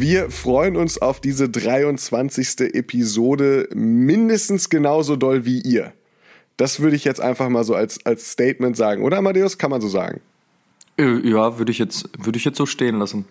Wir 0.00 0.30
freuen 0.30 0.76
uns 0.76 0.98
auf 1.02 1.20
diese 1.20 1.48
23. 1.48 2.72
Episode 2.72 3.68
mindestens 3.74 4.70
genauso 4.70 5.16
doll 5.16 5.44
wie 5.44 5.60
ihr. 5.60 5.92
Das 6.56 6.78
würde 6.78 6.94
ich 6.94 7.02
jetzt 7.02 7.20
einfach 7.20 7.48
mal 7.48 7.64
so 7.64 7.74
als, 7.74 8.06
als 8.06 8.30
Statement 8.30 8.76
sagen, 8.76 9.02
oder 9.02 9.18
Amadeus? 9.18 9.58
Kann 9.58 9.72
man 9.72 9.80
so 9.80 9.88
sagen? 9.88 10.20
Äh, 10.98 11.28
ja, 11.28 11.58
würde 11.58 11.72
ich 11.72 11.78
jetzt, 11.78 12.10
würde 12.16 12.38
ich 12.38 12.44
jetzt 12.44 12.58
so 12.58 12.64
stehen 12.64 13.00
lassen. 13.00 13.24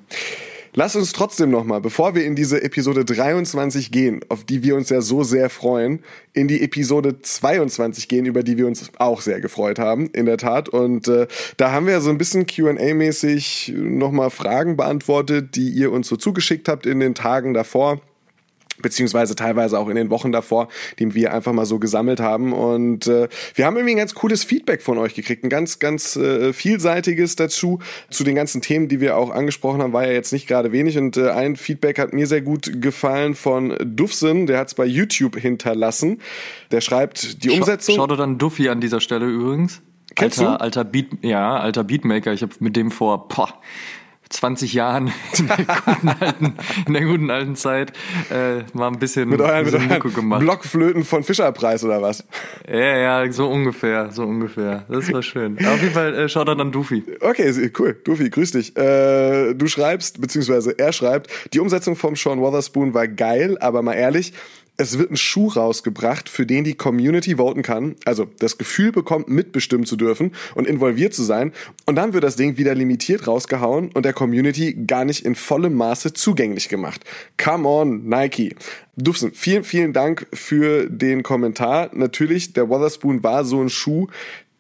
Lass 0.80 0.96
uns 0.96 1.12
trotzdem 1.12 1.50
nochmal, 1.50 1.82
bevor 1.82 2.14
wir 2.14 2.24
in 2.24 2.36
diese 2.36 2.62
Episode 2.62 3.04
23 3.04 3.92
gehen, 3.92 4.20
auf 4.30 4.44
die 4.44 4.62
wir 4.62 4.76
uns 4.76 4.90
ja 4.90 5.02
so 5.02 5.24
sehr 5.24 5.50
freuen, 5.50 6.04
in 6.34 6.48
die 6.48 6.62
Episode 6.62 7.20
22 7.20 8.08
gehen, 8.08 8.28
über 8.28 8.44
die 8.44 8.60
wir 8.60 8.68
uns 8.68 8.92
auch 9.00 9.22
sehr 9.22 9.42
gefreut 9.42 9.80
haben, 9.80 10.06
in 10.14 10.28
der 10.28 10.38
Tat. 10.38 10.70
Und 10.70 11.08
äh, 11.08 11.26
da 11.58 11.72
haben 11.72 11.88
wir 11.88 12.00
so 12.00 12.12
ein 12.12 12.20
bisschen 12.20 12.46
QA-mäßig 12.46 13.74
nochmal 13.74 14.30
Fragen 14.30 14.78
beantwortet, 14.78 15.56
die 15.56 15.70
ihr 15.70 15.92
uns 15.92 16.10
so 16.10 16.16
zugeschickt 16.16 16.70
habt 16.70 16.86
in 16.86 17.00
den 17.00 17.16
Tagen 17.16 17.56
davor 17.56 18.00
beziehungsweise 18.82 19.36
teilweise 19.36 19.80
auch 19.80 19.90
in 19.90 19.96
den 19.96 20.10
Wochen 20.10 20.32
davor, 20.32 20.68
die 21.00 21.14
wir 21.14 21.34
einfach 21.34 21.54
mal 21.54 21.66
so 21.66 21.80
gesammelt 21.80 22.20
haben. 22.20 22.54
Und 22.54 23.08
äh, 23.08 23.28
wir 23.56 23.66
haben 23.66 23.76
irgendwie 23.76 23.96
ein 23.96 23.98
ganz 23.98 24.14
cooles 24.16 24.44
Feedback 24.44 24.82
von 24.82 24.98
euch 24.98 25.14
gekriegt, 25.14 25.44
ein 25.44 25.50
ganz, 25.50 25.80
ganz 25.80 26.16
äh, 26.16 26.54
vielseitiges 26.54 27.36
dazu. 27.36 27.80
Zu 28.10 28.24
den 28.24 28.36
ganzen 28.36 28.62
Themen, 28.62 28.88
die 28.88 29.00
wir 29.00 29.18
auch 29.18 29.32
angesprochen 29.32 29.82
haben, 29.82 29.94
war 29.94 30.06
ja 30.06 30.14
jetzt 30.14 30.34
nicht 30.34 30.48
gerade 30.48 30.72
wenig. 30.72 30.98
Und 30.98 31.18
äh, 31.18 31.30
ein 31.30 31.56
Feedback 31.56 32.00
hat 32.00 32.14
mir 32.14 32.28
sehr 32.28 32.42
gut 32.42 32.82
gefallen 32.82 33.36
von 33.36 33.76
Duffsen, 33.84 34.48
der 34.48 34.60
hat 34.60 34.68
es 34.68 34.74
bei 34.74 34.86
YouTube 34.86 35.38
hinterlassen. 35.38 36.22
Der 36.72 36.82
schreibt 36.82 37.44
die 37.44 37.50
Umsetzung. 37.50 37.96
Schau, 37.96 38.04
schau 38.04 38.08
dir 38.08 38.18
dann 38.18 38.38
Duffy 38.38 38.70
an 38.70 38.82
dieser 38.82 39.02
Stelle 39.02 39.26
übrigens. 39.26 39.82
Kennst 40.16 40.40
alter, 40.40 40.58
du? 40.58 40.62
alter 40.62 40.84
Beat, 40.84 41.08
ja, 41.22 41.58
alter 41.58 41.84
Beatmaker. 41.84 42.34
Ich 42.34 42.42
habe 42.42 42.54
mit 42.60 42.76
dem 42.76 42.92
vor, 42.92 43.28
boah, 43.28 43.54
20 44.30 44.74
Jahren 44.74 45.08
in 45.38 45.48
der 45.48 45.58
guten 45.58 46.10
alten, 46.10 46.54
in 46.86 46.94
der 46.94 47.06
guten 47.06 47.32
alten 47.32 47.56
Zeit 47.56 47.94
äh, 48.30 48.64
mal 48.74 48.88
ein 48.88 49.00
bisschen, 49.00 49.30
mit 49.30 49.42
euren, 49.42 49.66
mit 49.66 49.74
euren 49.74 50.14
gemacht. 50.14 50.40
Blockflöten 50.42 51.04
von 51.04 51.24
Fischerpreis 51.24 51.84
oder 51.84 52.02
was? 52.02 52.24
Ja, 52.70 53.24
ja, 53.24 53.32
so 53.32 53.48
ungefähr, 53.48 54.12
so 54.12 54.24
ungefähr. 54.24 54.86
Das 54.90 55.12
war 55.12 55.24
schön. 55.24 55.58
Aber 55.60 55.76
auf 55.76 55.82
jeden 55.82 55.94
Fall 55.94 56.14
äh, 56.14 56.30
schaut 56.30 56.48
dann 56.48 56.60
an 56.62 56.72
Duffy. 56.72 57.04
Okay, 57.22 57.72
cool. 57.78 57.96
Duffy, 58.04 58.30
grüß 58.30 58.52
dich. 58.52 58.76
Äh, 58.78 59.54
du 59.54 59.68
schreibst, 59.68 60.22
beziehungsweise 60.22 60.78
er 60.78 60.94
schreibt, 60.94 61.30
die 61.54 61.60
Umsetzung 61.60 61.96
vom 61.96 62.16
Sean 62.16 62.40
Wotherspoon 62.40 62.94
war 62.94 63.08
geil, 63.08 63.58
aber 63.60 63.82
mal 63.82 63.94
ehrlich, 63.94 64.34
es 64.78 64.98
wird 65.00 65.12
ein 65.12 65.18
Schuh 65.18 65.48
rausgebracht, 65.48 66.30
für 66.30 66.46
den 66.46 66.64
die 66.64 66.76
Community 66.76 67.38
voten 67.38 67.64
kann, 67.64 67.96
also 68.06 68.28
das 68.40 68.58
Gefühl 68.58 68.92
bekommt, 68.92 69.28
mitbestimmen 69.28 69.86
zu 69.86 69.96
dürfen 69.96 70.32
und 70.54 70.68
involviert 70.68 71.14
zu 71.14 71.24
sein. 71.24 71.52
Und 71.86 71.96
dann 71.96 72.14
wird 72.14 72.24
das 72.24 72.36
Ding 72.36 72.58
wieder 72.58 72.76
limitiert 72.76 73.28
rausgehauen 73.28 73.90
und 73.94 74.06
der 74.06 74.14
Community 74.14 74.74
gar 74.74 75.04
nicht 75.04 75.26
in 75.26 75.36
vollem 75.36 75.74
Maße 75.74 76.14
zugänglich 76.14 76.70
gemacht. 76.70 77.04
Come 77.44 77.68
on, 77.68 78.08
Nike. 78.08 78.56
Dufsen, 78.96 79.32
vielen, 79.34 79.64
vielen 79.64 79.94
Dank 79.94 80.28
für 80.34 80.90
den 80.90 81.24
Kommentar. 81.24 81.90
Natürlich, 81.94 82.54
der 82.54 82.70
Wotherspoon 82.70 83.24
war 83.24 83.46
so 83.46 83.62
ein 83.62 83.70
Schuh, 83.70 84.08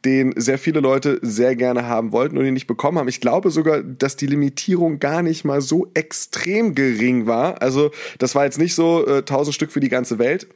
den 0.07 0.34
sehr 0.38 0.57
viele 0.57 0.79
Leute 0.79 1.19
sehr 1.22 1.56
gerne 1.56 1.85
haben 1.85 2.12
wollten 2.12 2.38
und 2.38 2.45
ihn 2.45 2.53
nicht 2.53 2.68
bekommen 2.68 2.97
haben. 2.97 3.09
Ich 3.09 3.22
glaube 3.22 3.51
sogar, 3.51 3.84
dass 3.84 4.16
die 4.16 4.28
Limitierung 4.28 5.00
gar 5.00 5.22
nicht 5.22 5.44
mal 5.44 5.62
so 5.62 5.88
extrem 5.94 6.73
gering 6.73 7.28
war. 7.28 7.62
Also 7.62 7.91
das 8.18 8.34
war 8.34 8.45
jetzt 8.45 8.57
nicht 8.57 8.73
so 8.73 9.06
äh, 9.06 9.18
1000 9.18 9.53
Stück 9.53 9.72
für 9.72 9.81
die 9.81 9.90
ganze 9.90 10.18
Welt. 10.18 10.47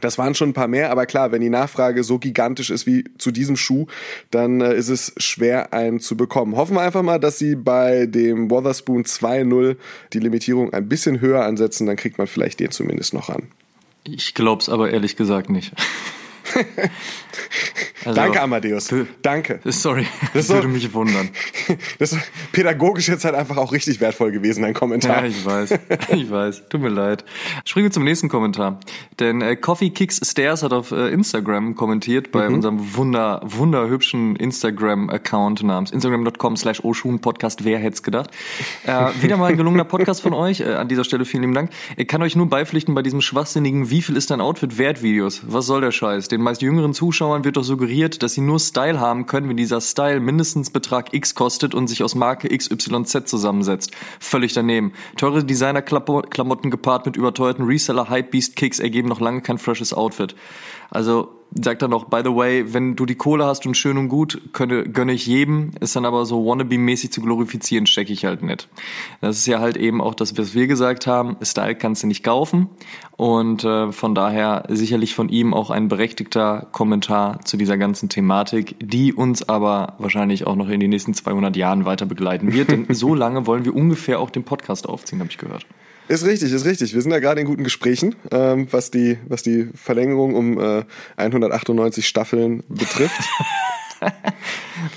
Das 0.00 0.16
waren 0.16 0.36
schon 0.36 0.50
ein 0.50 0.54
paar 0.54 0.68
mehr, 0.68 0.92
aber 0.92 1.06
klar, 1.06 1.32
wenn 1.32 1.40
die 1.40 1.50
Nachfrage 1.50 2.04
so 2.04 2.18
gigantisch 2.18 2.70
ist 2.70 2.86
wie 2.86 3.04
zu 3.18 3.32
diesem 3.32 3.56
Schuh, 3.56 3.86
dann 4.30 4.60
äh, 4.60 4.76
ist 4.76 4.88
es 4.88 5.12
schwer, 5.16 5.72
einen 5.72 5.98
zu 5.98 6.16
bekommen. 6.16 6.56
Hoffen 6.56 6.76
wir 6.76 6.82
einfach 6.82 7.02
mal, 7.02 7.18
dass 7.18 7.38
sie 7.38 7.56
bei 7.56 8.06
dem 8.06 8.48
Wotherspoon 8.48 9.02
2.0 9.02 9.76
die 10.12 10.20
Limitierung 10.20 10.72
ein 10.72 10.88
bisschen 10.88 11.20
höher 11.20 11.44
ansetzen, 11.44 11.86
dann 11.86 11.96
kriegt 11.96 12.18
man 12.18 12.28
vielleicht 12.28 12.60
den 12.60 12.70
zumindest 12.70 13.12
noch 13.12 13.28
an. 13.28 13.48
Ich 14.04 14.34
glaub's 14.34 14.68
aber 14.68 14.90
ehrlich 14.90 15.16
gesagt 15.16 15.50
nicht. 15.50 15.72
Also, 18.04 18.14
Danke, 18.20 18.40
Amadeus. 18.40 18.88
Danke. 19.22 19.60
Sorry, 19.64 20.06
Das 20.32 20.46
so- 20.46 20.54
würde 20.54 20.68
mich 20.68 20.92
wundern. 20.94 21.28
Das 21.98 22.12
ist 22.12 22.20
pädagogisch 22.52 23.08
jetzt 23.08 23.24
halt 23.24 23.34
einfach 23.34 23.56
auch 23.56 23.72
richtig 23.72 24.00
wertvoll 24.00 24.30
gewesen, 24.32 24.62
dein 24.62 24.72
Kommentar. 24.74 25.22
Ja, 25.22 25.26
ich 25.28 25.44
weiß. 25.44 25.74
Ich 26.14 26.30
weiß. 26.30 26.62
Tut 26.68 26.80
mir 26.80 26.88
leid. 26.88 27.24
Springen 27.64 27.86
wir 27.86 27.90
zum 27.92 28.04
nächsten 28.04 28.28
Kommentar. 28.28 28.80
Denn 29.20 29.42
äh, 29.42 29.56
Coffee 29.56 29.90
Kicks 29.90 30.20
Stairs 30.22 30.62
hat 30.62 30.72
auf 30.72 30.90
äh, 30.92 31.08
Instagram 31.10 31.74
kommentiert 31.74 32.30
bei 32.32 32.46
unserem 32.48 32.96
wunder, 32.96 33.40
wunderhübschen 33.44 34.36
Instagram-Account 34.36 35.62
namens 35.62 35.90
instagram.com 35.90 36.56
slash 36.56 36.80
Podcast. 37.20 37.64
Wer 37.64 37.78
hätte 37.78 37.94
es 37.94 38.02
gedacht? 38.02 38.30
Äh, 38.86 39.10
wieder 39.20 39.36
mal 39.36 39.46
ein 39.50 39.56
gelungener 39.56 39.84
Podcast 39.84 40.22
von 40.22 40.32
euch. 40.34 40.60
Äh, 40.60 40.74
an 40.74 40.88
dieser 40.88 41.04
Stelle 41.04 41.24
vielen 41.24 41.42
lieben 41.42 41.54
Dank. 41.54 41.70
Ich 41.96 42.08
kann 42.08 42.22
euch 42.22 42.36
nur 42.36 42.48
beipflichten 42.48 42.94
bei 42.94 43.02
diesem 43.02 43.20
schwachsinnigen 43.20 43.90
Wie 43.90 44.02
viel 44.02 44.16
ist 44.16 44.30
dein 44.30 44.40
Outfit 44.40 44.78
wert 44.78 45.02
Videos. 45.02 45.42
Was 45.46 45.66
soll 45.66 45.80
der 45.80 45.92
Scheiß? 45.92 46.28
Den 46.28 46.37
meist 46.40 46.62
jüngeren 46.62 46.94
Zuschauern 46.94 47.44
wird 47.44 47.56
doch 47.56 47.64
suggeriert, 47.64 48.22
dass 48.22 48.34
sie 48.34 48.40
nur 48.40 48.58
Style 48.58 49.00
haben 49.00 49.26
können, 49.26 49.48
wenn 49.48 49.56
dieser 49.56 49.80
Style 49.80 50.20
mindestens 50.20 50.70
Betrag 50.70 51.14
X 51.14 51.34
kostet 51.34 51.74
und 51.74 51.88
sich 51.88 52.02
aus 52.02 52.14
Marke 52.14 52.48
XYZ 52.48 53.26
zusammensetzt. 53.26 53.92
Völlig 54.20 54.52
daneben. 54.52 54.92
Teure 55.16 55.44
Designer-Klamotten 55.44 56.70
gepaart 56.70 57.06
mit 57.06 57.16
überteuerten 57.16 57.64
Reseller-Hypebeast-Kicks 57.64 58.78
ergeben 58.78 59.08
noch 59.08 59.20
lange 59.20 59.40
kein 59.40 59.58
freshes 59.58 59.92
Outfit. 59.92 60.34
Also 60.90 61.38
sagt 61.54 61.82
er 61.82 61.88
noch, 61.88 62.04
by 62.04 62.20
the 62.22 62.34
way, 62.34 62.72
wenn 62.74 62.94
du 62.94 63.06
die 63.06 63.14
Kohle 63.14 63.46
hast 63.46 63.66
und 63.66 63.74
schön 63.74 63.96
und 63.96 64.08
gut, 64.08 64.40
könne, 64.52 64.84
gönne 64.84 65.12
ich 65.12 65.26
jedem, 65.26 65.72
ist 65.80 65.96
dann 65.96 66.04
aber 66.04 66.26
so 66.26 66.44
wannabe-mäßig 66.44 67.10
zu 67.10 67.22
glorifizieren, 67.22 67.86
stecke 67.86 68.12
ich 68.12 68.24
halt 68.24 68.42
nicht. 68.42 68.68
Das 69.20 69.38
ist 69.38 69.46
ja 69.46 69.58
halt 69.58 69.76
eben 69.76 70.00
auch 70.00 70.14
das, 70.14 70.36
was 70.36 70.54
wir 70.54 70.66
gesagt 70.66 71.06
haben, 71.06 71.36
Style 71.42 71.74
kannst 71.74 72.02
du 72.02 72.06
nicht 72.06 72.22
kaufen 72.22 72.68
und 73.16 73.64
äh, 73.64 73.92
von 73.92 74.14
daher 74.14 74.64
sicherlich 74.68 75.14
von 75.14 75.28
ihm 75.28 75.54
auch 75.54 75.70
ein 75.70 75.88
berechtigter 75.88 76.68
Kommentar 76.72 77.40
zu 77.44 77.56
dieser 77.56 77.78
ganzen 77.78 78.08
Thematik, 78.08 78.76
die 78.80 79.12
uns 79.14 79.48
aber 79.48 79.94
wahrscheinlich 79.98 80.46
auch 80.46 80.56
noch 80.56 80.68
in 80.68 80.80
den 80.80 80.90
nächsten 80.90 81.14
200 81.14 81.56
Jahren 81.56 81.84
weiter 81.86 82.06
begleiten 82.06 82.52
wird, 82.52 82.70
denn 82.70 82.86
so 82.90 83.14
lange 83.14 83.46
wollen 83.46 83.64
wir 83.64 83.74
ungefähr 83.74 84.20
auch 84.20 84.30
den 84.30 84.44
Podcast 84.44 84.88
aufziehen, 84.88 85.20
habe 85.20 85.30
ich 85.30 85.38
gehört. 85.38 85.66
Ist 86.08 86.24
richtig, 86.24 86.52
ist 86.52 86.64
richtig. 86.64 86.94
Wir 86.94 87.02
sind 87.02 87.10
da 87.10 87.20
gerade 87.20 87.40
in 87.40 87.46
guten 87.46 87.64
Gesprächen, 87.64 88.16
ähm, 88.30 88.66
was, 88.70 88.90
die, 88.90 89.18
was 89.28 89.42
die 89.42 89.68
Verlängerung 89.74 90.34
um 90.34 90.58
äh, 90.58 90.84
198 91.16 92.06
Staffeln 92.06 92.64
betrifft. 92.68 93.20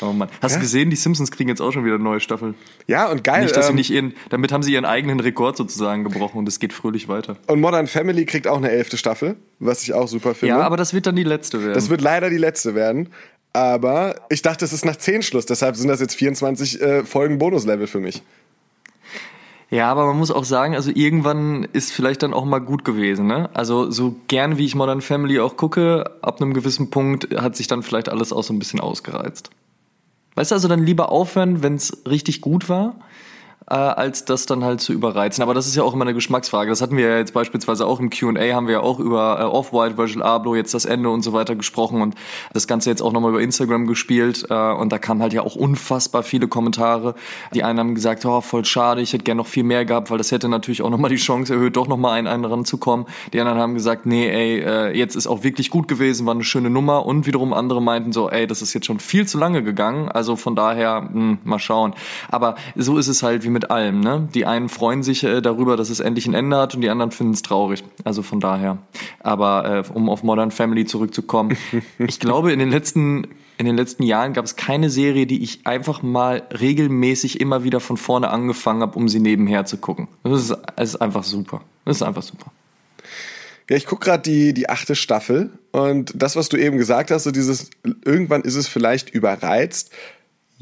Oh 0.02 0.14
Mann. 0.14 0.30
Hast 0.42 0.56
du 0.56 0.60
gesehen, 0.60 0.90
die 0.90 0.96
Simpsons 0.96 1.32
kriegen 1.32 1.50
jetzt 1.50 1.62
auch 1.62 1.72
schon 1.72 1.86
wieder 1.86 1.98
neue 1.98 2.20
Staffeln. 2.20 2.56
ja, 2.88 3.10
und 3.10 3.24
geil. 3.24 3.44
Nicht, 3.44 3.56
dass 3.56 3.66
sie 3.66 3.72
ähm, 3.72 3.76
nicht 3.76 3.90
ihren, 3.90 4.14
damit 4.30 4.52
haben 4.52 4.64
sie 4.64 4.74
ihren 4.74 4.86
eigenen 4.86 5.20
Rekord 5.20 5.58
sozusagen 5.58 6.04
gebrochen 6.04 6.38
und 6.38 6.48
es 6.48 6.60
geht 6.60 6.74
fröhlich 6.74 7.08
weiter. 7.08 7.38
und 7.48 7.60
Modern 7.62 7.88
Family 7.88 8.26
kriegt 8.26 8.48
auch 8.48 8.58
eine 8.58 8.70
elfte 8.70 8.98
Staffel, 8.98 9.36
was 9.60 9.84
ich 9.84 9.94
auch 9.94 10.08
super 10.08 10.36
finde. 10.36 10.56
Ja, 10.56 10.62
aber 10.62 10.78
das 10.78 10.94
wird 10.94 11.08
dann 11.08 11.16
die 11.16 11.24
letzte 11.24 11.62
werden. 11.62 11.74
das 11.74 11.90
wird 11.90 12.02
leider 12.02 12.30
die 12.30 12.38
letzte 12.38 12.76
werden. 12.76 13.10
Aber 13.54 14.16
ich 14.30 14.42
dachte, 14.42 14.64
es 14.64 14.72
ist 14.72 14.86
nach 14.86 14.96
10 14.96 15.24
Schluss, 15.24 15.46
deshalb 15.46 15.76
sind 15.76 15.90
das 15.90 16.00
jetzt 16.00 16.16
24 16.16 16.82
äh, 16.82 17.04
Folgen 17.04 17.38
Bonuslevel 17.38 17.88
für 17.88 18.00
mich. 18.00 18.22
Ja, 19.72 19.90
aber 19.90 20.06
man 20.06 20.18
muss 20.18 20.32
auch 20.32 20.44
sagen, 20.44 20.76
also 20.76 20.92
irgendwann 20.94 21.64
ist 21.64 21.94
vielleicht 21.94 22.24
dann 22.24 22.34
auch 22.34 22.44
mal 22.44 22.60
gut 22.60 22.84
gewesen, 22.84 23.26
ne? 23.26 23.50
Also 23.54 23.90
so 23.90 24.16
gern 24.28 24.58
wie 24.58 24.66
ich 24.66 24.76
Modern 24.76 25.00
Family 25.00 25.40
auch 25.40 25.56
gucke, 25.56 26.12
ab 26.22 26.42
einem 26.42 26.54
gewissen 26.54 26.90
Punkt 26.90 27.40
hat 27.42 27.56
sich 27.56 27.68
dann 27.68 27.82
vielleicht 27.82 28.10
alles 28.10 28.34
auch 28.34 28.44
so 28.44 28.54
ein 28.54 28.60
bisschen 28.60 28.82
ausgereizt. 28.82 29.50
Weißt 30.36 30.52
du, 30.52 30.56
also 30.56 30.68
dann 30.68 30.86
lieber 30.86 31.10
aufhören, 31.10 31.64
wenn 31.64 31.76
es 31.76 32.04
richtig 32.06 32.42
gut 32.42 32.68
war, 32.68 32.96
äh, 33.72 33.76
als 33.76 34.26
das 34.26 34.46
dann 34.46 34.66
halt 34.66 34.82
zu 34.82 34.92
überreizen. 34.92 35.42
Aber 35.42 35.54
das 35.54 35.66
ist 35.66 35.76
ja 35.76 35.84
auch 35.84 35.94
immer 35.94 36.04
eine 36.04 36.14
Geschmacksfrage. 36.14 36.70
Das 36.70 36.82
hatten 36.82 36.98
wir 36.98 37.08
ja 37.08 37.18
jetzt 37.18 37.34
beispielsweise 37.34 37.88
auch 37.88 38.02
im 38.02 38.10
Q&A, 38.10 38.54
haben 38.54 38.68
wir 38.68 38.74
ja 38.74 38.80
auch 38.82 39.00
über 39.00 39.40
äh, 39.40 39.44
Off-White, 39.44 39.98
Virgil 39.98 40.22
Abloh, 40.22 40.56
jetzt 40.56 40.74
das 40.74 40.84
Ende 40.84 41.10
und 41.10 41.22
so 41.22 41.32
weiter 41.32 41.56
gesprochen 41.56 42.02
und 42.02 42.16
das 42.52 42.68
Ganze 42.68 42.90
jetzt 42.90 43.02
auch 43.02 43.14
nochmal 43.14 43.32
über 43.32 43.42
Instagram 43.42 43.88
gespielt 43.88 44.46
äh, 44.50 44.74
und 44.74 44.92
da 44.92 45.00
kamen 45.00 45.22
halt 45.22 45.32
ja 45.32 45.42
auch 45.44 45.56
unfassbar 45.56 46.24
viele 46.24 46.50
Kommentare. 46.50 47.16
Die 47.54 47.64
einen 47.64 47.80
haben 47.80 47.96
gesagt, 47.96 48.26
oh, 48.26 48.42
voll 48.42 48.66
schade, 48.66 49.02
ich 49.02 49.14
hätte 49.14 49.24
gern 49.24 49.38
noch 49.38 49.48
viel 49.48 49.64
mehr 49.64 49.86
gehabt, 49.86 50.12
weil 50.12 50.18
das 50.18 50.34
hätte 50.34 50.50
natürlich 50.50 50.82
auch 50.82 50.90
nochmal 50.90 51.10
die 51.10 51.16
Chance 51.16 51.54
erhöht, 51.54 51.78
doch 51.78 51.88
nochmal 51.88 52.20
einen, 52.20 52.28
einen 52.28 52.44
ranzukommen. 52.44 53.06
Die 53.32 53.40
anderen 53.40 53.60
haben 53.60 53.74
gesagt, 53.74 54.06
nee, 54.06 54.28
ey, 54.28 54.60
äh, 54.60 54.98
jetzt 54.98 55.16
ist 55.16 55.28
auch 55.28 55.44
wirklich 55.44 55.70
gut 55.70 55.88
gewesen, 55.88 56.26
war 56.26 56.34
eine 56.34 56.44
schöne 56.44 56.70
Nummer 56.70 57.06
und 57.06 57.26
wiederum 57.26 57.54
andere 57.54 57.82
meinten 57.82 58.12
so, 58.12 58.30
ey, 58.30 58.48
das 58.48 58.62
ist 58.62 58.74
jetzt 58.74 58.86
schon 58.86 59.00
viel 59.00 59.26
zu 59.26 59.38
lange 59.38 59.64
gegangen, 59.64 60.10
also 60.10 60.36
von 60.36 60.58
daher, 60.58 61.02
mh, 61.02 61.10
hm, 61.14 61.38
mal 61.46 61.60
schauen. 61.60 61.94
Aber 62.30 62.56
so 62.76 62.98
ist 62.98 63.08
es 63.08 63.24
halt 63.24 63.46
wie 63.46 63.50
mit 63.50 63.61
allem, 63.70 64.00
ne? 64.00 64.28
Die 64.34 64.46
einen 64.46 64.70
freuen 64.70 65.04
sich 65.04 65.24
äh, 65.24 65.42
darüber, 65.42 65.78
dass 65.78 65.90
es 65.90 66.00
endlich 66.00 66.26
ein 66.26 66.34
Ende 66.34 66.58
hat 66.58 66.74
und 66.74 66.82
die 66.82 66.90
anderen 66.90 67.12
finden 67.12 67.34
es 67.34 67.42
traurig. 67.44 67.84
Also 68.04 68.24
von 68.24 68.40
daher. 68.40 68.80
Aber 69.20 69.86
äh, 69.88 69.94
um 69.94 70.10
auf 70.10 70.24
Modern 70.24 70.52
Family 70.52 70.86
zurückzukommen, 70.86 71.58
ich 72.00 72.20
glaube, 72.20 72.52
in 72.52 72.60
den 72.60 72.72
letzten 72.72 73.28
in 73.58 73.68
den 73.68 73.78
letzten 73.78 74.02
Jahren 74.02 74.34
gab 74.34 74.44
es 74.44 74.56
keine 74.56 74.90
Serie, 74.90 75.28
die 75.28 75.44
ich 75.44 75.68
einfach 75.68 76.02
mal 76.02 76.42
regelmäßig 76.60 77.40
immer 77.40 77.64
wieder 77.64 77.80
von 77.80 77.96
vorne 77.96 78.32
angefangen 78.32 78.82
habe, 78.82 78.98
um 78.98 79.08
sie 79.08 79.20
nebenher 79.20 79.66
zu 79.66 79.78
gucken. 79.78 80.08
Das 80.24 80.42
ist, 80.42 80.58
das 80.76 80.90
ist 80.90 80.96
einfach 80.96 81.24
super. 81.24 81.62
Das 81.86 81.98
ist 81.98 82.02
einfach 82.02 82.24
super. 82.24 82.52
Ja, 83.70 83.78
ich 83.78 83.86
gucke 83.86 84.06
gerade 84.06 84.24
die, 84.24 84.54
die 84.54 84.68
achte 84.68 84.96
Staffel 84.96 85.52
und 85.72 86.12
das, 86.16 86.36
was 86.36 86.50
du 86.50 86.58
eben 86.58 86.78
gesagt 86.78 87.12
hast, 87.12 87.24
so 87.24 87.32
dieses, 87.32 87.70
irgendwann 88.04 88.42
ist 88.42 88.56
es 88.56 88.68
vielleicht 88.68 89.12
überreizt. 89.12 89.92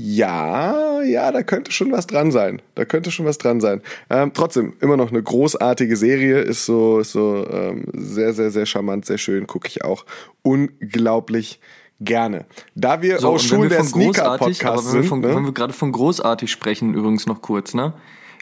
Ja, 0.01 1.01
ja, 1.01 1.29
da 1.29 1.43
könnte 1.43 1.73
schon 1.73 1.91
was 1.91 2.07
dran 2.07 2.31
sein. 2.31 2.61
Da 2.75 2.85
könnte 2.85 3.11
schon 3.11 3.25
was 3.25 3.37
dran 3.37 3.59
sein. 3.59 3.81
Ähm, 4.09 4.31
trotzdem, 4.33 4.77
immer 4.79 4.95
noch 4.95 5.09
eine 5.11 5.21
großartige 5.21 5.97
Serie, 5.97 6.39
ist 6.39 6.65
so, 6.65 6.99
ist 6.99 7.11
so 7.11 7.45
ähm, 7.51 7.83
sehr, 7.91 8.33
sehr, 8.33 8.49
sehr 8.49 8.65
charmant, 8.65 9.05
sehr 9.05 9.17
schön, 9.17 9.45
gucke 9.45 9.67
ich 9.67 9.83
auch 9.83 10.05
unglaublich 10.41 11.59
gerne. 11.99 12.45
Da 12.75 13.01
wir 13.01 13.19
so, 13.19 13.31
auch 13.31 13.39
schon 13.39 13.67
der 13.67 13.83
Sneaker-Podcast 13.83 14.91
sind. 14.91 15.03
Von, 15.03 15.19
ne? 15.19 15.35
Wenn 15.35 15.43
wir 15.43 15.51
gerade 15.51 15.73
von 15.73 15.91
großartig 15.91 16.49
sprechen, 16.49 16.93
übrigens 16.93 17.25
noch 17.25 17.41
kurz, 17.41 17.73
ne? 17.73 17.93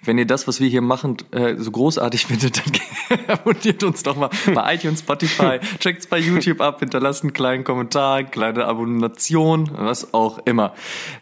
Wenn 0.04 0.18
ihr 0.18 0.26
das, 0.26 0.48
was 0.48 0.60
wir 0.60 0.68
hier 0.68 0.82
machen, 0.82 1.18
äh, 1.32 1.56
so 1.58 1.72
großartig 1.72 2.26
findet, 2.28 2.58
dann 2.58 3.20
abonniert 3.28 3.84
uns 3.84 4.04
doch 4.04 4.16
mal 4.16 4.30
bei 4.54 4.76
iTunes, 4.76 5.00
Spotify, 5.00 5.60
checkt's 5.80 6.08
bei 6.08 6.20
YouTube 6.20 6.62
ab, 6.62 6.80
hinterlasst 6.80 7.24
einen 7.24 7.34
kleinen 7.34 7.64
Kommentar, 7.64 8.24
kleine 8.24 8.66
Abonnation, 8.66 9.70
was 9.74 10.14
auch 10.14 10.40
immer. 10.46 10.74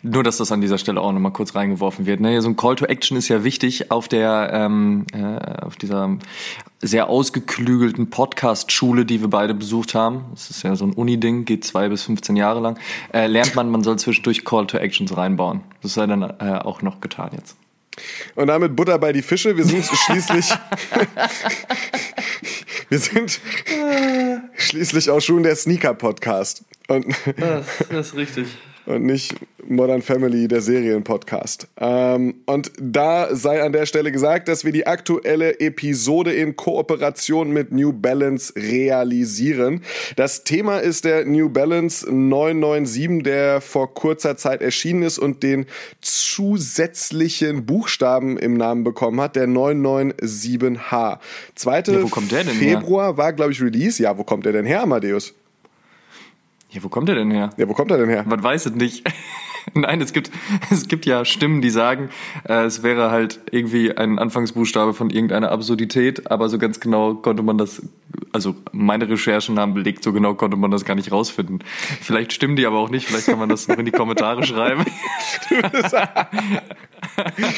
Nur, 0.01 0.24
dass 0.24 0.38
das 0.38 0.51
an 0.51 0.62
dieser 0.62 0.77
Stelle 0.77 1.01
auch 1.01 1.12
nochmal 1.12 1.31
kurz 1.31 1.56
reingeworfen 1.56 2.06
wird. 2.06 2.19
Ne? 2.19 2.42
So 2.42 2.50
ein 2.50 2.56
Call 2.56 2.75
to 2.75 2.86
Action 2.86 3.18
ist 3.18 3.27
ja 3.27 3.44
wichtig 3.44 3.92
auf 3.92 4.07
der, 4.07 4.51
ähm, 4.54 5.06
äh, 5.13 5.63
auf 5.63 5.75
dieser 5.75 6.18
sehr 6.81 7.10
ausgeklügelten 7.10 8.10
Podcast-Schule, 8.10 9.06
die 9.06 9.22
wir 9.22 9.30
beide 9.30 9.54
besucht 9.54 9.95
haben. 9.95 10.25
Das 10.31 10.50
ist 10.50 10.63
ja 10.63 10.75
so 10.75 10.86
ein 10.86 10.94
Uni-Ding, 10.94 11.45
geht 11.45 11.63
zwei 11.63 11.89
bis 11.89 12.04
15 12.04 12.36
Jahre 12.36 12.60
lang. 12.60 12.77
Äh, 13.13 13.27
lernt 13.27 13.56
man, 13.56 13.69
man 13.69 13.83
soll 13.83 13.98
zwischendurch 13.98 14.45
Call 14.45 14.68
to 14.68 14.77
Actions 14.77 15.16
reinbauen. 15.16 15.62
Das 15.81 15.94
sei 15.94 16.06
dann 16.06 16.22
äh, 16.22 16.60
auch 16.63 16.81
noch 16.81 17.01
getan 17.01 17.31
jetzt. 17.36 17.57
Und 18.36 18.47
damit 18.47 18.75
Butter 18.75 19.00
bei 19.00 19.13
die 19.13 19.21
Fische. 19.21 19.56
Wir 19.56 19.65
sind 19.65 19.86
schließlich, 20.06 20.50
wir 22.89 23.00
sind 23.00 23.39
schließlich 24.56 25.09
auch 25.09 25.21
schon 25.21 25.44
der 25.44 25.56
Sneaker-Podcast. 25.56 26.63
Und 26.88 27.15
das, 27.38 27.65
das 27.89 28.07
ist 28.07 28.15
richtig 28.15 28.47
und 28.86 29.04
nicht 29.04 29.36
Modern 29.68 30.02
Family, 30.02 30.48
der 30.48 30.62
Serienpodcast. 30.62 31.68
Ähm, 31.78 32.36
und 32.46 32.72
da 32.80 33.36
sei 33.36 33.64
an 33.64 33.72
der 33.72 33.86
Stelle 33.86 34.12
gesagt, 34.12 34.48
dass 34.48 34.64
wir 34.64 34.72
die 34.72 34.86
aktuelle 34.86 35.60
Episode 35.60 36.34
in 36.34 36.56
Kooperation 36.56 37.52
mit 37.52 37.72
New 37.72 37.92
Balance 37.92 38.54
realisieren. 38.56 39.82
Das 40.16 40.44
Thema 40.44 40.80
ist 40.80 41.06
der 41.06 41.26
New 41.26 41.50
Balance 41.50 42.06
997, 42.08 43.24
der 43.24 43.62
vor 43.62 43.94
kurzer 43.94 44.38
Zeit 44.38 44.62
erschienen 44.62 45.04
ist 45.04 45.18
und 45.18 45.42
den 45.42 45.66
zusätzlichen 46.02 47.66
Buchstaben 47.66 48.38
im 48.38 48.54
Namen 48.56 48.84
bekommen 48.84 49.20
hat, 49.20 49.36
der 49.36 49.48
997H. 49.48 51.20
2. 51.56 51.84
Ja, 51.88 52.08
Februar 52.54 53.08
her? 53.08 53.18
war, 53.18 53.34
glaube 53.34 53.52
ich, 53.52 53.62
Release. 53.62 54.02
Ja, 54.02 54.18
wo 54.18 54.24
kommt 54.24 54.46
der 54.46 54.54
denn 54.54 54.66
her, 54.66 54.84
Amadeus? 54.84 55.34
Ja, 56.75 56.83
wo 56.83 56.89
kommt 56.89 57.07
er 57.07 57.16
denn 57.16 57.31
her? 57.31 57.51
Ja, 57.56 57.69
wo 57.69 57.74
kommt 57.74 57.89
er 57.92 57.98
denn 57.98 58.10
her? 58.10 58.25
Man 58.27 58.44
weiß 58.44 58.66
es 58.66 58.75
nicht. 58.75 59.10
Nein, 59.73 60.01
es 60.01 60.13
gibt, 60.13 60.31
es 60.71 60.88
gibt 60.88 61.06
ja 61.06 61.25
Stimmen, 61.25 61.62
die 61.62 61.69
sagen, 61.69 62.09
äh, 62.47 62.63
es 62.65 62.83
wäre 62.83 63.12
halt 63.12 63.39
irgendwie 63.51 63.95
ein 63.95 64.19
Anfangsbuchstabe 64.19 64.94
von 64.94 65.09
irgendeiner 65.09 65.51
Absurdität, 65.51 66.29
aber 66.31 66.50
so 66.50 66.57
ganz 66.57 66.79
genau 66.79 67.15
konnte 67.15 67.44
man 67.44 67.57
das, 67.57 67.81
also 68.31 68.56
meine 68.71 69.09
Recherchen 69.09 69.59
haben 69.59 69.73
belegt, 69.73 70.03
so 70.03 70.13
genau 70.13 70.35
konnte 70.35 70.57
man 70.57 70.71
das 70.71 70.85
gar 70.85 70.95
nicht 70.95 71.12
rausfinden. 71.12 71.59
Vielleicht 72.01 72.33
stimmen 72.33 72.56
die 72.56 72.65
aber 72.65 72.77
auch 72.77 72.89
nicht, 72.89 73.07
vielleicht 73.07 73.25
kann 73.27 73.39
man 73.39 73.50
das 73.50 73.67
noch 73.67 73.77
in 73.77 73.85
die 73.85 73.91
Kommentare 73.91 74.44
schreiben. 74.47 74.85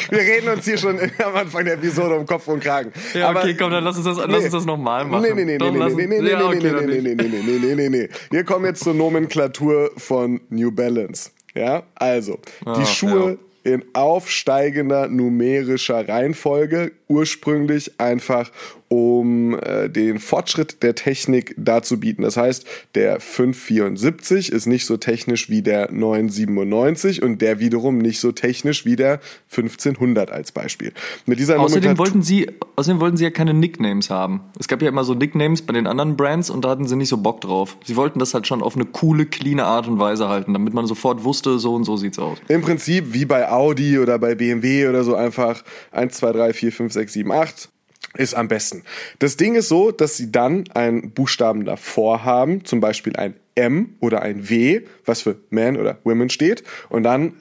Wir 0.10 0.20
reden 0.20 0.50
uns 0.50 0.66
hier 0.66 0.78
schon 0.78 1.00
am 1.00 1.36
Anfang 1.36 1.66
der 1.66 1.76
Episode 1.76 2.16
um 2.16 2.26
Kopf 2.26 2.48
und 2.48 2.62
Kragen. 2.62 2.92
Ja, 3.14 3.32
okay, 3.32 3.56
komm, 3.56 3.72
dann 3.72 3.84
lass 3.84 3.98
uns 3.98 4.06
das, 4.06 4.18
nee. 4.18 4.24
lass 4.28 4.44
uns 4.44 4.54
das 4.54 4.66
nochmal 4.66 5.06
machen. 5.06 5.24
Nee, 5.24 5.34
nee, 5.34 5.58
nee, 5.58 5.58
nee, 5.58 5.72
nee, 5.72 5.80
nee, 5.80 6.06
nee, 6.08 6.22
nee, 6.22 6.32
nee, 6.32 7.02
nee, 7.02 7.16
nee, 7.16 7.26
nee, 7.26 7.60
nee, 7.60 7.76
nee, 7.76 7.90
nee. 7.90 8.10
Wir 8.30 8.44
kommen 8.44 8.66
jetzt 8.66 8.84
zur 8.84 8.94
Nomenklatur 8.94 9.92
von 9.98 10.42
New 10.50 10.72
Balance. 10.72 11.32
Ja, 11.58 11.84
also, 11.96 12.40
die 12.62 12.70
ah, 12.70 12.86
Schuhe 12.86 13.32
ja 13.32 13.38
in 13.68 13.84
aufsteigender 13.94 15.10
numerischer 15.10 16.08
Reihenfolge, 16.08 16.94
ursprünglich 17.08 18.00
einfach 18.00 18.52
um 18.90 19.60
äh, 19.60 19.90
den 19.90 20.20
Fortschritt 20.20 20.82
der 20.82 20.96
Technik 20.96 21.54
darzubieten. 21.58 22.24
Das 22.24 22.38
heißt, 22.38 22.66
der 22.96 23.20
574 23.20 24.52
ist 24.52 24.66
nicht 24.66 24.86
so 24.86 24.96
technisch 24.96 25.50
wie 25.50 25.62
der 25.62 25.92
997 25.92 27.22
und 27.22 27.42
der 27.42 27.60
wiederum 27.60 27.98
nicht 27.98 28.20
so 28.20 28.32
technisch 28.32 28.86
wie 28.86 28.96
der 28.96 29.20
1500 29.52 30.32
als 30.32 30.54
Beispiel. 30.54 30.94
Mit 31.26 31.40
dieser 31.40 31.60
außerdem 31.60 31.98
wollten 31.98 32.22
sie, 32.22 32.50
außerdem 32.78 33.02
wollten 33.02 33.18
sie 33.18 33.26
ja 33.26 33.30
keine 33.30 33.54
Nicknames 33.54 34.10
haben. 34.10 34.42
Es 34.58 34.70
gab 34.70 34.82
ja 34.82 34.88
immer 34.88 35.04
so 35.04 35.14
Nicknames 35.14 35.64
bei 35.64 35.74
den 35.74 35.86
anderen 35.86 36.16
Brands 36.16 36.50
und 36.50 36.64
da 36.64 36.70
hatten 36.70 36.88
sie 36.88 36.96
nicht 36.96 37.10
so 37.10 37.18
Bock 37.18 37.42
drauf. 37.42 37.78
Sie 37.84 37.98
wollten 37.98 38.20
das 38.20 38.34
halt 38.34 38.48
schon 38.48 38.64
auf 38.64 38.76
eine 38.76 38.86
coole, 38.86 39.26
cleane 39.26 39.66
Art 39.66 39.88
und 39.88 40.00
Weise 40.00 40.30
halten, 40.30 40.54
damit 40.54 40.74
man 40.74 40.88
sofort 40.88 41.26
wusste, 41.26 41.60
so 41.60 41.76
und 41.76 41.84
so 41.84 41.98
sieht's 41.98 42.20
aus. 42.20 42.38
Im 42.48 42.62
Prinzip 42.62 43.14
wie 43.14 43.26
bei 43.26 43.52
Audi 43.52 44.00
oder 44.00 44.18
bei 44.18 44.36
BMW 44.36 44.88
oder 44.88 45.04
so 45.04 45.16
einfach 45.16 45.64
1, 45.92 46.14
2, 46.16 46.32
3, 46.32 46.54
4, 46.54 46.72
5, 46.72 46.94
6, 46.98 47.14
7, 47.14 47.32
8 47.32 47.70
ist 48.18 48.36
am 48.36 48.48
besten. 48.48 48.84
Das 49.20 49.38
Ding 49.38 49.56
ist 49.56 49.70
so, 49.70 49.92
dass 49.92 50.18
sie 50.18 50.32
dann 50.32 50.66
einen 50.74 51.12
Buchstaben 51.12 51.66
davor 51.66 52.24
haben, 52.24 52.66
zum 52.66 52.80
Beispiel 52.80 53.16
ein 53.16 53.36
M 53.56 53.96
oder 54.00 54.22
ein 54.22 54.50
W, 54.50 54.82
was 55.06 55.22
für 55.22 55.38
Man 55.50 55.78
oder 55.78 55.98
Women 56.04 56.30
steht, 56.30 56.64
und 56.90 57.04
dann 57.04 57.34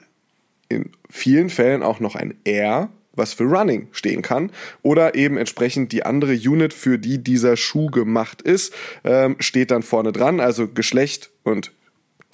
in 0.69 0.91
vielen 1.09 1.49
Fällen 1.49 1.83
auch 1.83 1.99
noch 1.99 2.15
ein 2.15 2.35
R, 2.43 2.89
was 3.13 3.33
für 3.33 3.45
Running 3.45 3.87
stehen 3.91 4.21
kann, 4.21 4.51
oder 4.83 5.15
eben 5.15 5.37
entsprechend 5.37 5.91
die 5.91 6.03
andere 6.05 6.33
Unit, 6.33 6.73
für 6.73 6.99
die 6.99 7.23
dieser 7.23 7.57
Schuh 7.57 7.87
gemacht 7.87 8.41
ist, 8.41 8.73
ähm, 9.03 9.37
steht 9.39 9.71
dann 9.71 9.83
vorne 9.83 10.11
dran, 10.11 10.39
also 10.39 10.67
Geschlecht 10.67 11.31
und 11.43 11.71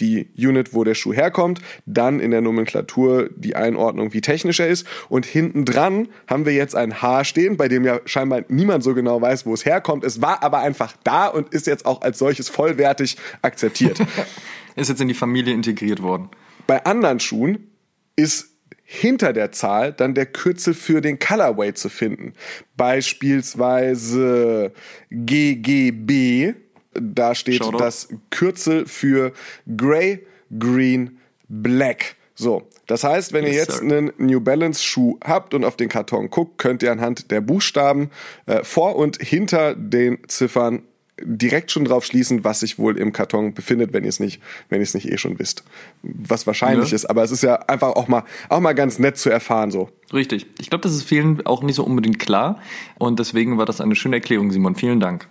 die 0.04 0.28
Unit, 0.38 0.74
wo 0.74 0.84
der 0.84 0.96
Schuh 0.96 1.14
herkommt, 1.14 1.62
dann 1.86 2.20
in 2.20 2.32
der 2.32 2.42
Nomenklatur 2.42 3.30
die 3.36 3.56
Einordnung, 3.56 4.14
wie 4.14 4.22
technisch 4.22 4.60
er 4.60 4.68
ist 4.68 4.86
und 5.10 5.26
hinten 5.26 5.64
dran 5.66 6.10
haben 6.28 6.46
wir 6.46 6.54
jetzt 6.54 6.76
ein 6.76 7.02
H 7.02 7.24
stehen, 7.24 7.56
bei 7.58 7.68
dem 7.68 7.86
ja 7.86 8.02
scheinbar 8.06 8.44
niemand 8.50 8.84
so 8.84 8.94
genau 8.94 9.22
weiß, 9.22 9.46
wo 9.46 9.54
es 9.54 9.66
herkommt. 9.66 10.04
Es 10.04 10.22
war 10.22 10.44
aber 10.44 10.60
einfach 10.60 10.94
da 11.04 11.28
und 11.28 11.54
ist 11.54 11.68
jetzt 11.68 11.86
auch 11.86 12.02
als 12.02 12.20
solches 12.20 12.50
vollwertig 12.50 13.18
akzeptiert. 13.42 14.00
ist 14.76 14.90
jetzt 14.90 15.02
in 15.02 15.08
die 15.08 15.14
Familie 15.14 15.54
integriert 15.54 16.02
worden. 16.02 16.30
Bei 16.68 16.84
anderen 16.86 17.20
Schuhen 17.20 17.70
ist 18.16 18.50
hinter 18.84 19.34
der 19.34 19.52
Zahl 19.52 19.92
dann 19.94 20.14
der 20.14 20.26
Kürzel 20.28 20.74
für 20.74 21.02
den 21.02 21.20
Colorway 21.20 21.74
zu 21.74 21.90
finden. 21.90 22.34
Beispielsweise 22.76 24.72
GGB 25.10 26.54
da 26.94 27.36
steht 27.36 27.64
Shoutout. 27.64 27.78
das 27.78 28.10
Kürzel 28.30 28.86
für 28.86 29.34
Grey, 29.78 30.26
Green, 30.58 31.20
Black. 31.48 32.16
So, 32.36 32.68
das 32.88 33.04
heißt, 33.04 33.32
wenn 33.34 33.46
yes, 33.46 33.54
ihr 33.54 33.60
jetzt 33.60 33.78
sir. 33.78 33.84
einen 33.84 34.12
New 34.18 34.42
Balance 34.42 34.84
Schuh 34.84 35.18
habt 35.24 35.54
und 35.54 35.64
auf 35.64 35.78
den 35.78 35.90
Karton 35.90 36.30
guckt, 36.30 36.58
könnt 36.58 36.84
ihr 36.84 36.92
anhand 36.92 37.32
der 37.32 37.42
Buchstaben 37.42 38.10
äh, 38.46 38.64
vor 38.64 38.96
und 38.96 39.22
hinter 39.22 39.76
den 39.76 40.18
Ziffern 40.28 40.84
direkt 41.22 41.72
schon 41.72 41.86
drauf 41.86 42.06
schließen, 42.06 42.44
was 42.44 42.62
sich 42.62 42.80
wohl 42.80 42.98
im 42.98 43.14
Karton 43.14 43.54
befindet, 43.54 43.94
wenn 43.94 44.04
ihr 44.04 44.10
es 44.10 44.20
nicht, 44.20 44.42
wenn 44.70 44.80
ihr 44.80 44.84
es 44.84 44.94
nicht 44.94 45.10
eh 45.10 45.18
schon 45.18 45.38
wisst. 45.38 45.64
Was 46.02 46.48
wahrscheinlich 46.48 46.90
ja. 46.90 46.96
ist, 46.96 47.06
aber 47.06 47.24
es 47.24 47.32
ist 47.32 47.44
ja 47.44 47.56
einfach 47.56 47.90
auch 47.96 48.08
mal, 48.08 48.24
auch 48.50 48.60
mal 48.60 48.74
ganz 48.74 49.00
nett 49.00 49.18
zu 49.18 49.30
erfahren 49.30 49.70
so. 49.70 49.90
Richtig. 50.12 50.48
Ich 50.60 50.70
glaube, 50.70 50.82
das 50.82 50.94
ist 50.94 51.04
vielen 51.04 51.46
auch 51.46 51.62
nicht 51.62 51.76
so 51.76 51.84
unbedingt 51.84 52.20
klar 52.20 52.60
und 52.98 53.20
deswegen 53.20 53.58
war 53.58 53.66
das 53.66 53.80
eine 53.80 53.96
schöne 53.96 54.18
Erklärung, 54.18 54.52
Simon. 54.52 54.76
Vielen 54.76 55.00
Dank. 55.00 55.28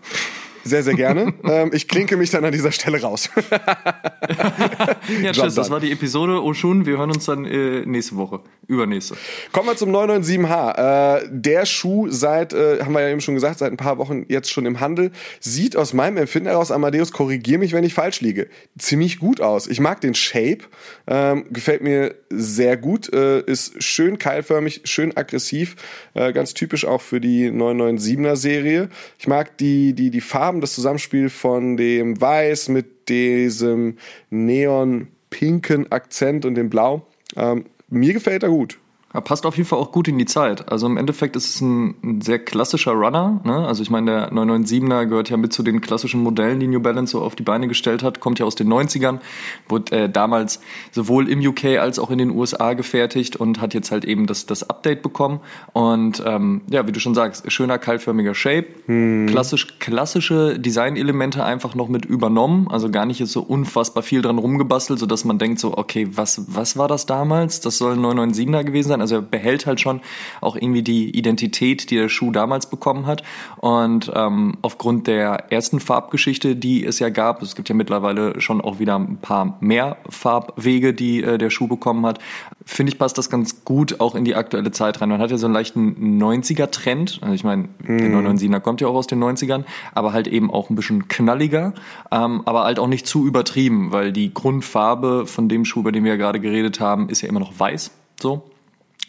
Sehr, 0.64 0.82
sehr 0.82 0.94
gerne. 0.94 1.34
ähm, 1.44 1.70
ich 1.72 1.88
klinke 1.88 2.16
mich 2.16 2.30
dann 2.30 2.44
an 2.44 2.52
dieser 2.52 2.72
Stelle 2.72 3.00
raus. 3.00 3.30
ja, 5.22 5.32
tschüss. 5.32 5.54
Das 5.54 5.70
war 5.70 5.80
die 5.80 5.92
Episode 5.92 6.42
Oshun. 6.42 6.86
Wir 6.86 6.98
hören 6.98 7.10
uns 7.10 7.24
dann 7.24 7.44
äh, 7.44 7.84
nächste 7.86 8.16
Woche. 8.16 8.40
Übernächste. 8.68 9.16
Kommen 9.52 9.68
wir 9.68 9.76
zum 9.76 9.90
997H. 9.90 11.22
Äh, 11.22 11.28
der 11.30 11.66
Schuh 11.66 12.08
seit, 12.10 12.52
äh, 12.52 12.80
haben 12.80 12.92
wir 12.92 13.00
ja 13.00 13.08
eben 13.08 13.20
schon 13.20 13.34
gesagt, 13.34 13.58
seit 13.58 13.72
ein 13.72 13.76
paar 13.76 13.98
Wochen 13.98 14.24
jetzt 14.28 14.50
schon 14.50 14.66
im 14.66 14.80
Handel. 14.80 15.10
Sieht 15.40 15.76
aus 15.76 15.92
meinem 15.92 16.16
Empfinden 16.16 16.48
heraus, 16.48 16.70
Amadeus, 16.70 17.12
korrigier 17.12 17.58
mich, 17.58 17.72
wenn 17.72 17.84
ich 17.84 17.94
falsch 17.94 18.20
liege, 18.20 18.48
ziemlich 18.78 19.18
gut 19.18 19.40
aus. 19.40 19.66
Ich 19.66 19.80
mag 19.80 20.00
den 20.00 20.14
Shape. 20.14 20.58
Ähm, 21.06 21.44
gefällt 21.50 21.82
mir 21.82 22.14
sehr 22.30 22.76
gut. 22.76 23.12
Äh, 23.12 23.40
ist 23.42 23.82
schön 23.82 24.18
keilförmig, 24.18 24.82
schön 24.84 25.16
aggressiv. 25.16 25.76
Äh, 26.14 26.32
ganz 26.32 26.54
typisch 26.54 26.84
auch 26.84 27.00
für 27.00 27.20
die 27.20 27.50
997er 27.50 28.36
Serie. 28.36 28.88
Ich 29.18 29.26
mag 29.26 29.56
die, 29.58 29.92
die, 29.94 30.10
die 30.10 30.20
Farben, 30.52 30.60
das 30.60 30.74
Zusammenspiel 30.74 31.30
von 31.30 31.78
dem 31.78 32.20
Weiß 32.20 32.68
mit 32.68 33.08
diesem 33.08 33.96
neon-pinken 34.28 35.90
Akzent 35.90 36.44
und 36.44 36.56
dem 36.56 36.68
Blau. 36.68 37.06
Ähm, 37.36 37.64
mir 37.88 38.12
gefällt 38.12 38.42
er 38.42 38.50
gut. 38.50 38.78
Er 39.14 39.20
passt 39.20 39.44
auf 39.44 39.56
jeden 39.56 39.68
Fall 39.68 39.78
auch 39.78 39.92
gut 39.92 40.08
in 40.08 40.18
die 40.18 40.24
Zeit. 40.24 40.70
Also 40.72 40.86
im 40.86 40.96
Endeffekt 40.96 41.36
ist 41.36 41.54
es 41.54 41.60
ein, 41.60 41.94
ein 42.02 42.20
sehr 42.22 42.38
klassischer 42.38 42.92
Runner. 42.92 43.40
Ne? 43.44 43.66
Also 43.66 43.82
ich 43.82 43.90
meine, 43.90 44.10
der 44.10 44.32
997er 44.32 45.06
gehört 45.06 45.28
ja 45.28 45.36
mit 45.36 45.52
zu 45.52 45.62
den 45.62 45.80
klassischen 45.82 46.22
Modellen, 46.22 46.60
die 46.60 46.66
New 46.66 46.80
Balance 46.80 47.12
so 47.12 47.20
auf 47.20 47.36
die 47.36 47.42
Beine 47.42 47.68
gestellt 47.68 48.02
hat. 48.02 48.20
Kommt 48.20 48.38
ja 48.38 48.46
aus 48.46 48.54
den 48.54 48.72
90ern, 48.72 49.18
wurde 49.68 49.96
äh, 49.96 50.08
damals 50.08 50.60
sowohl 50.92 51.28
im 51.28 51.40
UK 51.46 51.78
als 51.78 51.98
auch 51.98 52.10
in 52.10 52.18
den 52.18 52.30
USA 52.30 52.72
gefertigt 52.72 53.36
und 53.36 53.60
hat 53.60 53.74
jetzt 53.74 53.90
halt 53.90 54.06
eben 54.06 54.26
das, 54.26 54.46
das 54.46 54.68
Update 54.68 55.02
bekommen. 55.02 55.40
Und 55.74 56.22
ähm, 56.24 56.62
ja, 56.70 56.86
wie 56.86 56.92
du 56.92 57.00
schon 57.00 57.14
sagst, 57.14 57.50
schöner 57.52 57.78
keilförmiger 57.78 58.34
Shape. 58.34 58.66
Hm. 58.86 59.26
Klassisch, 59.28 59.78
klassische 59.78 60.58
Designelemente 60.58 61.44
einfach 61.44 61.74
noch 61.74 61.88
mit 61.88 62.06
übernommen. 62.06 62.68
Also 62.70 62.90
gar 62.90 63.04
nicht 63.04 63.20
jetzt 63.20 63.32
so 63.32 63.42
unfassbar 63.42 64.02
viel 64.02 64.22
dran 64.22 64.38
rumgebastelt, 64.38 64.98
sodass 64.98 65.26
man 65.26 65.38
denkt 65.38 65.58
so, 65.58 65.76
okay, 65.76 66.08
was, 66.12 66.44
was 66.48 66.78
war 66.78 66.88
das 66.88 67.04
damals? 67.04 67.60
Das 67.60 67.76
soll 67.76 67.92
ein 67.92 68.00
997er 68.00 68.64
gewesen 68.64 68.88
sein 68.88 69.01
also 69.02 69.16
er 69.16 69.22
behält 69.22 69.66
halt 69.66 69.80
schon 69.80 70.00
auch 70.40 70.56
irgendwie 70.56 70.82
die 70.82 71.10
Identität, 71.10 71.90
die 71.90 71.96
der 71.96 72.08
Schuh 72.08 72.30
damals 72.30 72.70
bekommen 72.70 73.06
hat. 73.06 73.22
Und 73.58 74.10
ähm, 74.14 74.56
aufgrund 74.62 75.06
der 75.06 75.52
ersten 75.52 75.80
Farbgeschichte, 75.80 76.56
die 76.56 76.84
es 76.84 76.98
ja 76.98 77.10
gab, 77.10 77.42
es 77.42 77.54
gibt 77.54 77.68
ja 77.68 77.74
mittlerweile 77.74 78.40
schon 78.40 78.60
auch 78.60 78.78
wieder 78.78 78.96
ein 78.98 79.18
paar 79.18 79.58
mehr 79.60 79.98
Farbwege, 80.08 80.94
die 80.94 81.22
äh, 81.22 81.36
der 81.36 81.50
Schuh 81.50 81.68
bekommen 81.68 82.06
hat, 82.06 82.18
finde 82.64 82.92
ich, 82.92 82.98
passt 82.98 83.18
das 83.18 83.28
ganz 83.28 83.64
gut 83.64 84.00
auch 84.00 84.14
in 84.14 84.24
die 84.24 84.34
aktuelle 84.34 84.70
Zeit 84.70 85.00
rein. 85.00 85.08
Man 85.08 85.20
hat 85.20 85.30
ja 85.30 85.36
so 85.36 85.46
einen 85.46 85.54
leichten 85.54 86.22
90er-Trend. 86.22 87.18
Also 87.20 87.34
ich 87.34 87.44
meine, 87.44 87.64
mm. 87.84 87.98
der 87.98 88.08
997er 88.10 88.60
kommt 88.60 88.80
ja 88.80 88.88
auch 88.88 88.94
aus 88.94 89.06
den 89.06 89.22
90ern, 89.22 89.64
aber 89.94 90.12
halt 90.12 90.28
eben 90.28 90.50
auch 90.50 90.70
ein 90.70 90.76
bisschen 90.76 91.08
knalliger, 91.08 91.74
ähm, 92.10 92.42
aber 92.44 92.64
halt 92.64 92.78
auch 92.78 92.86
nicht 92.86 93.06
zu 93.06 93.26
übertrieben, 93.26 93.92
weil 93.92 94.12
die 94.12 94.32
Grundfarbe 94.32 95.26
von 95.26 95.48
dem 95.48 95.64
Schuh, 95.64 95.80
über 95.80 95.92
den 95.92 96.04
wir 96.04 96.12
ja 96.12 96.16
gerade 96.16 96.40
geredet 96.40 96.80
haben, 96.80 97.08
ist 97.08 97.22
ja 97.22 97.28
immer 97.28 97.40
noch 97.40 97.58
weiß. 97.58 97.90
So. 98.20 98.51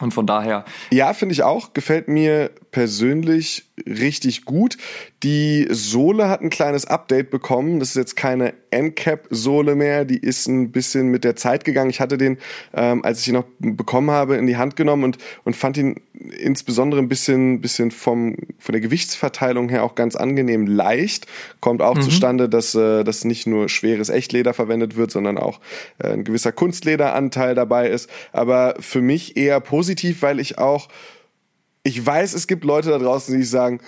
Und 0.03 0.13
von 0.13 0.27
daher. 0.27 0.65
Ja, 0.91 1.13
finde 1.13 1.31
ich 1.31 1.43
auch. 1.43 1.71
Gefällt 1.71 2.09
mir 2.09 2.51
persönlich 2.71 3.69
richtig 3.87 4.43
gut. 4.43 4.77
Die 5.23 5.65
Sohle 5.69 6.27
hat 6.27 6.41
ein 6.41 6.49
kleines 6.49 6.85
Update 6.85 7.31
bekommen. 7.31 7.79
Das 7.79 7.89
ist 7.89 7.95
jetzt 7.95 8.17
keine 8.17 8.53
Endcap-Sohle 8.73 9.75
mehr. 9.75 10.05
Die 10.05 10.17
ist 10.17 10.47
ein 10.47 10.71
bisschen 10.71 11.07
mit 11.07 11.23
der 11.23 11.35
Zeit 11.35 11.63
gegangen. 11.63 11.89
Ich 11.89 12.01
hatte 12.01 12.17
den, 12.17 12.37
ähm, 12.73 13.03
als 13.05 13.21
ich 13.21 13.29
ihn 13.29 13.35
noch 13.35 13.45
bekommen 13.59 14.11
habe, 14.11 14.35
in 14.35 14.47
die 14.47 14.57
Hand 14.57 14.75
genommen 14.75 15.03
und, 15.03 15.17
und 15.43 15.55
fand 15.55 15.77
ihn 15.77 16.01
insbesondere 16.37 17.01
ein 17.01 17.07
bisschen, 17.07 17.61
bisschen 17.61 17.91
vom, 17.91 18.35
von 18.59 18.73
der 18.73 18.81
Gewichtsverteilung 18.81 19.69
her 19.69 19.83
auch 19.83 19.95
ganz 19.95 20.15
angenehm 20.15 20.67
leicht. 20.67 21.27
Kommt 21.59 21.81
auch 21.81 21.95
mhm. 21.95 22.01
zustande, 22.01 22.49
dass, 22.49 22.75
äh, 22.75 23.03
dass 23.03 23.25
nicht 23.25 23.47
nur 23.47 23.69
schweres 23.69 24.09
Echtleder 24.09 24.53
verwendet 24.53 24.95
wird, 24.95 25.11
sondern 25.11 25.37
auch 25.37 25.59
äh, 25.99 26.09
ein 26.09 26.23
gewisser 26.23 26.51
Kunstlederanteil 26.51 27.55
dabei 27.55 27.89
ist. 27.89 28.09
Aber 28.31 28.75
für 28.79 29.01
mich 29.01 29.37
eher 29.37 29.59
positiv, 29.59 30.21
weil 30.21 30.39
ich 30.39 30.57
auch 30.57 30.89
ich 31.83 32.03
weiß, 32.03 32.33
es 32.33 32.47
gibt 32.47 32.63
Leute 32.63 32.89
da 32.89 32.97
draußen, 32.97 33.35
die 33.37 33.43
sagen, 33.43 33.81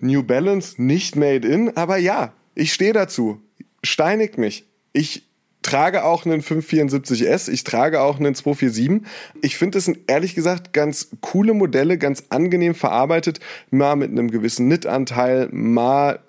New 0.00 0.22
Balance 0.22 0.80
nicht 0.80 1.16
made 1.16 1.46
in, 1.46 1.76
aber 1.76 1.96
ja, 1.96 2.32
ich 2.54 2.72
stehe 2.72 2.92
dazu. 2.92 3.40
Steinigt 3.88 4.36
mich. 4.36 4.66
Ich 4.92 5.22
trage 5.62 6.04
auch 6.04 6.26
einen 6.26 6.42
574S, 6.42 7.50
ich 7.50 7.64
trage 7.64 8.02
auch 8.02 8.20
einen 8.20 8.34
247. 8.34 9.02
Ich 9.40 9.56
finde, 9.56 9.78
das 9.78 9.86
sind 9.86 9.98
ehrlich 10.08 10.34
gesagt 10.34 10.74
ganz 10.74 11.08
coole 11.22 11.54
Modelle, 11.54 11.96
ganz 11.96 12.24
angenehm 12.28 12.74
verarbeitet, 12.74 13.40
mal 13.70 13.96
mit 13.96 14.10
einem 14.10 14.30
gewissen 14.30 14.66
Knit-Anteil, 14.66 15.48
mal 15.52 16.20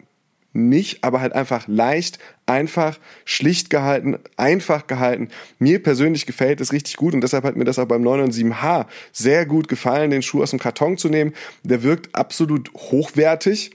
nicht, 0.54 1.04
aber 1.04 1.20
halt 1.20 1.34
einfach 1.34 1.68
leicht, 1.68 2.18
einfach, 2.46 2.98
schlicht 3.26 3.70
gehalten, 3.70 4.18
einfach 4.38 4.88
gehalten. 4.88 5.28
Mir 5.60 5.84
persönlich 5.84 6.26
gefällt 6.26 6.62
es 6.62 6.72
richtig 6.72 6.96
gut 6.96 7.14
und 7.14 7.20
deshalb 7.22 7.44
hat 7.44 7.58
mir 7.58 7.66
das 7.66 7.78
auch 7.78 7.88
beim 7.88 8.04
997H 8.04 8.86
sehr 9.12 9.46
gut 9.46 9.68
gefallen, 9.68 10.12
den 10.12 10.22
Schuh 10.22 10.42
aus 10.42 10.52
dem 10.52 10.60
Karton 10.60 10.98
zu 10.98 11.10
nehmen. 11.10 11.34
Der 11.64 11.84
wirkt 11.84 12.16
absolut 12.16 12.74
hochwertig. 12.74 13.72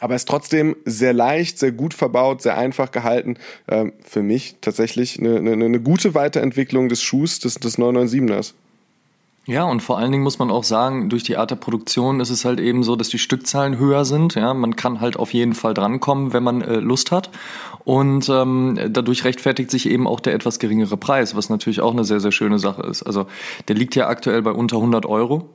Aber 0.00 0.14
ist 0.14 0.28
trotzdem 0.28 0.76
sehr 0.84 1.12
leicht, 1.12 1.58
sehr 1.58 1.72
gut 1.72 1.94
verbaut, 1.94 2.42
sehr 2.42 2.56
einfach 2.56 2.90
gehalten. 2.90 3.36
Ähm, 3.68 3.92
für 4.04 4.22
mich 4.22 4.56
tatsächlich 4.60 5.18
eine, 5.18 5.36
eine, 5.36 5.52
eine 5.52 5.80
gute 5.80 6.14
Weiterentwicklung 6.14 6.88
des 6.88 7.02
Schuhs 7.02 7.40
des, 7.40 7.54
des 7.54 7.78
997ers. 7.78 8.54
Ja, 9.48 9.64
und 9.64 9.80
vor 9.80 9.96
allen 9.96 10.12
Dingen 10.12 10.24
muss 10.24 10.38
man 10.38 10.50
auch 10.50 10.62
sagen, 10.62 11.08
durch 11.08 11.22
die 11.22 11.38
Art 11.38 11.50
der 11.50 11.56
Produktion 11.56 12.20
ist 12.20 12.28
es 12.28 12.44
halt 12.44 12.60
eben 12.60 12.82
so, 12.82 12.96
dass 12.96 13.08
die 13.08 13.18
Stückzahlen 13.18 13.78
höher 13.78 14.04
sind. 14.04 14.34
Ja, 14.34 14.52
man 14.52 14.76
kann 14.76 15.00
halt 15.00 15.16
auf 15.16 15.32
jeden 15.32 15.54
Fall 15.54 15.72
drankommen, 15.72 16.34
wenn 16.34 16.42
man 16.42 16.60
äh, 16.60 16.80
Lust 16.80 17.12
hat. 17.12 17.30
Und 17.82 18.28
ähm, 18.28 18.78
dadurch 18.90 19.24
rechtfertigt 19.24 19.70
sich 19.70 19.88
eben 19.88 20.06
auch 20.06 20.20
der 20.20 20.34
etwas 20.34 20.58
geringere 20.58 20.98
Preis, 20.98 21.34
was 21.34 21.48
natürlich 21.48 21.80
auch 21.80 21.92
eine 21.92 22.04
sehr, 22.04 22.20
sehr 22.20 22.30
schöne 22.30 22.58
Sache 22.58 22.82
ist. 22.82 23.02
Also 23.04 23.26
der 23.68 23.76
liegt 23.76 23.94
ja 23.94 24.08
aktuell 24.08 24.42
bei 24.42 24.50
unter 24.50 24.76
100 24.76 25.06
Euro. 25.06 25.48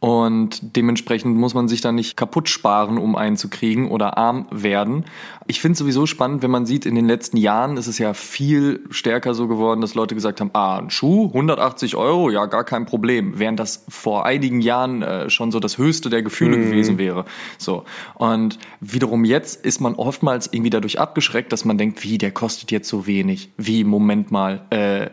Und 0.00 0.76
dementsprechend 0.76 1.36
muss 1.36 1.54
man 1.54 1.66
sich 1.66 1.80
dann 1.80 1.96
nicht 1.96 2.16
kaputt 2.16 2.48
sparen, 2.48 2.98
um 2.98 3.16
einen 3.16 3.36
zu 3.36 3.48
kriegen 3.48 3.90
oder 3.90 4.16
arm 4.16 4.46
werden. 4.52 5.04
Ich 5.48 5.60
finde 5.60 5.72
es 5.72 5.80
sowieso 5.80 6.06
spannend, 6.06 6.42
wenn 6.42 6.52
man 6.52 6.66
sieht, 6.66 6.86
in 6.86 6.94
den 6.94 7.06
letzten 7.06 7.36
Jahren 7.36 7.76
ist 7.76 7.88
es 7.88 7.98
ja 7.98 8.14
viel 8.14 8.84
stärker 8.90 9.34
so 9.34 9.48
geworden, 9.48 9.80
dass 9.80 9.96
Leute 9.96 10.14
gesagt 10.14 10.40
haben, 10.40 10.50
ah, 10.52 10.78
ein 10.78 10.90
Schuh, 10.90 11.26
180 11.26 11.96
Euro, 11.96 12.30
ja, 12.30 12.46
gar 12.46 12.62
kein 12.62 12.86
Problem. 12.86 13.40
Während 13.40 13.58
das 13.58 13.84
vor 13.88 14.24
einigen 14.24 14.60
Jahren 14.60 15.02
äh, 15.02 15.30
schon 15.30 15.50
so 15.50 15.58
das 15.58 15.78
höchste 15.78 16.10
der 16.10 16.22
Gefühle 16.22 16.58
mhm. 16.58 16.70
gewesen 16.70 16.98
wäre. 16.98 17.24
So. 17.56 17.82
Und 18.14 18.60
wiederum 18.80 19.24
jetzt 19.24 19.64
ist 19.66 19.80
man 19.80 19.96
oftmals 19.96 20.48
irgendwie 20.52 20.70
dadurch 20.70 21.00
abgeschreckt, 21.00 21.52
dass 21.52 21.64
man 21.64 21.76
denkt, 21.76 22.04
wie, 22.04 22.18
der 22.18 22.30
kostet 22.30 22.70
jetzt 22.70 22.88
so 22.88 23.08
wenig. 23.08 23.50
Wie, 23.56 23.82
Moment 23.82 24.30
mal, 24.30 24.62
äh, 24.70 25.08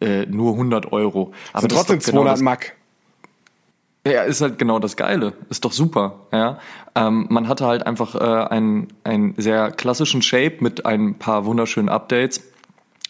äh, 0.00 0.26
nur 0.26 0.52
100 0.52 0.92
Euro. 0.92 1.32
Aber 1.52 1.64
also 1.64 1.68
trotzdem 1.68 2.00
200 2.00 2.36
genau 2.36 2.44
Mack. 2.44 2.77
Ja, 4.08 4.22
ist 4.22 4.40
halt 4.40 4.58
genau 4.58 4.78
das 4.78 4.96
Geile. 4.96 5.32
Ist 5.50 5.64
doch 5.64 5.72
super. 5.72 6.26
Ja, 6.32 6.58
ähm, 6.94 7.26
man 7.30 7.48
hatte 7.48 7.66
halt 7.66 7.86
einfach 7.86 8.14
äh, 8.14 8.48
einen, 8.48 8.88
einen 9.04 9.34
sehr 9.36 9.70
klassischen 9.70 10.22
Shape 10.22 10.56
mit 10.60 10.86
ein 10.86 11.18
paar 11.18 11.44
wunderschönen 11.44 11.88
Updates 11.88 12.42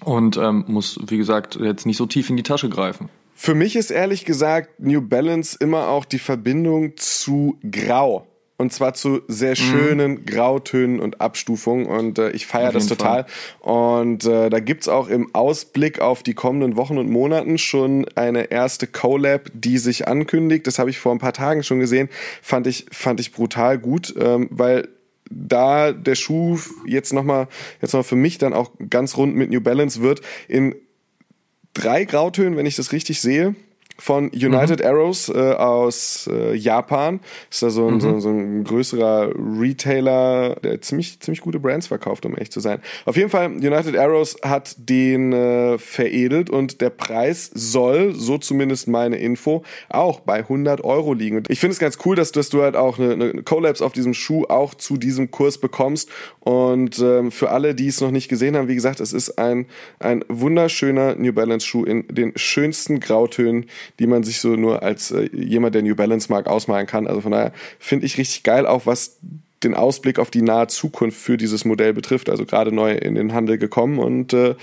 und 0.05 0.37
ähm, 0.37 0.64
muss, 0.69 0.99
wie 1.07 1.19
gesagt, 1.19 1.57
jetzt 1.57 1.87
nicht 1.87 1.97
so 1.97 2.07
tief 2.07 2.31
in 2.31 2.37
die 2.37 2.43
Tasche 2.43 2.69
greifen. 2.69 3.09
Für 3.35 3.55
mich 3.55 3.76
ist 3.76 3.90
ehrlich 3.90 4.25
gesagt 4.25 4.81
New 4.81 5.00
Balance 5.00 5.57
immer 5.61 5.88
auch 5.88 6.05
die 6.05 6.19
Verbindung 6.19 6.97
zu 6.97 7.59
Grau. 7.71 8.26
Und 8.60 8.72
zwar 8.72 8.92
zu 8.92 9.22
sehr 9.28 9.52
mhm. 9.52 9.54
schönen 9.54 10.10
mhm. 10.10 10.26
Grautönen 10.26 11.00
und 11.00 11.20
Abstufungen. 11.20 11.86
Und 11.86 12.18
äh, 12.18 12.30
ich 12.30 12.46
feiere 12.46 12.72
das 12.72 12.88
total. 12.88 13.24
Fall. 13.24 13.26
Und 13.60 14.24
äh, 14.24 14.50
da 14.50 14.58
gibt's 14.58 14.88
auch 14.88 15.08
im 15.08 15.32
Ausblick 15.32 16.00
auf 16.00 16.24
die 16.24 16.34
kommenden 16.34 16.76
Wochen 16.76 16.98
und 16.98 17.08
Monaten 17.08 17.56
schon 17.56 18.06
eine 18.16 18.50
erste 18.50 18.88
Collab, 18.88 19.48
die 19.54 19.78
sich 19.78 20.08
ankündigt. 20.08 20.66
Das 20.66 20.80
habe 20.80 20.90
ich 20.90 20.98
vor 20.98 21.12
ein 21.12 21.20
paar 21.20 21.32
Tagen 21.32 21.62
schon 21.62 21.78
gesehen. 21.78 22.08
Fand 22.42 22.66
ich, 22.66 22.86
fand 22.90 23.20
ich 23.20 23.32
brutal 23.32 23.78
gut, 23.78 24.12
ähm, 24.18 24.48
weil 24.50 24.88
da 25.30 25.92
der 25.92 26.16
Schuh 26.16 26.58
jetzt 26.84 27.12
nochmal, 27.12 27.46
jetzt 27.80 27.92
noch 27.92 28.04
für 28.04 28.16
mich 28.16 28.38
dann 28.38 28.54
auch 28.54 28.72
ganz 28.90 29.16
rund 29.16 29.36
mit 29.36 29.50
New 29.50 29.60
Balance 29.60 30.02
wird, 30.02 30.20
in 30.48 30.74
drei 31.74 32.04
Grautönen, 32.04 32.56
wenn 32.56 32.66
ich 32.66 32.74
das 32.74 32.90
richtig 32.90 33.20
sehe 33.20 33.54
von 33.99 34.31
United 34.31 34.81
mhm. 34.81 34.87
Arrows 34.87 35.28
äh, 35.28 35.33
aus 35.33 36.28
äh, 36.33 36.55
Japan. 36.55 37.21
Ist 37.50 37.62
da 37.62 37.71
so 37.71 37.88
ein, 37.88 37.95
mhm. 37.95 38.00
so, 38.00 38.21
so, 38.21 38.28
ein 38.31 38.64
größerer 38.64 39.33
Retailer, 39.59 40.57
der 40.62 40.81
ziemlich, 40.81 41.19
ziemlich 41.21 41.40
gute 41.40 41.59
Brands 41.59 41.88
verkauft, 41.88 42.25
um 42.25 42.37
echt 42.37 42.52
zu 42.52 42.61
sein. 42.61 42.81
Auf 43.07 43.17
jeden 43.17 43.31
Fall, 43.31 43.47
United 43.47 43.97
Arrows 43.97 44.37
hat 44.43 44.76
den 44.78 45.33
äh, 45.33 45.78
veredelt 45.78 46.49
und 46.49 46.81
der 46.81 46.90
Preis 46.90 47.50
soll, 47.52 48.14
so 48.14 48.38
zumindest 48.38 48.87
meine 48.87 49.17
Info, 49.17 49.64
auch 49.88 50.21
bei 50.21 50.38
100 50.38 50.85
Euro 50.85 51.12
liegen. 51.12 51.38
Und 51.38 51.50
ich 51.50 51.59
finde 51.59 51.73
es 51.73 51.81
ganz 51.81 51.99
cool, 52.05 52.14
dass, 52.14 52.31
dass 52.31 52.50
du 52.50 52.62
halt 52.62 52.76
auch 52.76 52.99
eine, 52.99 53.12
eine 53.12 53.43
Collabs 53.43 53.83
auf 53.83 53.93
diesem 53.93 54.14
Schuh 54.14 54.45
auch 54.49 54.75
zu 54.75 54.97
diesem 54.97 55.31
Kurs 55.33 55.59
bekommst. 55.59 56.09
Und 56.40 56.99
ähm, 57.00 57.33
für 57.33 57.50
alle, 57.50 57.75
die 57.75 57.88
es 57.88 58.00
noch 58.00 58.11
nicht 58.11 58.28
gesehen 58.28 58.57
haben, 58.57 58.69
wie 58.69 58.75
gesagt, 58.75 59.00
es 59.00 59.12
ist 59.12 59.38
ein, 59.38 59.67
ein 59.99 60.25
wunderschöner 60.28 61.17
New 61.17 61.33
Balance 61.33 61.67
Schuh 61.67 61.85
in 61.85 62.07
den 62.09 62.33
schönsten 62.37 63.00
Grautönen, 63.00 63.67
die 63.99 64.07
man 64.07 64.23
sich 64.23 64.40
so 64.40 64.57
nur 64.57 64.83
als 64.83 65.11
äh, 65.11 65.28
jemand, 65.33 65.75
der 65.75 65.83
New 65.83 65.95
Balance 65.95 66.30
mag, 66.30 66.47
ausmalen 66.47 66.87
kann. 66.87 67.07
Also 67.07 67.21
von 67.21 67.33
daher 67.33 67.52
finde 67.78 68.07
ich 68.07 68.18
richtig 68.18 68.42
geil, 68.42 68.66
auch 68.66 68.87
was 68.87 69.18
den 69.64 69.75
Ausblick 69.75 70.18
auf 70.18 70.30
die 70.30 70.42
nahe 70.42 70.68
Zukunft 70.68 71.18
für 71.18 71.37
dieses 71.37 71.64
Modell 71.64 71.92
betrifft. 71.92 72.30
Also 72.30 72.45
gerade 72.47 72.73
neu 72.73 72.92
in 72.92 73.14
den 73.14 73.33
Handel 73.33 73.59
gekommen 73.59 73.99
und 73.99 74.33
äh, 74.33 74.54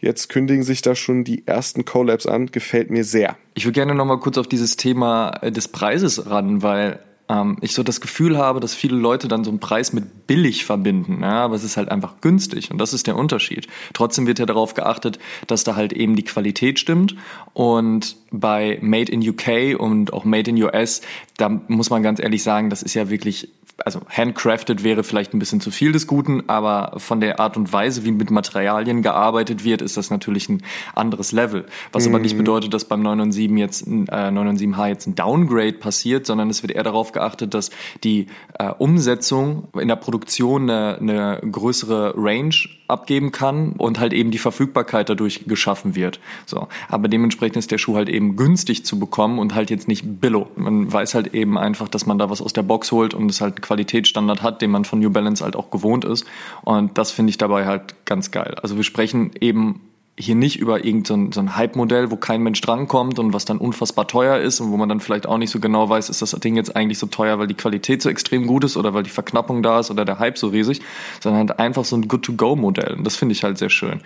jetzt 0.00 0.28
kündigen 0.28 0.64
sich 0.64 0.82
da 0.82 0.94
schon 0.94 1.24
die 1.24 1.46
ersten 1.46 1.84
Collabs 1.84 2.26
an. 2.26 2.46
Gefällt 2.46 2.90
mir 2.90 3.04
sehr. 3.04 3.36
Ich 3.54 3.64
würde 3.64 3.74
gerne 3.74 3.94
nochmal 3.94 4.18
kurz 4.18 4.38
auf 4.38 4.48
dieses 4.48 4.76
Thema 4.76 5.38
äh, 5.42 5.52
des 5.52 5.68
Preises 5.68 6.28
ran, 6.28 6.62
weil 6.62 6.98
ähm, 7.30 7.56
ich 7.60 7.74
so 7.74 7.82
das 7.82 8.00
Gefühl 8.00 8.36
habe, 8.36 8.60
dass 8.60 8.74
viele 8.74 8.96
Leute 8.96 9.28
dann 9.28 9.44
so 9.44 9.50
einen 9.50 9.60
Preis 9.60 9.92
mit 9.92 10.26
billig 10.26 10.64
verbinden, 10.64 11.20
ja, 11.22 11.44
aber 11.44 11.54
es 11.54 11.64
ist 11.64 11.76
halt 11.76 11.88
einfach 11.88 12.20
günstig 12.20 12.70
und 12.70 12.78
das 12.78 12.92
ist 12.92 13.06
der 13.06 13.16
Unterschied. 13.16 13.68
Trotzdem 13.92 14.26
wird 14.26 14.38
ja 14.38 14.46
darauf 14.46 14.74
geachtet, 14.74 15.18
dass 15.46 15.64
da 15.64 15.76
halt 15.76 15.92
eben 15.92 16.16
die 16.16 16.24
Qualität 16.24 16.78
stimmt 16.78 17.14
und 17.54 18.16
bei 18.32 18.78
Made 18.82 19.10
in 19.12 19.26
UK 19.26 19.78
und 19.78 20.12
auch 20.12 20.24
Made 20.24 20.50
in 20.50 20.62
US, 20.62 21.02
da 21.36 21.48
muss 21.48 21.90
man 21.90 22.02
ganz 22.02 22.20
ehrlich 22.20 22.42
sagen, 22.42 22.68
das 22.68 22.82
ist 22.82 22.94
ja 22.94 23.10
wirklich 23.10 23.48
also 23.84 24.00
handcrafted 24.08 24.84
wäre 24.84 25.04
vielleicht 25.04 25.34
ein 25.34 25.38
bisschen 25.38 25.60
zu 25.60 25.70
viel 25.70 25.92
des 25.92 26.06
Guten, 26.06 26.48
aber 26.48 26.98
von 26.98 27.20
der 27.20 27.40
Art 27.40 27.56
und 27.56 27.72
Weise, 27.72 28.04
wie 28.04 28.12
mit 28.12 28.30
Materialien 28.30 29.02
gearbeitet 29.02 29.64
wird, 29.64 29.82
ist 29.82 29.96
das 29.96 30.10
natürlich 30.10 30.48
ein 30.48 30.62
anderes 30.94 31.32
Level. 31.32 31.66
Was 31.92 32.06
mhm. 32.06 32.14
aber 32.14 32.22
nicht 32.22 32.34
mhm. 32.34 32.38
bedeutet, 32.38 32.74
dass 32.74 32.84
beim 32.84 33.02
997 33.02 33.58
jetzt 33.58 33.86
äh, 33.86 34.30
997H 34.30 34.88
jetzt 34.88 35.06
ein 35.06 35.14
Downgrade 35.14 35.74
passiert, 35.74 36.26
sondern 36.26 36.50
es 36.50 36.62
wird 36.62 36.72
eher 36.72 36.82
darauf 36.82 37.12
geachtet, 37.12 37.54
dass 37.54 37.70
die 38.04 38.26
äh, 38.58 38.70
Umsetzung 38.70 39.68
in 39.78 39.88
der 39.88 39.96
Produktion 39.96 40.68
eine, 40.68 40.98
eine 40.98 41.40
größere 41.50 42.14
Range 42.16 42.54
abgeben 42.90 43.32
kann 43.32 43.72
und 43.72 43.98
halt 43.98 44.12
eben 44.12 44.30
die 44.30 44.38
Verfügbarkeit 44.38 45.08
dadurch 45.08 45.46
geschaffen 45.46 45.94
wird. 45.94 46.20
So, 46.46 46.68
aber 46.88 47.08
dementsprechend 47.08 47.56
ist 47.56 47.70
der 47.70 47.78
Schuh 47.78 47.96
halt 47.96 48.08
eben 48.08 48.36
günstig 48.36 48.84
zu 48.84 48.98
bekommen 48.98 49.38
und 49.38 49.54
halt 49.54 49.70
jetzt 49.70 49.88
nicht 49.88 50.20
billo. 50.20 50.48
Man 50.56 50.92
weiß 50.92 51.14
halt 51.14 51.34
eben 51.34 51.58
einfach, 51.58 51.88
dass 51.88 52.06
man 52.06 52.18
da 52.18 52.30
was 52.30 52.42
aus 52.42 52.52
der 52.52 52.62
Box 52.62 52.92
holt 52.92 53.14
und 53.14 53.30
es 53.30 53.40
halt 53.40 53.54
einen 53.54 53.62
Qualitätsstandard 53.62 54.42
hat, 54.42 54.62
den 54.62 54.70
man 54.70 54.84
von 54.84 54.98
New 54.98 55.10
Balance 55.10 55.44
halt 55.44 55.56
auch 55.56 55.70
gewohnt 55.70 56.04
ist. 56.04 56.24
Und 56.62 56.98
das 56.98 57.10
finde 57.10 57.30
ich 57.30 57.38
dabei 57.38 57.66
halt 57.66 57.94
ganz 58.04 58.30
geil. 58.30 58.56
Also 58.62 58.76
wir 58.76 58.84
sprechen 58.84 59.32
eben 59.40 59.80
hier 60.20 60.34
nicht 60.34 60.58
über 60.58 60.84
irgendein 60.84 61.32
so 61.32 61.40
ein 61.40 61.56
Hype-Modell, 61.56 62.10
wo 62.10 62.16
kein 62.16 62.42
Mensch 62.42 62.60
drankommt 62.60 63.18
und 63.18 63.32
was 63.32 63.44
dann 63.44 63.58
unfassbar 63.58 64.06
teuer 64.06 64.38
ist 64.38 64.60
und 64.60 64.70
wo 64.70 64.76
man 64.76 64.88
dann 64.88 65.00
vielleicht 65.00 65.26
auch 65.26 65.38
nicht 65.38 65.50
so 65.50 65.60
genau 65.60 65.88
weiß, 65.88 66.08
ist 66.10 66.22
das 66.22 66.32
Ding 66.32 66.56
jetzt 66.56 66.76
eigentlich 66.76 66.98
so 66.98 67.06
teuer, 67.06 67.38
weil 67.38 67.46
die 67.46 67.54
Qualität 67.54 68.02
so 68.02 68.10
extrem 68.10 68.46
gut 68.46 68.64
ist 68.64 68.76
oder 68.76 68.94
weil 68.94 69.02
die 69.02 69.10
Verknappung 69.10 69.62
da 69.62 69.80
ist 69.80 69.90
oder 69.90 70.04
der 70.04 70.18
Hype 70.18 70.38
so 70.38 70.48
riesig, 70.48 70.80
sondern 71.20 71.48
halt 71.48 71.58
einfach 71.58 71.84
so 71.84 71.96
ein 71.96 72.06
Good-to-Go-Modell. 72.06 72.94
Und 72.94 73.04
das 73.04 73.16
finde 73.16 73.32
ich 73.32 73.42
halt 73.42 73.58
sehr 73.58 73.70
schön. 73.70 74.00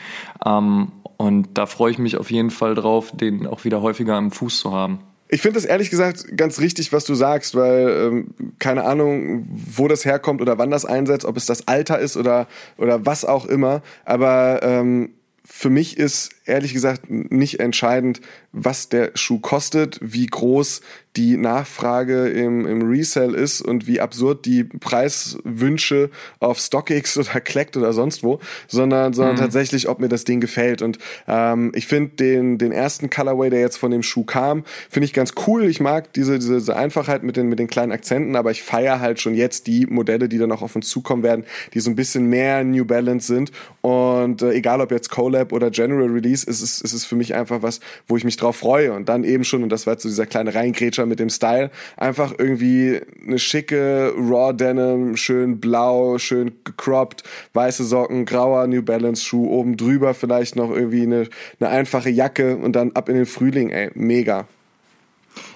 Ähm, 0.45 0.93
und 1.17 1.49
da 1.55 1.67
freue 1.67 1.91
ich 1.91 1.99
mich 1.99 2.17
auf 2.17 2.31
jeden 2.31 2.51
Fall 2.51 2.75
drauf, 2.75 3.13
den 3.13 3.47
auch 3.47 3.65
wieder 3.65 3.83
häufiger 3.83 4.15
am 4.15 4.31
Fuß 4.31 4.61
zu 4.61 4.73
haben. 4.73 5.01
Ich 5.29 5.41
finde 5.41 5.59
das 5.59 5.65
ehrlich 5.65 5.91
gesagt 5.91 6.37
ganz 6.37 6.61
richtig, 6.61 6.93
was 6.93 7.05
du 7.05 7.15
sagst, 7.15 7.55
weil 7.55 7.89
ähm, 7.89 8.35
keine 8.59 8.85
Ahnung, 8.85 9.49
wo 9.49 9.89
das 9.89 10.05
herkommt 10.05 10.41
oder 10.41 10.59
wann 10.59 10.71
das 10.71 10.85
einsetzt, 10.85 11.25
ob 11.25 11.37
es 11.37 11.47
das 11.47 11.67
Alter 11.67 11.99
ist 11.99 12.17
oder 12.17 12.47
oder 12.77 13.05
was 13.07 13.25
auch 13.25 13.47
immer. 13.47 13.83
Aber 14.05 14.61
ähm, 14.63 15.11
für 15.45 15.71
mich 15.71 15.99
ist 15.99 16.31
ehrlich 16.45 16.73
gesagt 16.73 17.11
nicht 17.11 17.61
entscheidend, 17.61 18.21
was 18.53 18.89
der 18.89 19.13
Schuh 19.15 19.41
kostet, 19.41 19.99
wie 20.03 20.27
groß 20.27 20.81
die 21.17 21.37
Nachfrage 21.37 22.29
im, 22.29 22.67
im 22.67 22.83
Resell 22.83 23.35
ist 23.35 23.61
und 23.61 23.87
wie 23.87 24.01
absurd 24.01 24.45
die 24.47 24.65
Preiswünsche 24.65 26.11
auf 26.41 26.59
StockX 26.59 27.17
oder 27.19 27.41
Collect 27.41 27.77
oder 27.77 27.93
sonst 27.93 28.25
wo, 28.25 28.41
sondern, 28.67 29.13
sondern 29.13 29.37
mhm. 29.37 29.41
tatsächlich, 29.41 29.89
ob 29.89 30.01
mir 30.01 30.09
das 30.09 30.25
Ding 30.25 30.41
gefällt. 30.41 30.83
Und 30.83 30.99
ähm, 31.29 31.71
ich 31.75 31.87
finde 31.87 32.17
den, 32.17 32.59
den 32.59 32.73
ersten 32.73 33.11
Colorway, 33.11 33.51
der 33.51 33.61
jetzt 33.61 33.77
von 33.77 33.93
dem 33.93 34.03
Schuh 34.03 34.25
kam, 34.25 34.65
finde 34.91 35.05
ich 35.05 35.13
ganz 35.13 35.35
cool. 35.47 35.65
Ich 35.67 35.81
mag 35.81 36.13
diese, 36.15 36.39
diese, 36.39 36.55
diese 36.55 36.77
Einfachheit 36.77 37.23
mit 37.23 37.37
den, 37.37 37.49
mit 37.49 37.61
den 37.61 37.69
kleinen 37.69 37.93
Akzenten, 37.93 38.35
aber 38.35 38.51
ich 38.51 38.63
feiere 38.63 38.99
halt 38.99 39.21
schon 39.21 39.35
jetzt 39.35 39.69
die 39.69 39.87
Modelle, 39.87 40.29
die 40.29 40.39
dann 40.39 40.51
auch 40.51 40.63
auf 40.63 40.75
uns 40.75 40.89
zukommen 40.89 41.23
werden, 41.23 41.45
die 41.75 41.81
so 41.81 41.91
ein 41.91 41.97
bisschen 41.97 42.27
mehr 42.27 42.65
New 42.65 42.85
Balance 42.85 43.29
sind. 43.29 43.53
Und 43.83 44.43
äh, 44.43 44.51
egal 44.53 44.81
ob 44.81 44.91
jetzt 44.91 45.11
Collab 45.11 45.53
oder 45.53 45.71
General 45.71 46.09
Release, 46.09 46.34
ist 46.43 46.61
es, 46.61 46.81
ist 46.81 46.93
es 46.93 47.05
für 47.05 47.15
mich 47.15 47.35
einfach 47.35 47.63
was, 47.63 47.79
wo 48.09 48.17
ich 48.17 48.25
mich 48.25 48.37
drauf 48.37 48.57
freue. 48.57 48.93
Und 48.93 49.09
dann 49.09 49.23
eben 49.23 49.45
schon, 49.45 49.63
und 49.63 49.69
das 49.69 49.87
war 49.87 49.95
jetzt 49.95 50.03
so 50.03 50.09
dieser 50.09 50.27
kleine 50.27 50.55
Reingrätscher 50.55 51.07
mit 51.07 51.21
dem 51.21 51.31
Style, 51.31 51.71
einfach 51.97 52.35
irgendwie 52.37 53.01
eine 53.25 53.39
schicke 53.39 54.13
Raw 54.17 54.53
Denim, 54.53 55.17
schön 55.17 55.61
blau, 55.61 56.19
schön 56.19 56.53
gecropped, 56.65 57.23
weiße 57.53 57.85
Socken, 57.85 58.25
grauer 58.25 58.67
New 58.67 58.83
Balance 58.83 59.23
Schuh, 59.23 59.47
oben 59.49 59.77
drüber 59.77 60.15
vielleicht 60.15 60.57
noch 60.57 60.71
irgendwie 60.71 61.03
eine, 61.03 61.29
eine 61.61 61.69
einfache 61.69 62.11
Jacke 62.11 62.57
und 62.57 62.73
dann 62.73 62.93
ab 62.93 63.09
in 63.09 63.15
den 63.15 63.27
Frühling, 63.27 63.71
ey, 63.71 63.91
mega. 63.95 64.47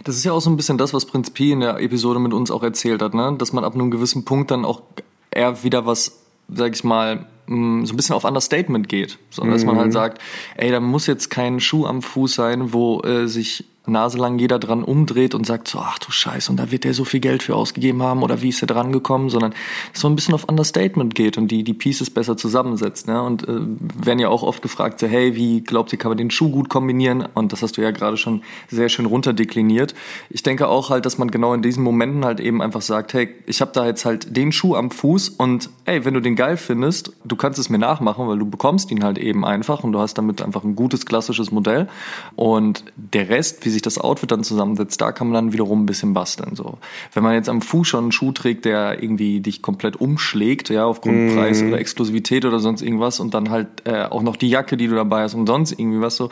Das 0.05 0.17
ist 0.17 0.25
ja 0.25 0.33
auch 0.33 0.41
so 0.41 0.51
ein 0.51 0.57
bisschen 0.57 0.79
das, 0.79 0.93
was 0.93 1.07
Prinz 1.07 1.31
P 1.31 1.53
in 1.53 1.61
der 1.61 1.79
Episode 1.79 2.19
mit 2.19 2.33
uns 2.33 2.51
auch 2.51 2.63
erzählt 2.63 3.03
hat, 3.03 3.15
ne? 3.15 3.35
dass 3.39 3.53
man 3.53 3.65
ab 3.65 3.75
einem 3.75 3.91
gewissen 3.91 4.25
Punkt 4.25 4.51
dann 4.51 4.65
auch 4.65 4.83
eher 5.31 5.63
wieder 5.63 5.87
was, 5.87 6.19
sag 6.53 6.75
ich 6.75 6.85
mal, 6.85 7.27
mm, 7.49 7.85
so 7.85 7.93
ein 7.93 7.97
bisschen 7.97 8.15
auf 8.15 8.25
Understatement 8.25 8.89
geht. 8.89 9.19
So, 9.31 9.45
dass 9.45 9.65
man 9.65 9.77
halt 9.77 9.89
mhm. 9.89 9.93
sagt, 9.93 10.23
ey, 10.57 10.71
da 10.71 10.81
muss 10.81 11.07
jetzt 11.07 11.31
kein 11.31 11.61
Schuh 11.61 11.87
am 11.87 12.03
Fuß 12.03 12.35
sein, 12.35 12.73
wo 12.73 13.01
äh, 13.03 13.27
sich 13.27 13.65
naselang 13.89 14.39
jeder 14.39 14.59
dran 14.59 14.85
umdreht 14.85 15.35
und 15.35 15.47
sagt 15.47 15.69
so, 15.69 15.79
ach 15.79 15.99
du 15.99 16.11
Scheiße, 16.11 16.51
und 16.51 16.57
da 16.59 16.71
wird 16.71 16.85
der 16.85 16.95
so 16.95 17.05
viel 17.05 17.21
Geld 17.21 17.43
für 17.43 17.55
ausgegeben 17.55 18.03
haben 18.03 18.23
oder 18.23 18.43
wie 18.43 18.49
ist 18.49 18.63
er 18.63 18.67
dran 18.67 18.93
gekommen, 18.93 19.31
sondern 19.31 19.55
so 19.93 20.09
ein 20.09 20.15
bisschen 20.15 20.35
auf 20.35 20.45
Understatement 20.45 21.15
geht 21.15 21.39
und 21.39 21.49
die, 21.49 21.65
die 21.65 21.75
Pieces 21.75 22.11
besser 22.11 22.37
zusammensetzt. 22.37 23.07
Ne? 23.07 23.23
Und 23.23 23.49
äh, 23.49 23.61
werden 24.05 24.19
ja 24.19 24.29
auch 24.29 24.43
oft 24.43 24.63
gefragt, 24.63 25.01
so, 25.01 25.07
hey, 25.07 25.35
wie 25.35 25.63
glaubt 25.63 25.93
ihr, 25.93 25.99
kann 25.99 26.11
man 26.11 26.19
den 26.19 26.31
Schuh 26.31 26.51
gut 26.51 26.69
kombinieren? 26.69 27.27
Und 27.35 27.53
das 27.53 27.63
hast 27.63 27.77
du 27.77 27.83
ja 27.83 27.91
gerade 27.91 28.17
schon 28.17 28.43
sehr 28.69 28.89
schön 28.89 29.07
runterdekliniert. 29.07 29.95
Ich 30.31 30.43
denke 30.43 30.69
auch 30.69 30.91
halt, 30.91 31.07
dass 31.07 31.19
man 31.19 31.31
genau 31.31 31.55
in 31.55 31.63
diesen 31.63 31.83
Momenten 31.83 32.25
halt 32.25 32.41
eben 32.41 32.63
einfach 32.63 32.83
sagt, 32.83 33.15
hey, 33.15 33.35
ich 33.47 33.61
habe 33.61 33.73
da 33.73 33.87
jetzt 33.87 34.05
halt 34.05 34.37
den 34.37 34.53
Schuh 34.53 34.75
am 34.75 34.91
Fuß 34.91 35.31
und 35.31 35.71
ey, 35.85 36.05
wenn 36.05 36.15
du 36.15 36.21
den 36.21 36.37
geil 36.37 36.57
findest, 36.57 37.13
du 37.25 37.37
kannst 37.37 37.59
es 37.59 37.71
mir 37.71 37.79
nachmachen, 37.79 38.29
weil 38.29 38.39
du 38.39 38.49
bekommst 38.49 38.91
ihn 38.91 39.03
halt 39.05 39.19
eben 39.19 39.45
einfach 39.45 39.85
und 39.85 39.93
du 39.93 39.99
hast 39.99 40.15
damit 40.15 40.43
einfach 40.43 40.65
ein 40.65 40.77
gutes 40.77 41.07
klassisches 41.07 41.51
Modell. 41.51 41.89
Und 42.37 42.85
der 42.97 43.29
Rest, 43.29 43.65
wie 43.65 43.71
sich 43.71 43.78
sich 43.79 43.83
das 43.83 43.99
Outfit 43.99 44.31
dann 44.31 44.43
zusammensetzt, 44.43 45.01
da 45.01 45.13
kann 45.13 45.29
man 45.29 45.35
dann 45.35 45.53
wiederum 45.53 45.83
ein 45.83 45.87
bisschen 45.87 46.15
basteln. 46.15 46.57
So, 46.57 46.79
wenn 47.15 47.23
man 47.23 47.35
jetzt 47.35 47.49
am 47.49 47.63
Fuß 47.63 47.87
schon 47.87 48.05
einen 48.05 48.13
Schuh 48.13 48.33
trägt, 48.33 48.65
der 48.65 49.03
irgendwie 49.03 49.41
dich 49.41 49.63
komplett 49.63 49.97
umschlägt, 49.97 50.69
ja, 50.69 50.85
aufgrund 50.85 51.33
mm. 51.33 51.35
Preis 51.35 51.63
oder 51.63 51.79
Exklusivität 51.79 52.45
oder 52.45 52.59
sonst 52.59 52.83
irgendwas 52.83 53.21
und 53.21 53.35
dann 53.35 53.51
halt 53.51 53.69
äh, 53.85 54.05
auch 54.05 54.23
noch 54.23 54.37
die 54.37 54.49
Jacke, 54.49 54.77
die 54.77 54.89
du 54.89 54.97
dabei 54.97 55.23
hast 55.23 55.35
und 55.35 55.47
sonst 55.47 55.73
irgendwie 55.73 56.01
was 56.01 56.17
so, 56.17 56.31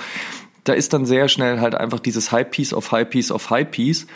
da 0.64 0.72
ist 0.72 0.92
dann 0.92 1.06
sehr 1.06 1.28
schnell 1.28 1.60
halt 1.60 1.76
einfach 1.76 2.00
dieses 2.00 2.32
High 2.32 2.50
Piece 2.50 2.74
auf 2.74 2.90
High 2.90 3.08
Piece 3.08 3.30
auf 3.30 3.50
High 3.50 3.70
Piece. 3.70 4.06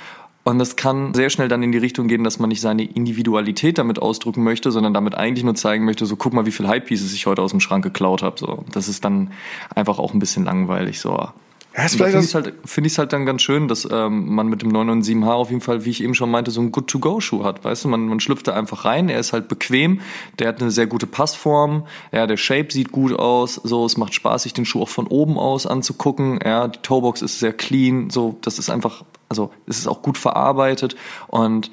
Und 0.42 0.58
das 0.58 0.74
kann 0.74 1.12
sehr 1.12 1.28
schnell 1.28 1.48
dann 1.48 1.62
in 1.62 1.70
die 1.70 1.78
Richtung 1.78 2.08
gehen, 2.08 2.24
dass 2.24 2.38
man 2.38 2.48
nicht 2.48 2.62
seine 2.62 2.82
Individualität 2.82 3.76
damit 3.76 4.00
ausdrücken 4.00 4.42
möchte, 4.42 4.72
sondern 4.72 4.94
damit 4.94 5.14
eigentlich 5.14 5.44
nur 5.44 5.54
zeigen 5.54 5.84
möchte, 5.84 6.06
so 6.06 6.16
guck 6.16 6.32
mal, 6.32 6.46
wie 6.46 6.50
viel 6.50 6.66
High 6.66 6.82
Pieces 6.82 7.12
ich 7.12 7.26
heute 7.26 7.42
aus 7.42 7.50
dem 7.50 7.60
Schrank 7.60 7.84
geklaut 7.84 8.22
habe. 8.22 8.38
So, 8.38 8.64
das 8.72 8.88
ist 8.88 9.04
dann 9.04 9.32
einfach 9.74 9.98
auch 9.98 10.14
ein 10.14 10.18
bisschen 10.18 10.44
langweilig. 10.44 10.98
So, 10.98 11.28
ja, 11.76 11.84
ist 11.84 11.94
vielleicht 11.94 12.12
finde 12.12 12.26
ich 12.26 12.34
halt, 12.34 12.54
finde 12.64 12.88
ich 12.88 12.98
halt 12.98 13.12
dann 13.12 13.26
ganz 13.26 13.42
schön, 13.42 13.68
dass 13.68 13.88
ähm, 13.90 14.34
man 14.34 14.48
mit 14.48 14.62
dem 14.62 14.72
997H 14.72 15.32
auf 15.32 15.50
jeden 15.50 15.60
Fall, 15.60 15.84
wie 15.84 15.90
ich 15.90 16.02
eben 16.02 16.14
schon 16.14 16.30
meinte, 16.30 16.50
so 16.50 16.60
einen 16.60 16.72
Good-to-Go-Schuh 16.72 17.44
hat. 17.44 17.64
Weißt 17.64 17.84
du, 17.84 17.88
man, 17.88 18.06
man 18.06 18.18
schlüpft 18.18 18.48
da 18.48 18.54
einfach 18.54 18.84
rein, 18.84 19.08
er 19.08 19.20
ist 19.20 19.32
halt 19.32 19.48
bequem, 19.48 20.00
der 20.38 20.48
hat 20.48 20.60
eine 20.60 20.70
sehr 20.70 20.86
gute 20.86 21.06
Passform, 21.06 21.86
ja, 22.12 22.26
der 22.26 22.36
Shape 22.36 22.72
sieht 22.72 22.90
gut 22.90 23.12
aus, 23.12 23.54
so, 23.54 23.84
es 23.84 23.96
macht 23.96 24.14
Spaß, 24.14 24.42
sich 24.42 24.52
den 24.52 24.64
Schuh 24.64 24.82
auch 24.82 24.88
von 24.88 25.06
oben 25.06 25.38
aus 25.38 25.66
anzugucken, 25.66 26.40
ja, 26.44 26.66
die 26.66 26.80
Toebox 26.80 27.22
ist 27.22 27.38
sehr 27.38 27.52
clean, 27.52 28.10
so, 28.10 28.38
das 28.42 28.58
ist 28.58 28.68
einfach, 28.68 29.04
also, 29.28 29.52
es 29.66 29.78
ist 29.78 29.86
auch 29.86 30.02
gut 30.02 30.18
verarbeitet 30.18 30.96
und 31.28 31.70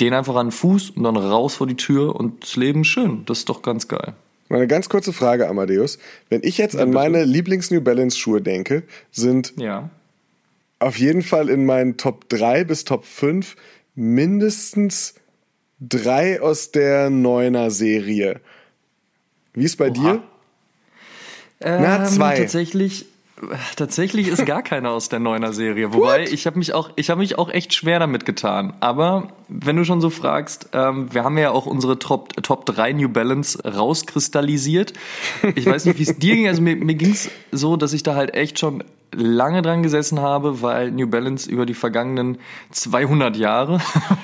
den 0.00 0.14
einfach 0.14 0.36
an 0.36 0.48
den 0.48 0.52
Fuß 0.52 0.90
und 0.90 1.02
dann 1.02 1.16
raus 1.16 1.56
vor 1.56 1.66
die 1.66 1.76
Tür 1.76 2.14
und 2.14 2.44
das 2.44 2.56
Leben 2.56 2.84
schön. 2.84 3.24
Das 3.26 3.38
ist 3.38 3.48
doch 3.48 3.62
ganz 3.62 3.88
geil. 3.88 4.14
Meine 4.48 4.66
ganz 4.66 4.88
kurze 4.88 5.12
Frage, 5.12 5.48
Amadeus. 5.48 5.98
Wenn 6.28 6.42
ich 6.42 6.58
jetzt 6.58 6.76
an 6.76 6.90
meine 6.90 7.24
Lieblings-New 7.24 7.80
Balance-Schuhe 7.80 8.40
denke, 8.40 8.82
sind 9.10 9.52
ja. 9.56 9.90
auf 10.78 10.98
jeden 10.98 11.22
Fall 11.22 11.48
in 11.50 11.66
meinen 11.66 11.96
Top 11.96 12.28
3 12.28 12.64
bis 12.64 12.84
Top 12.84 13.04
5 13.04 13.56
mindestens 13.94 15.14
drei 15.80 16.40
aus 16.40 16.70
der 16.70 17.10
Neuner 17.10 17.70
Serie. 17.70 18.40
Wie 19.54 19.64
ist 19.64 19.76
bei 19.76 19.90
Oha. 19.90 19.92
dir? 19.92 20.22
Ähm, 21.60 21.82
Na, 21.82 22.04
zwei. 22.04 22.36
Tatsächlich, 22.36 23.06
Tatsächlich 23.76 24.28
ist 24.28 24.44
gar 24.46 24.62
keiner 24.62 24.90
aus 24.90 25.08
der 25.08 25.20
Neuner 25.20 25.52
Serie. 25.52 25.92
Wobei 25.92 26.22
What? 26.22 26.32
ich 26.32 26.46
habe 26.46 26.58
mich 26.58 26.74
auch, 26.74 26.90
ich 26.96 27.10
habe 27.10 27.20
mich 27.20 27.38
auch 27.38 27.48
echt 27.48 27.72
schwer 27.74 27.98
damit 27.98 28.24
getan. 28.24 28.74
Aber 28.80 29.28
wenn 29.48 29.76
du 29.76 29.84
schon 29.84 30.00
so 30.00 30.10
fragst, 30.10 30.70
ähm, 30.72 31.12
wir 31.12 31.24
haben 31.24 31.38
ja 31.38 31.50
auch 31.50 31.66
unsere 31.66 31.98
Top 31.98 32.34
Top 32.42 32.66
3 32.66 32.92
New 32.92 33.08
Balance 33.08 33.62
rauskristallisiert. 33.64 34.92
Ich 35.54 35.66
weiß 35.66 35.84
nicht, 35.84 35.98
wie 35.98 36.02
es 36.02 36.18
dir 36.18 36.34
ging. 36.34 36.48
Also 36.48 36.62
mir, 36.62 36.76
mir 36.76 36.94
ging 36.94 37.10
es 37.10 37.30
so, 37.52 37.76
dass 37.76 37.92
ich 37.92 38.02
da 38.02 38.14
halt 38.14 38.34
echt 38.34 38.58
schon 38.58 38.82
lange 39.12 39.62
dran 39.62 39.82
gesessen 39.82 40.20
habe, 40.20 40.62
weil 40.62 40.90
New 40.90 41.06
Balance 41.06 41.50
über 41.50 41.66
die 41.66 41.74
vergangenen 41.74 42.38
200 42.70 43.36
Jahre, 43.36 43.80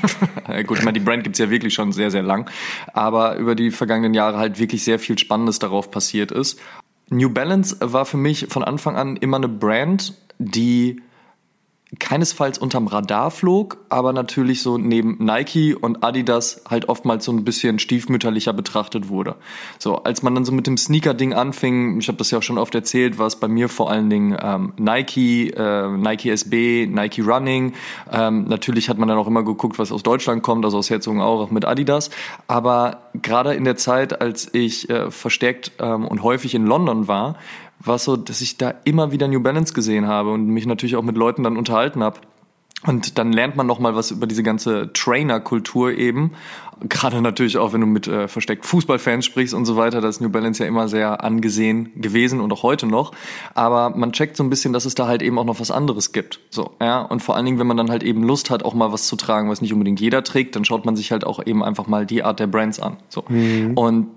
gut, 0.66 0.78
ich 0.78 0.84
meine, 0.84 0.98
die 0.98 1.04
Brand 1.04 1.24
gibt's 1.24 1.38
ja 1.38 1.50
wirklich 1.50 1.74
schon 1.74 1.92
sehr, 1.92 2.10
sehr 2.10 2.22
lang, 2.22 2.50
aber 2.92 3.36
über 3.36 3.54
die 3.54 3.70
vergangenen 3.70 4.14
Jahre 4.14 4.38
halt 4.38 4.58
wirklich 4.58 4.84
sehr 4.84 4.98
viel 4.98 5.18
Spannendes 5.18 5.58
darauf 5.58 5.90
passiert 5.90 6.32
ist. 6.32 6.60
New 7.10 7.30
Balance 7.30 7.76
war 7.80 8.06
für 8.06 8.16
mich 8.16 8.46
von 8.48 8.64
Anfang 8.64 8.96
an 8.96 9.16
immer 9.16 9.36
eine 9.36 9.48
Brand, 9.48 10.14
die 10.38 11.02
keinesfalls 11.98 12.58
unterm 12.58 12.86
Radar 12.86 13.30
flog, 13.30 13.78
aber 13.88 14.12
natürlich 14.12 14.62
so 14.62 14.78
neben 14.78 15.16
Nike 15.24 15.74
und 15.74 16.02
Adidas 16.04 16.62
halt 16.68 16.88
oftmals 16.88 17.24
so 17.24 17.32
ein 17.32 17.44
bisschen 17.44 17.78
stiefmütterlicher 17.78 18.52
betrachtet 18.52 19.08
wurde. 19.08 19.36
So, 19.78 19.96
als 19.96 20.22
man 20.22 20.34
dann 20.34 20.44
so 20.44 20.52
mit 20.52 20.66
dem 20.66 20.76
Sneaker-Ding 20.76 21.34
anfing, 21.34 21.98
ich 21.98 22.08
habe 22.08 22.18
das 22.18 22.30
ja 22.30 22.38
auch 22.38 22.42
schon 22.42 22.58
oft 22.58 22.74
erzählt, 22.74 23.18
war 23.18 23.26
es 23.26 23.36
bei 23.36 23.48
mir 23.48 23.68
vor 23.68 23.90
allen 23.90 24.10
Dingen 24.10 24.36
ähm, 24.40 24.72
Nike, 24.78 25.50
äh, 25.50 25.88
Nike 25.88 26.30
SB, 26.30 26.86
Nike 26.86 27.22
Running. 27.22 27.74
Ähm, 28.10 28.44
natürlich 28.44 28.88
hat 28.88 28.98
man 28.98 29.08
dann 29.08 29.18
auch 29.18 29.26
immer 29.26 29.42
geguckt, 29.42 29.78
was 29.78 29.92
aus 29.92 30.02
Deutschland 30.02 30.42
kommt, 30.42 30.64
also 30.64 30.78
aus 30.78 30.90
Herzogin 30.90 31.20
auch 31.20 31.50
mit 31.50 31.64
Adidas. 31.64 32.10
Aber 32.46 33.10
gerade 33.14 33.54
in 33.54 33.64
der 33.64 33.76
Zeit, 33.76 34.20
als 34.20 34.52
ich 34.52 34.88
äh, 34.90 35.10
verstärkt 35.10 35.72
ähm, 35.78 36.06
und 36.06 36.22
häufig 36.22 36.54
in 36.54 36.66
London 36.66 37.08
war, 37.08 37.36
war 37.80 37.98
so, 37.98 38.16
dass 38.16 38.40
ich 38.40 38.56
da 38.56 38.74
immer 38.84 39.12
wieder 39.12 39.28
New 39.28 39.40
Balance 39.40 39.74
gesehen 39.74 40.06
habe 40.06 40.32
und 40.32 40.46
mich 40.46 40.66
natürlich 40.66 40.96
auch 40.96 41.02
mit 41.02 41.16
Leuten 41.16 41.42
dann 41.42 41.56
unterhalten 41.56 42.02
habe. 42.02 42.20
Und 42.86 43.18
dann 43.18 43.32
lernt 43.32 43.56
man 43.56 43.66
noch 43.66 43.78
mal 43.78 43.94
was 43.94 44.10
über 44.10 44.26
diese 44.26 44.42
ganze 44.42 44.92
Trainer-Kultur 44.92 45.92
eben. 45.92 46.32
Gerade 46.88 47.22
natürlich 47.22 47.56
auch, 47.56 47.72
wenn 47.72 47.80
du 47.80 47.86
mit 47.86 48.08
äh, 48.08 48.28
versteckt 48.28 48.66
Fußballfans 48.66 49.24
sprichst 49.24 49.54
und 49.54 49.64
so 49.64 49.76
weiter, 49.76 50.02
da 50.02 50.08
ist 50.08 50.20
New 50.20 50.28
Balance 50.28 50.62
ja 50.62 50.68
immer 50.68 50.88
sehr 50.88 51.24
angesehen 51.24 51.92
gewesen 51.96 52.40
und 52.40 52.52
auch 52.52 52.62
heute 52.62 52.86
noch. 52.86 53.12
Aber 53.54 53.90
man 53.90 54.12
checkt 54.12 54.36
so 54.36 54.44
ein 54.44 54.50
bisschen, 54.50 54.74
dass 54.74 54.84
es 54.84 54.94
da 54.94 55.06
halt 55.06 55.22
eben 55.22 55.38
auch 55.38 55.44
noch 55.44 55.60
was 55.60 55.70
anderes 55.70 56.12
gibt. 56.12 56.40
So, 56.50 56.72
ja. 56.80 57.00
Und 57.00 57.22
vor 57.22 57.36
allen 57.36 57.46
Dingen, 57.46 57.58
wenn 57.58 57.66
man 57.66 57.78
dann 57.78 57.90
halt 57.90 58.02
eben 58.02 58.22
Lust 58.22 58.50
hat, 58.50 58.64
auch 58.64 58.74
mal 58.74 58.92
was 58.92 59.06
zu 59.06 59.16
tragen, 59.16 59.48
was 59.48 59.62
nicht 59.62 59.72
unbedingt 59.72 60.00
jeder 60.00 60.22
trägt, 60.22 60.54
dann 60.54 60.66
schaut 60.66 60.84
man 60.84 60.94
sich 60.94 61.10
halt 61.10 61.24
auch 61.24 61.44
eben 61.46 61.64
einfach 61.64 61.86
mal 61.86 62.04
die 62.04 62.22
Art 62.22 62.38
der 62.38 62.48
Brands 62.48 62.80
an. 62.80 62.98
So. 63.08 63.24
Mhm. 63.28 63.78
Und 63.78 64.08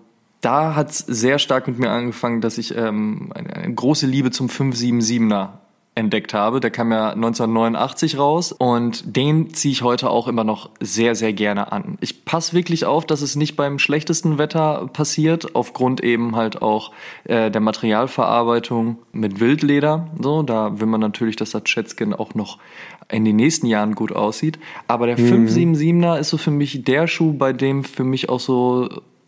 da 0.47 0.75
hat 0.75 0.91
es 0.91 0.99
sehr 0.99 1.39
stark 1.39 1.67
mit 1.67 1.77
mir 1.77 1.89
angefangen, 1.89 2.39
dass 2.39 2.57
ich 2.57 2.73
ähm, 2.73 3.33
eine, 3.36 3.53
eine 3.53 3.73
große 3.73 4.07
Liebe 4.07 4.31
zum 4.31 4.47
577er 4.47 5.49
entdeckt 5.93 6.33
habe. 6.33 6.62
Der 6.62 6.71
kam 6.71 6.89
ja 6.93 7.10
1989 7.10 8.17
raus 8.17 8.53
und 8.53 9.17
den 9.17 9.53
ziehe 9.53 9.73
ich 9.73 9.81
heute 9.81 10.10
auch 10.10 10.29
immer 10.29 10.45
noch 10.45 10.69
sehr, 10.79 11.15
sehr 11.15 11.33
gerne 11.33 11.73
an. 11.73 11.97
Ich 11.99 12.23
passe 12.23 12.53
wirklich 12.53 12.86
auf, 12.86 13.05
dass 13.05 13.21
es 13.21 13.36
nicht 13.36 13.57
beim 13.57 13.77
schlechtesten 13.77 14.38
Wetter 14.38 14.89
passiert, 14.93 15.53
aufgrund 15.53 16.01
eben 16.01 16.38
halt 16.38 16.62
auch 16.62 16.93
äh, 17.25 17.51
der 17.51 17.60
Materialverarbeitung 17.60 18.99
mit 19.12 19.41
Wildleder. 19.41 20.07
So, 20.17 20.43
da 20.43 20.79
will 20.79 20.88
man 20.88 21.01
natürlich, 21.01 21.36
dass 21.36 21.51
das 21.51 21.65
Chatskin 21.65 22.13
auch 22.13 22.36
noch 22.36 22.57
in 23.10 23.25
den 23.25 23.36
nächsten 23.36 23.65
Jahren 23.65 23.95
gut 23.95 24.13
aussieht. 24.13 24.60
Aber 24.88 25.07
der 25.07 25.19
mhm. 25.19 25.47
577er 25.47 26.19
ist 26.19 26.29
so 26.29 26.38
für 26.38 26.51
mich 26.51 26.86
der 26.86 27.07
Schuh, 27.07 27.33
bei 27.33 27.51
dem 27.51 27.83
für 27.83 28.05
mich 28.05 28.29
auch 28.29 28.39
so 28.39 28.88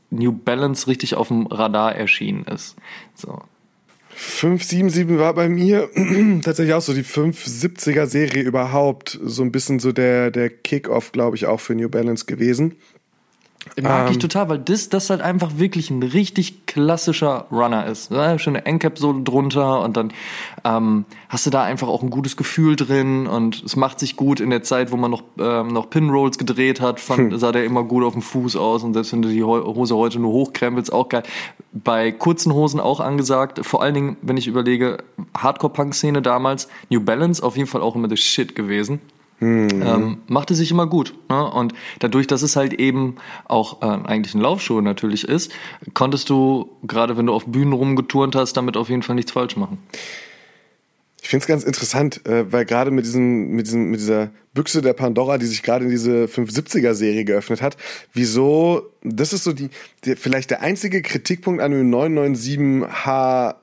New 0.10 0.32
Balance 0.32 0.88
richtig 0.88 1.16
auf 1.16 1.28
dem 1.28 1.48
Radar 1.48 1.96
erschienen 1.96 2.46
ist. 2.46 2.76
So. 3.16 3.42
577 4.16 5.18
war 5.18 5.34
bei 5.34 5.48
mir 5.48 5.90
tatsächlich 6.44 6.74
auch 6.74 6.82
so 6.82 6.94
die 6.94 7.04
570er 7.04 8.06
Serie 8.06 8.44
überhaupt. 8.44 9.18
So 9.24 9.44
ein 9.44 9.52
bisschen 9.52 9.80
so 9.80 9.92
der, 9.92 10.30
der 10.30 10.50
Kick-Off, 10.50 11.14
glaube 11.14 11.38
ich, 11.38 11.46
auch 11.46 11.60
für 11.60 11.74
New 11.74 11.90
Balance 11.90 12.26
gewesen. 12.26 12.76
Mag 13.82 14.08
ähm, 14.08 14.12
ich 14.12 14.20
total, 14.20 14.48
weil 14.48 14.60
das, 14.60 14.88
das 14.88 15.10
halt 15.10 15.22
einfach 15.22 15.58
wirklich 15.58 15.90
ein 15.90 16.02
richtig 16.02 16.66
klassischer 16.66 17.48
Runner 17.52 17.86
ist. 17.86 18.10
Ne? 18.10 18.40
Schöne 18.40 18.66
Endcap 18.66 18.98
so 18.98 19.14
drunter 19.22 19.82
und 19.82 19.98
dann 19.98 20.14
ähm, 20.64 21.06
hast 21.28 21.46
du 21.46 21.50
da 21.50 21.64
einfach 21.64 21.90
auch 21.90 22.02
ein 22.02 22.10
gutes 22.10 22.38
Gefühl 22.38 22.78
drin 22.78 23.28
und 23.28 23.62
es 23.64 23.76
macht 23.76 24.00
sich 24.00 24.16
gut 24.16 24.40
in 24.40 24.50
der 24.50 24.64
Zeit, 24.64 24.92
wo 24.92 24.98
man 24.98 25.12
noch, 25.12 25.24
ähm, 25.38 25.68
noch 25.68 25.90
Pinrolls 25.90 26.38
gedreht 26.38 26.80
hat, 26.80 27.02
fand, 27.02 27.34
hm. 27.34 27.38
sah 27.38 27.52
der 27.52 27.66
immer 27.66 27.84
gut 27.84 28.04
auf 28.06 28.14
dem 28.14 28.22
Fuß 28.22 28.56
aus 28.56 28.84
und 28.84 28.94
selbst 28.94 29.12
wenn 29.12 29.22
du 29.22 29.30
die 29.30 29.44
Hose 29.44 29.96
heute 29.96 30.20
nur 30.20 30.32
hochkrempelst, 30.32 30.94
auch 30.94 31.10
geil. 31.10 31.24
Bei 31.74 32.12
kurzen 32.12 32.54
Hosen 32.54 32.80
auch 32.80 33.02
angesagt, 33.02 33.66
vor 33.66 33.84
allen 33.84 33.94
Dingen, 33.94 34.18
wenn 34.22 34.38
ich 34.38 34.48
überlege, 34.48 35.00
Hardcore-Punk-Szene 35.38 36.22
damals, 36.22 36.70
New 36.90 37.02
Balance 37.02 37.44
auf 37.44 37.58
jeden 37.58 37.68
Fall 37.68 37.82
auch 37.82 37.96
immer 37.96 38.08
das 38.08 38.20
Shit 38.20 38.56
gewesen. 38.56 39.02
Mhm. 39.40 39.82
Ähm, 39.82 40.18
machte 40.28 40.56
sich 40.56 40.72
immer 40.72 40.88
gut. 40.88 41.14
Ne? 41.30 41.50
Und 41.52 41.74
dadurch, 42.00 42.28
dass 42.28 42.42
es 42.42 42.56
halt 42.56 42.74
eben 42.74 43.16
auch 43.46 43.82
äh, 43.82 43.86
eigentlich 43.86 44.36
ein 44.36 44.42
Laufschuh 44.42 44.82
natürlich 44.82 45.28
ist, 45.28 45.52
konntest 45.94 46.30
du, 46.30 46.70
gerade 46.84 47.18
wenn 47.18 47.26
du 47.26 47.34
auf 47.34 47.46
Bühnen 47.46 47.74
rumgeturnt 47.74 48.36
hast, 48.36 48.54
damit 48.54 48.76
auf 48.76 48.90
jeden 48.90 49.04
Fall 49.04 49.16
nichts 49.16 49.32
falsch 49.32 49.56
machen. 49.56 49.80
Ich 51.22 51.30
finde 51.30 51.44
es 51.44 51.48
ganz 51.48 51.64
interessant, 51.64 52.26
äh, 52.26 52.52
weil 52.52 52.66
gerade 52.66 52.92
mit 52.92 53.06
diesem, 53.06 53.50
mit 53.50 53.68
diesem, 53.68 53.92
mit 53.92 54.00
dieser 54.00 54.32
Büchse 54.54 54.82
der 54.82 54.94
Pandora, 54.94 55.38
die 55.38 55.46
sich 55.46 55.64
gerade 55.64 55.86
in 55.86 55.92
diese 55.92 56.26
570er-Serie 56.26 57.24
geöffnet 57.24 57.62
hat, 57.62 57.78
wieso, 58.14 58.90
das 59.04 59.32
ist 59.34 59.44
so 59.44 59.54
die, 59.54 59.70
die, 60.06 60.16
vielleicht 60.16 60.50
der 60.50 60.62
einzige 60.62 61.02
Kritikpunkt 61.02 61.62
an 61.62 61.72
dem 61.72 61.92
997H 61.92 63.56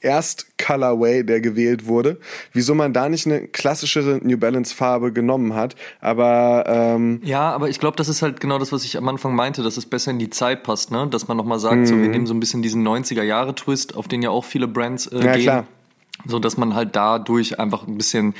Erst-Colorway, 0.00 1.24
der 1.24 1.40
gewählt 1.40 1.86
wurde, 1.86 2.18
wieso 2.52 2.74
man 2.74 2.92
da 2.92 3.08
nicht 3.08 3.26
eine 3.26 3.48
klassischere 3.48 4.20
New 4.22 4.38
Balance 4.38 4.74
Farbe 4.74 5.12
genommen 5.12 5.54
hat. 5.54 5.76
Aber 6.00 6.64
ähm 6.66 7.20
ja, 7.22 7.52
aber 7.52 7.68
ich 7.68 7.78
glaube, 7.78 7.96
das 7.96 8.08
ist 8.08 8.22
halt 8.22 8.40
genau 8.40 8.58
das, 8.58 8.72
was 8.72 8.84
ich 8.84 8.96
am 8.96 9.08
Anfang 9.08 9.34
meinte, 9.34 9.62
dass 9.62 9.76
es 9.76 9.86
besser 9.86 10.10
in 10.10 10.18
die 10.18 10.30
Zeit 10.30 10.62
passt, 10.62 10.90
ne? 10.90 11.06
Dass 11.10 11.28
man 11.28 11.36
nochmal 11.36 11.58
sagt, 11.58 11.76
mhm. 11.76 11.86
so 11.86 11.96
wir 11.96 12.04
mhm. 12.04 12.10
nehmen 12.10 12.26
so 12.26 12.34
ein 12.34 12.40
bisschen 12.40 12.62
diesen 12.62 12.86
90er 12.86 13.22
Jahre 13.22 13.54
Twist, 13.54 13.96
auf 13.96 14.08
den 14.08 14.22
ja 14.22 14.30
auch 14.30 14.44
viele 14.44 14.68
Brands 14.68 15.06
äh, 15.06 15.24
ja, 15.24 15.32
gehen. 15.32 15.42
Klar 15.42 15.66
so 16.26 16.38
dass 16.38 16.56
man 16.56 16.74
halt 16.74 16.96
dadurch 16.96 17.58
einfach 17.58 17.86
ein 17.86 17.96
bisschen, 17.96 18.34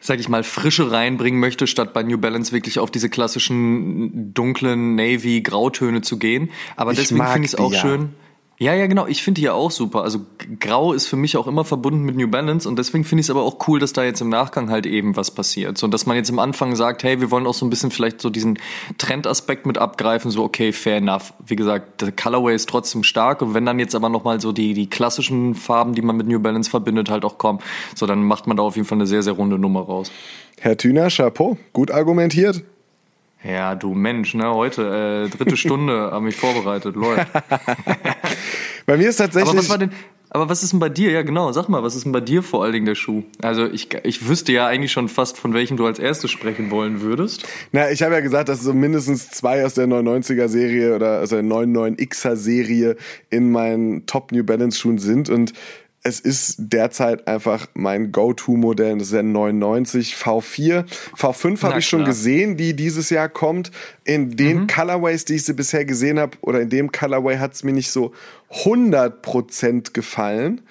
sag 0.00 0.18
ich 0.20 0.28
mal, 0.28 0.42
Frische 0.42 0.90
reinbringen 0.90 1.40
möchte, 1.40 1.66
statt 1.66 1.92
bei 1.92 2.02
New 2.02 2.18
Balance 2.18 2.52
wirklich 2.52 2.78
auf 2.78 2.90
diese 2.90 3.08
klassischen 3.08 4.32
dunklen 4.34 4.94
Navy 4.94 5.42
Grautöne 5.42 6.00
zu 6.00 6.18
gehen. 6.18 6.50
Aber 6.76 6.92
ich 6.92 6.98
deswegen 6.98 7.26
finde 7.26 7.46
ich 7.46 7.52
es 7.52 7.58
auch 7.58 7.72
ja. 7.72 7.80
schön. 7.80 8.14
Ja, 8.60 8.74
ja, 8.74 8.88
genau. 8.88 9.06
Ich 9.06 9.22
finde 9.22 9.40
die 9.40 9.44
ja 9.44 9.52
auch 9.52 9.70
super. 9.70 10.02
Also 10.02 10.26
Grau 10.58 10.92
ist 10.92 11.06
für 11.06 11.14
mich 11.14 11.36
auch 11.36 11.46
immer 11.46 11.64
verbunden 11.64 12.02
mit 12.02 12.16
New 12.16 12.26
Balance 12.26 12.68
und 12.68 12.76
deswegen 12.76 13.04
finde 13.04 13.20
ich 13.20 13.26
es 13.26 13.30
aber 13.30 13.42
auch 13.42 13.68
cool, 13.68 13.78
dass 13.78 13.92
da 13.92 14.02
jetzt 14.02 14.20
im 14.20 14.30
Nachgang 14.30 14.68
halt 14.68 14.84
eben 14.84 15.14
was 15.14 15.30
passiert. 15.30 15.78
So, 15.78 15.86
dass 15.86 16.06
man 16.06 16.16
jetzt 16.16 16.28
im 16.28 16.40
Anfang 16.40 16.74
sagt, 16.74 17.04
hey, 17.04 17.20
wir 17.20 17.30
wollen 17.30 17.46
auch 17.46 17.54
so 17.54 17.64
ein 17.64 17.70
bisschen 17.70 17.92
vielleicht 17.92 18.20
so 18.20 18.30
diesen 18.30 18.58
Trendaspekt 18.98 19.64
mit 19.64 19.78
abgreifen, 19.78 20.32
so 20.32 20.42
okay, 20.42 20.72
fair 20.72 20.96
enough. 20.96 21.34
Wie 21.46 21.54
gesagt, 21.54 22.00
der 22.02 22.10
Colorway 22.10 22.56
ist 22.56 22.68
trotzdem 22.68 23.04
stark 23.04 23.42
und 23.42 23.54
wenn 23.54 23.64
dann 23.64 23.78
jetzt 23.78 23.94
aber 23.94 24.08
nochmal 24.08 24.40
so 24.40 24.50
die, 24.50 24.74
die 24.74 24.90
klassischen 24.90 25.54
Farben, 25.54 25.94
die 25.94 26.02
man 26.02 26.16
mit 26.16 26.26
New 26.26 26.40
Balance 26.40 26.68
verbindet, 26.68 27.10
halt 27.10 27.24
auch 27.24 27.38
kommen, 27.38 27.60
so 27.94 28.06
dann 28.06 28.24
macht 28.24 28.48
man 28.48 28.56
da 28.56 28.64
auf 28.64 28.74
jeden 28.74 28.88
Fall 28.88 28.98
eine 28.98 29.06
sehr, 29.06 29.22
sehr 29.22 29.34
runde 29.34 29.56
Nummer 29.56 29.82
raus. 29.82 30.10
Herr 30.58 30.76
Thüner, 30.76 31.10
Chapeau, 31.10 31.58
gut 31.72 31.92
argumentiert. 31.92 32.64
Ja, 33.44 33.74
du 33.74 33.94
Mensch, 33.94 34.34
ne? 34.34 34.52
Heute 34.52 35.26
äh, 35.26 35.36
dritte 35.36 35.56
Stunde 35.56 36.10
habe 36.12 36.24
mich 36.24 36.36
vorbereitet, 36.36 36.96
läuft. 36.96 37.26
bei 38.86 38.96
mir 38.96 39.08
ist 39.08 39.16
tatsächlich. 39.16 39.50
Aber 39.50 39.58
was 39.58 39.68
war 39.68 39.78
denn? 39.78 39.92
Aber 40.30 40.48
was 40.50 40.62
ist 40.62 40.72
denn 40.72 40.80
bei 40.80 40.90
dir? 40.90 41.10
Ja, 41.10 41.22
genau. 41.22 41.52
Sag 41.52 41.68
mal, 41.68 41.82
was 41.82 41.94
ist 41.94 42.04
denn 42.04 42.12
bei 42.12 42.20
dir 42.20 42.42
vor 42.42 42.62
allen 42.62 42.74
Dingen 42.74 42.84
der 42.84 42.94
Schuh? 42.94 43.22
Also 43.40 43.64
ich, 43.64 43.88
ich 44.04 44.28
wüsste 44.28 44.52
ja 44.52 44.66
eigentlich 44.66 44.92
schon 44.92 45.08
fast, 45.08 45.38
von 45.38 45.54
welchem 45.54 45.78
du 45.78 45.86
als 45.86 45.98
erstes 45.98 46.30
sprechen 46.30 46.70
wollen 46.70 47.00
würdest. 47.00 47.48
Na, 47.72 47.90
ich 47.90 48.02
habe 48.02 48.14
ja 48.14 48.20
gesagt, 48.20 48.50
dass 48.50 48.60
so 48.60 48.74
mindestens 48.74 49.30
zwei 49.30 49.64
aus 49.64 49.74
der 49.74 49.86
99er 49.86 50.48
Serie 50.48 50.94
oder 50.94 51.22
aus 51.22 51.30
der 51.30 51.42
99Xer 51.42 52.36
Serie 52.36 52.96
in 53.30 53.50
meinen 53.50 54.04
Top 54.04 54.32
New 54.32 54.44
Balance 54.44 54.78
Schuhen 54.78 54.98
sind 54.98 55.30
und 55.30 55.54
es 56.02 56.20
ist 56.20 56.56
derzeit 56.58 57.26
einfach 57.26 57.66
mein 57.74 58.12
Go-To-Modell. 58.12 58.94
Das 58.98 59.08
ist 59.08 59.12
der 59.12 59.22
99 59.22 60.14
V4. 60.14 60.84
V5 61.16 61.62
habe 61.62 61.80
ich 61.80 61.86
schon 61.86 62.04
gesehen, 62.04 62.56
die 62.56 62.74
dieses 62.74 63.10
Jahr 63.10 63.28
kommt. 63.28 63.70
In 64.04 64.36
den 64.36 64.60
mhm. 64.60 64.66
Colorways, 64.68 65.24
die 65.24 65.34
ich 65.34 65.44
sie 65.44 65.54
bisher 65.54 65.84
gesehen 65.84 66.18
habe, 66.18 66.36
oder 66.40 66.60
in 66.60 66.70
dem 66.70 66.92
Colorway 66.92 67.38
hat 67.38 67.54
es 67.54 67.64
mir 67.64 67.72
nicht 67.72 67.90
so 67.90 68.12
100% 68.50 69.92
gefallen. 69.92 70.62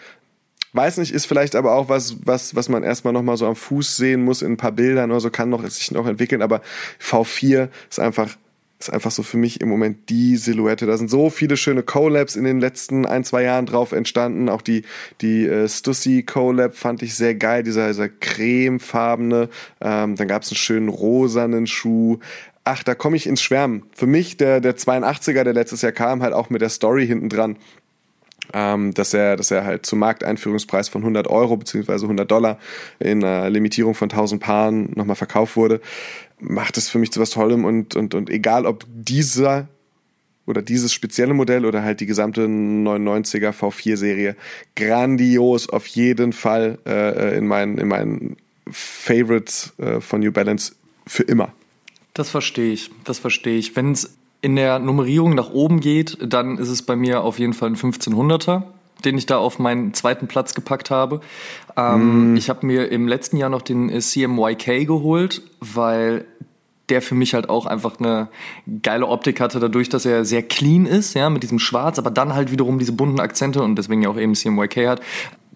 Weiß 0.73 0.97
nicht, 0.97 1.11
ist 1.11 1.25
vielleicht 1.25 1.55
aber 1.55 1.73
auch 1.73 1.89
was, 1.89 2.17
was, 2.25 2.55
was 2.55 2.69
man 2.69 2.83
erstmal 2.83 3.13
nochmal 3.13 3.37
so 3.37 3.47
am 3.47 3.55
Fuß 3.55 3.97
sehen 3.97 4.23
muss 4.23 4.41
in 4.41 4.53
ein 4.53 4.57
paar 4.57 4.71
Bildern 4.71 5.11
oder 5.11 5.19
so, 5.19 5.29
kann 5.29 5.49
noch, 5.49 5.67
sich 5.67 5.91
noch 5.91 6.07
entwickeln. 6.07 6.41
Aber 6.41 6.61
V4 7.01 7.69
ist 7.89 7.99
einfach 7.99 8.35
ist 8.79 8.91
einfach 8.91 9.11
so 9.11 9.23
für 9.23 9.37
mich 9.37 9.61
im 9.61 9.69
Moment 9.69 10.09
die 10.09 10.37
Silhouette. 10.37 10.85
Da 10.85 10.97
sind 10.97 11.09
so 11.09 11.29
viele 11.29 11.57
schöne 11.57 11.83
Collabs 11.83 12.35
in 12.35 12.43
den 12.43 12.59
letzten 12.59 13.05
ein, 13.05 13.23
zwei 13.23 13.43
Jahren 13.43 13.65
drauf 13.65 13.91
entstanden. 13.91 14.49
Auch 14.49 14.61
die, 14.61 14.83
die 15.21 15.47
äh, 15.47 15.67
Stussy 15.67 16.23
Collab 16.23 16.75
fand 16.75 17.01
ich 17.01 17.15
sehr 17.15 17.35
geil, 17.35 17.63
dieser, 17.63 17.87
dieser 17.87 18.09
cremefarbene. 18.09 19.49
Ähm, 19.81 20.15
dann 20.15 20.27
gab 20.27 20.43
es 20.43 20.51
einen 20.51 20.57
schönen 20.57 20.89
rosanen 20.89 21.65
Schuh. 21.65 22.19
Ach, 22.65 22.83
da 22.83 22.93
komme 22.95 23.17
ich 23.17 23.25
ins 23.25 23.41
Schwärmen. 23.41 23.83
Für 23.95 24.07
mich 24.07 24.37
der, 24.37 24.59
der 24.59 24.75
82er, 24.77 25.43
der 25.43 25.53
letztes 25.53 25.81
Jahr 25.81 25.93
kam, 25.93 26.21
halt 26.21 26.33
auch 26.33 26.49
mit 26.49 26.61
der 26.61 26.69
Story 26.69 27.07
hinten 27.07 27.29
dran. 27.29 27.57
Ähm, 28.53 28.93
dass 28.93 29.13
er, 29.13 29.35
dass 29.35 29.51
er 29.51 29.65
halt 29.65 29.85
zum 29.85 29.99
Markteinführungspreis 29.99 30.87
von 30.87 31.01
100 31.01 31.27
Euro 31.27 31.57
beziehungsweise 31.57 32.05
100 32.05 32.31
Dollar 32.31 32.59
in 32.97 33.21
einer 33.21 33.49
Limitierung 33.49 33.93
von 33.93 34.09
1000 34.09 34.41
Paaren 34.41 34.91
nochmal 34.95 35.17
verkauft 35.17 35.57
wurde 35.57 35.81
macht 36.39 36.77
es 36.77 36.89
für 36.89 36.99
mich 36.99 37.11
zu 37.11 37.19
was 37.19 37.31
Tollem 37.31 37.65
und, 37.65 37.95
und, 37.95 38.13
und 38.13 38.29
egal 38.29 38.65
ob 38.65 38.85
dieser 38.87 39.67
oder 40.45 40.61
dieses 40.61 40.93
spezielle 40.93 41.33
Modell 41.33 41.65
oder 41.65 41.83
halt 41.83 41.99
die 41.99 42.05
gesamte 42.05 42.45
99er 42.45 43.51
V4-Serie 43.51 44.35
grandios 44.75 45.69
auf 45.69 45.87
jeden 45.87 46.31
Fall 46.31 46.79
äh, 46.85 47.37
in 47.37 47.47
meinen, 47.47 47.77
in 47.77 47.87
meinen 47.87 48.37
Favorites 48.71 49.73
äh, 49.77 49.99
von 49.99 50.21
New 50.21 50.31
Balance 50.31 50.73
für 51.05 51.23
immer. 51.23 51.53
Das 52.13 52.29
verstehe 52.29 52.71
ich, 52.71 52.91
das 53.03 53.19
verstehe 53.19 53.57
ich. 53.57 53.75
Wenn 53.75 53.91
es 53.91 54.17
in 54.47 54.55
der 54.55 54.79
Nummerierung 54.79 55.35
nach 55.35 55.49
oben 55.49 55.81
geht, 55.81 56.17
dann 56.21 56.57
ist 56.57 56.69
es 56.69 56.81
bei 56.81 56.95
mir 56.95 57.21
auf 57.21 57.37
jeden 57.37 57.51
Fall 57.51 57.69
ein 57.69 57.75
1500er. 57.75 58.63
den 59.03 59.17
ich 59.17 59.25
da 59.25 59.37
auf 59.37 59.59
meinen 59.59 59.93
zweiten 59.93 60.27
Platz 60.27 60.55
gepackt 60.55 60.89
habe. 60.89 61.19
Ähm, 61.75 62.33
mm. 62.33 62.37
Ich 62.37 62.49
habe 62.49 62.65
mir 62.65 62.89
im 62.89 63.09
letzten 63.09 63.35
Jahr 63.37 63.49
noch 63.49 63.61
den 63.61 63.89
äh, 63.89 63.99
CMYK 63.99 64.87
geholt, 64.87 65.43
weil 65.59 66.25
der 66.89 67.01
für 67.01 67.13
mich 67.13 67.33
halt 67.33 67.49
auch 67.49 67.65
einfach 67.65 67.99
eine 67.99 68.29
geile 68.81 69.07
Optik 69.07 69.41
hatte, 69.41 69.59
dadurch, 69.59 69.89
dass 69.89 70.05
er 70.05 70.23
sehr 70.23 70.41
clean 70.41 70.85
ist, 70.85 71.13
ja, 71.13 71.29
mit 71.29 71.43
diesem 71.43 71.59
Schwarz, 71.59 71.99
aber 71.99 72.09
dann 72.09 72.33
halt 72.33 72.51
wiederum 72.51 72.79
diese 72.79 72.93
bunten 72.93 73.19
Akzente 73.19 73.61
und 73.61 73.75
deswegen 73.75 74.01
ja 74.01 74.09
auch 74.09 74.17
eben 74.17 74.33
CMYK 74.33 74.87
hat. 74.87 75.01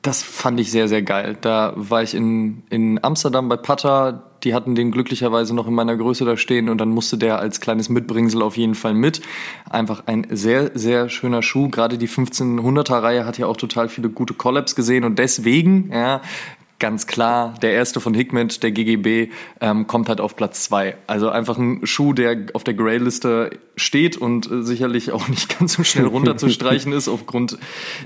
Das 0.02 0.24
fand 0.24 0.60
ich 0.60 0.72
sehr, 0.72 0.88
sehr 0.88 1.04
geil. 1.04 1.38
Da 1.40 1.74
war 1.76 2.02
ich 2.02 2.16
in, 2.16 2.64
in 2.72 3.04
Amsterdam 3.04 3.50
bei 3.50 3.58
Pata, 3.58 4.24
die 4.44 4.56
hatten 4.56 4.74
den 4.74 4.92
glücklicherweise 4.92 5.54
noch 5.54 5.68
in 5.68 5.76
meiner 5.76 5.96
Größe 5.96 6.26
da 6.26 6.38
stehen 6.38 6.70
und 6.70 6.80
dann 6.80 6.90
musste 6.90 7.20
der 7.20 7.38
als 7.38 7.62
kleines 7.62 7.90
Mitbringsel 7.90 8.42
auf 8.42 8.58
jeden 8.58 8.74
Fall 8.74 8.96
mit. 8.96 9.22
Einfach 9.70 10.04
ein 10.08 10.26
sehr, 10.32 10.72
sehr 10.74 11.10
schöner 11.10 11.44
Schuh. 11.44 11.70
Gerade 11.70 12.00
die 12.00 12.08
1500er 12.08 13.04
Reihe 13.04 13.26
hat 13.26 13.38
ja 13.38 13.46
auch 13.46 13.58
total 13.58 13.90
viele 13.90 14.10
gute 14.10 14.34
Collabs 14.34 14.76
gesehen 14.76 15.04
und 15.04 15.20
deswegen, 15.20 15.92
ja, 15.92 16.22
ganz 16.82 17.08
klar, 17.08 17.54
der 17.62 17.72
erste 17.72 18.02
von 18.02 18.14
Hickman, 18.14 18.50
der 18.62 18.72
GGB, 18.72 19.30
ähm, 19.62 19.88
kommt 19.88 20.10
halt 20.10 20.20
auf 20.20 20.36
Platz 20.36 20.64
zwei. 20.64 20.98
Also 21.08 21.30
einfach 21.30 21.58
ein 21.58 21.86
Schuh, 21.86 22.12
der 22.12 22.48
auf 22.54 22.66
der 22.66 22.74
Grey-Liste 22.74 23.52
steht 23.78 24.18
und 24.18 24.52
äh, 24.52 24.64
sicherlich 24.64 25.14
auch 25.14 25.30
nicht 25.30 25.58
ganz 25.60 25.74
so 25.74 25.86
schnell 25.86 26.08
runterzustreichen 26.08 26.92
ist, 26.92 27.08
aufgrund 27.08 27.58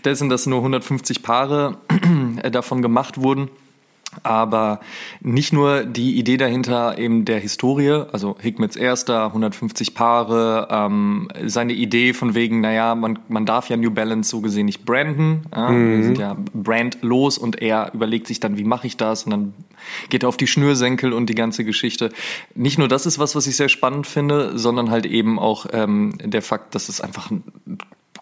dessen, 0.04 0.30
dass 0.30 0.46
nur 0.46 0.60
150 0.60 1.24
Paare 1.24 1.78
davon 2.52 2.84
gemacht 2.84 3.20
wurden. 3.20 3.50
Aber 4.24 4.80
nicht 5.22 5.54
nur 5.54 5.84
die 5.84 6.18
Idee 6.18 6.38
dahinter 6.38 6.98
eben 6.98 7.26
der 7.26 7.40
Historie, 7.40 8.06
also 8.12 8.36
Hickmets 8.40 8.76
erster, 8.76 9.28
150 9.28 9.94
Paare, 9.94 10.68
ähm, 10.70 11.30
seine 11.46 11.74
Idee 11.74 12.14
von 12.14 12.36
wegen, 12.36 12.62
naja, 12.62 12.96
man, 12.96 13.20
man 13.28 13.46
darf 13.46 13.70
ja 13.70 13.78
New 13.78 13.92
Balance 13.92 14.30
so 14.30 14.42
gesehen 14.42 14.66
nicht 14.66 14.86
branden, 14.86 15.44
ja, 15.56 15.70
mhm. 15.70 15.98
wir 15.98 16.04
sind 16.04 16.18
ja 16.18 16.38
brandlos 16.54 17.38
und 17.38 17.62
er 17.62 17.94
überlegt 17.94 18.28
sich 18.28 18.40
dann, 18.40 18.58
wie 18.58 18.64
mache 18.64 18.88
ich 18.88 18.98
das 18.98 19.24
und 19.24 19.32
dann 19.32 19.54
geht 20.10 20.24
er 20.24 20.30
auf 20.30 20.38
die 20.38 20.48
Schnürsenkel 20.48 21.14
und 21.14 21.28
die 21.30 21.36
ganze 21.36 21.64
Geschichte. 21.64 22.12
Nicht 22.56 22.78
nur 22.78 22.88
das 22.88 23.06
ist 23.06 23.20
was, 23.20 23.36
was 23.36 23.48
ich 23.48 23.56
sehr 23.56 23.70
spannend 23.70 24.08
finde, 24.08 24.58
sondern 24.58 24.90
halt 24.90 25.06
eben 25.06 25.40
auch 25.40 25.68
ähm, 25.72 26.14
der 26.24 26.42
Fakt, 26.42 26.76
dass 26.76 26.90
es 26.90 27.02
einfach 27.02 27.32
ein 27.32 27.44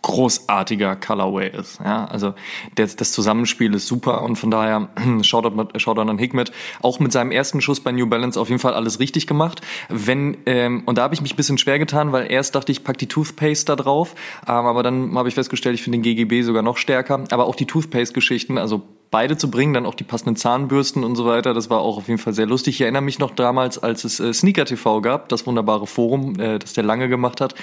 großartiger 0.04 0.96
Colorway 0.96 1.50
ist. 1.50 1.80
Ja, 1.84 2.06
also 2.06 2.36
das, 2.76 2.96
das 2.96 3.12
Zusammenspiel 3.12 3.74
ist 3.74 3.88
super 3.88 4.22
und 4.22 4.36
von 4.36 4.52
daher 4.52 4.90
Shoutout, 5.24 5.80
Shoutout 5.80 6.02
an 6.02 6.18
Hickmet. 6.20 6.52
Auch 6.82 7.00
mit 7.00 7.12
seinem 7.12 7.32
ersten 7.32 7.62
Schuss 7.62 7.80
bei 7.80 7.92
New 7.92 8.06
Balance 8.06 8.40
auf 8.40 8.50
jeden 8.50 8.60
Fall 8.60 8.74
alles 8.76 9.00
richtig 9.00 9.26
gemacht. 9.26 9.62
Wenn 9.90 10.38
ähm, 10.46 10.84
und 10.86 10.98
da 10.98 11.04
habe 11.04 11.16
ich 11.16 11.22
mich 11.22 11.34
ein 11.34 11.38
bisschen 11.38 11.58
schwer 11.58 11.80
getan, 11.80 12.12
weil 12.12 12.32
erst 12.32 12.54
dachte 12.54 12.72
ich, 12.72 12.84
pack 12.84 12.98
die 12.98 13.08
Toothpaste 13.08 13.66
da 13.66 13.76
drauf, 13.76 14.14
ähm, 14.48 14.54
aber 14.54 14.84
dann 14.84 15.16
habe 15.18 15.30
ich 15.30 15.36
festgestellt, 15.36 15.76
ich 15.76 15.84
finde 15.84 15.98
den 16.00 16.04
GGB 16.04 16.44
sogar 16.44 16.62
noch 16.62 16.78
stärker. 16.78 17.24
Aber 17.32 17.48
auch 17.48 17.56
die 17.56 17.66
Toothpaste-Geschichten, 17.66 18.58
also 18.58 18.84
beide 19.14 19.38
zu 19.38 19.52
bringen, 19.52 19.76
dann 19.76 19.86
auch 19.86 19.94
die 19.94 20.04
passenden 20.04 20.36
Zahnbürsten 20.36 21.04
und 21.04 21.16
so 21.16 21.26
weiter. 21.26 21.54
Das 21.54 21.70
war 21.70 21.82
auch 21.82 21.98
auf 21.98 22.08
jeden 22.08 22.20
Fall 22.20 22.34
sehr 22.34 22.48
lustig. 22.48 22.76
Ich 22.76 22.82
erinnere 22.82 23.04
mich 23.04 23.20
noch 23.20 23.30
damals, 23.32 23.78
als 23.78 24.04
es 24.04 24.20
äh, 24.20 24.34
Sneaker 24.34 24.66
TV 24.66 25.02
gab, 25.02 25.30
das 25.30 25.46
wunderbare 25.46 25.86
Forum, 25.86 26.40
äh, 26.40 26.58
das 26.58 26.74
der 26.74 26.84
lange 26.84 27.08
gemacht 27.08 27.40
hat. 27.40 27.54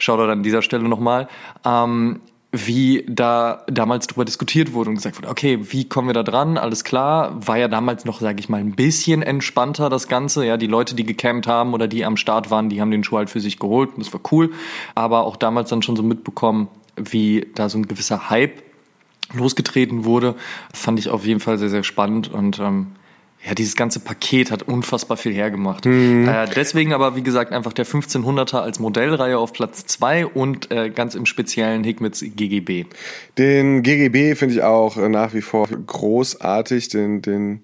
Schaut 0.00 0.18
da 0.18 0.28
an 0.28 0.42
dieser 0.42 0.62
Stelle 0.62 0.88
nochmal. 0.88 1.28
Ähm, 1.64 2.20
wie 2.50 3.04
da 3.08 3.64
damals 3.68 4.08
drüber 4.08 4.24
diskutiert 4.24 4.72
wurde 4.72 4.90
und 4.90 4.96
gesagt 4.96 5.16
wurde, 5.18 5.28
okay, 5.28 5.58
wie 5.70 5.88
kommen 5.88 6.08
wir 6.08 6.14
da 6.14 6.24
dran? 6.24 6.58
Alles 6.58 6.82
klar, 6.82 7.36
war 7.46 7.56
ja 7.56 7.68
damals 7.68 8.04
noch, 8.04 8.20
sage 8.20 8.40
ich 8.40 8.48
mal, 8.48 8.60
ein 8.60 8.74
bisschen 8.74 9.22
entspannter 9.22 9.88
das 9.88 10.08
Ganze. 10.08 10.44
Ja, 10.44 10.56
die 10.56 10.66
Leute, 10.66 10.96
die 10.96 11.04
gecampt 11.04 11.46
haben 11.46 11.72
oder 11.72 11.86
die 11.86 12.04
am 12.04 12.16
Start 12.16 12.50
waren, 12.50 12.68
die 12.68 12.80
haben 12.80 12.90
den 12.90 13.04
Schuh 13.04 13.18
halt 13.18 13.30
für 13.30 13.40
sich 13.40 13.58
geholt 13.58 13.90
und 13.90 14.04
das 14.04 14.12
war 14.12 14.20
cool. 14.32 14.50
Aber 14.96 15.24
auch 15.24 15.36
damals 15.36 15.70
dann 15.70 15.82
schon 15.82 15.96
so 15.96 16.02
mitbekommen, 16.02 16.68
wie 16.96 17.46
da 17.54 17.68
so 17.68 17.78
ein 17.78 17.86
gewisser 17.86 18.30
Hype 18.30 18.65
losgetreten 19.34 20.04
wurde, 20.04 20.34
fand 20.72 20.98
ich 20.98 21.08
auf 21.08 21.24
jeden 21.24 21.40
Fall 21.40 21.58
sehr, 21.58 21.68
sehr 21.68 21.84
spannend 21.84 22.28
und 22.32 22.58
ähm, 22.58 22.88
ja, 23.46 23.54
dieses 23.54 23.76
ganze 23.76 24.00
Paket 24.00 24.50
hat 24.50 24.64
unfassbar 24.64 25.16
viel 25.16 25.32
hergemacht. 25.32 25.84
Mhm. 25.84 26.26
Äh, 26.26 26.46
deswegen 26.54 26.92
aber, 26.92 27.14
wie 27.14 27.22
gesagt, 27.22 27.52
einfach 27.52 27.72
der 27.72 27.86
1500er 27.86 28.58
als 28.58 28.80
Modellreihe 28.80 29.38
auf 29.38 29.52
Platz 29.52 29.86
zwei 29.86 30.26
und 30.26 30.72
äh, 30.72 30.90
ganz 30.90 31.14
im 31.14 31.26
speziellen 31.26 31.84
Hickmits 31.84 32.24
GGB. 32.24 32.86
Den 33.38 33.84
GGB 33.84 34.34
finde 34.34 34.54
ich 34.54 34.62
auch 34.62 34.96
äh, 34.96 35.08
nach 35.08 35.32
wie 35.32 35.42
vor 35.42 35.68
großartig. 35.68 36.88
Den, 36.88 37.22
den, 37.22 37.60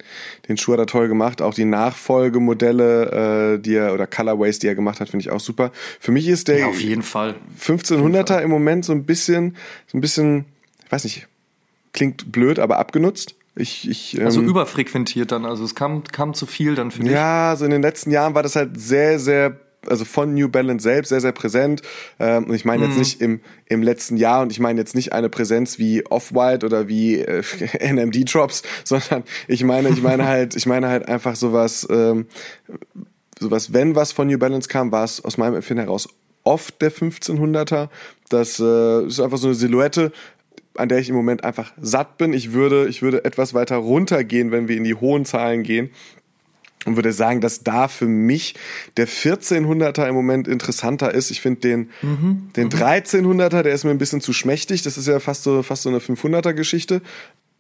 den 0.47 0.57
Schuh 0.57 0.75
hat 0.75 0.79
er 0.79 0.87
toll 0.87 1.09
gemacht. 1.09 1.43
Auch 1.43 1.55
die 1.55 1.65
Nachfolgemodelle, 1.65 3.57
äh, 3.57 3.59
die 3.59 3.75
er, 3.75 3.93
oder 3.93 4.07
Colorways, 4.07 4.61
die 4.61 4.69
er 4.69 4.77
gemacht 4.77 5.01
hat, 5.01 5.09
finde 5.09 5.23
ich 5.23 5.31
auch 5.31 5.41
super. 5.41 5.73
Für 5.99 6.13
mich 6.13 6.29
ist 6.29 6.47
der 6.47 6.59
ja, 6.61 6.67
auf 6.67 6.81
jeden 6.81 7.03
Fall. 7.03 7.35
1500er 7.61 8.39
im 8.41 8.51
Moment 8.51 8.85
so 8.85 8.93
ein 8.93 9.05
bisschen, 9.05 9.57
so 9.89 9.99
ein 9.99 10.01
bisschen, 10.01 10.45
ich 10.85 10.93
weiß 10.93 11.03
nicht, 11.03 11.27
klingt 11.93 12.33
blöd, 12.33 12.59
aber 12.59 12.79
abgenutzt. 12.79 13.35
Ich, 13.55 13.89
ich, 13.89 14.13
also 14.15 14.21
ähm, 14.21 14.27
also 14.27 14.41
überfrequentiert 14.41 15.31
dann, 15.31 15.45
also 15.45 15.65
es 15.65 15.75
kam, 15.75 16.05
kam 16.05 16.33
zu 16.33 16.47
viel 16.47 16.75
dann 16.75 16.91
für 16.91 17.03
dich. 17.03 17.13
Ja, 17.13 17.55
so 17.57 17.65
in 17.67 17.71
den 17.71 17.83
letzten 17.83 18.11
Jahren 18.11 18.35
war 18.35 18.43
das 18.43 18.57
halt 18.57 18.81
sehr, 18.81 19.19
sehr, 19.19 19.61
also 19.87 20.07
von 20.07 20.33
New 20.33 20.49
Balance 20.49 20.83
selbst 20.83 21.11
sehr, 21.11 21.21
sehr 21.21 21.33
präsent. 21.33 21.83
Ähm, 22.19 22.45
und 22.45 22.55
ich 22.55 22.65
meine 22.65 22.85
jetzt 22.85 22.95
mhm. 22.95 22.99
nicht 22.99 23.21
im, 23.21 23.41
im 23.67 23.83
letzten 23.83 24.17
Jahr 24.17 24.41
und 24.41 24.53
ich 24.53 24.59
meine 24.59 24.81
jetzt 24.81 24.95
nicht 24.95 25.13
eine 25.13 25.29
Präsenz 25.29 25.79
wie 25.79 26.07
Off-White 26.07 26.65
oder 26.65 26.89
wie 26.89 27.19
äh, 27.19 27.43
NMD-Drops, 27.93 28.63
sondern 28.85 29.25
ich 29.49 29.63
meine, 29.65 29.91
ich 29.91 30.03
meine 30.03 30.27
halt, 30.27 30.57
ich 30.57 30.65
meine 30.65 30.89
halt 30.89 31.07
einfach 31.07 31.37
sowas, 31.37 31.87
ähm, 31.91 32.27
sowas, 33.39 33.75
wenn 33.75 33.95
was 33.95 34.13
von 34.13 34.29
New 34.29 34.39
Balance 34.39 34.67
kam, 34.67 34.93
war 34.93 35.05
es 35.05 35.23
aus 35.23 35.37
meinem 35.37 35.57
Empfinden 35.57 35.85
heraus 35.85 36.09
oft 36.45 36.81
der 36.81 36.91
1500er. 36.91 37.89
Das 38.31 38.59
äh, 38.59 39.07
ist 39.07 39.21
einfach 39.21 39.39
so 39.39 39.49
eine 39.49 39.55
Silhouette, 39.55 40.11
an 40.75 40.89
der 40.89 40.99
ich 40.99 41.09
im 41.09 41.15
Moment 41.15 41.45
einfach 41.45 41.73
satt 41.81 42.19
bin. 42.19 42.33
Ich 42.33 42.53
würde, 42.53 42.89
ich 42.89 43.03
würde 43.03 43.25
etwas 43.25 43.55
weiter 43.55 43.77
runtergehen, 43.77 44.51
wenn 44.51 44.69
wir 44.69 44.77
in 44.77 44.85
die 44.85 44.95
hohen 44.95 45.25
Zahlen 45.25 45.63
gehen. 45.63 45.91
Und 46.85 46.97
würde 46.97 47.13
sagen, 47.13 47.41
dass 47.41 47.63
da 47.63 47.87
für 47.87 48.07
mich 48.07 48.57
der 48.97 49.07
1400er 49.07 50.09
im 50.09 50.17
Moment 50.17 50.49
interessanter 50.49 51.15
ist. 51.15 51.31
Ich 51.31 51.41
finde 51.41 51.61
den, 51.61 51.91
mhm. 52.03 52.51
den 52.57 52.71
1300er, 52.71 53.63
der 53.63 53.73
ist 53.73 53.85
mir 53.85 53.93
ein 53.93 53.99
bisschen 53.99 54.21
zu 54.21 54.33
schmächtig. 54.33 54.83
Das 54.83 54.99
ist 54.99 55.07
ja 55.07 55.21
fast 55.21 55.45
so, 55.45 55.63
fast 55.63 55.83
so 55.83 55.91
eine 55.91 56.01
500er 56.01 56.55
Geschichte. 56.55 57.01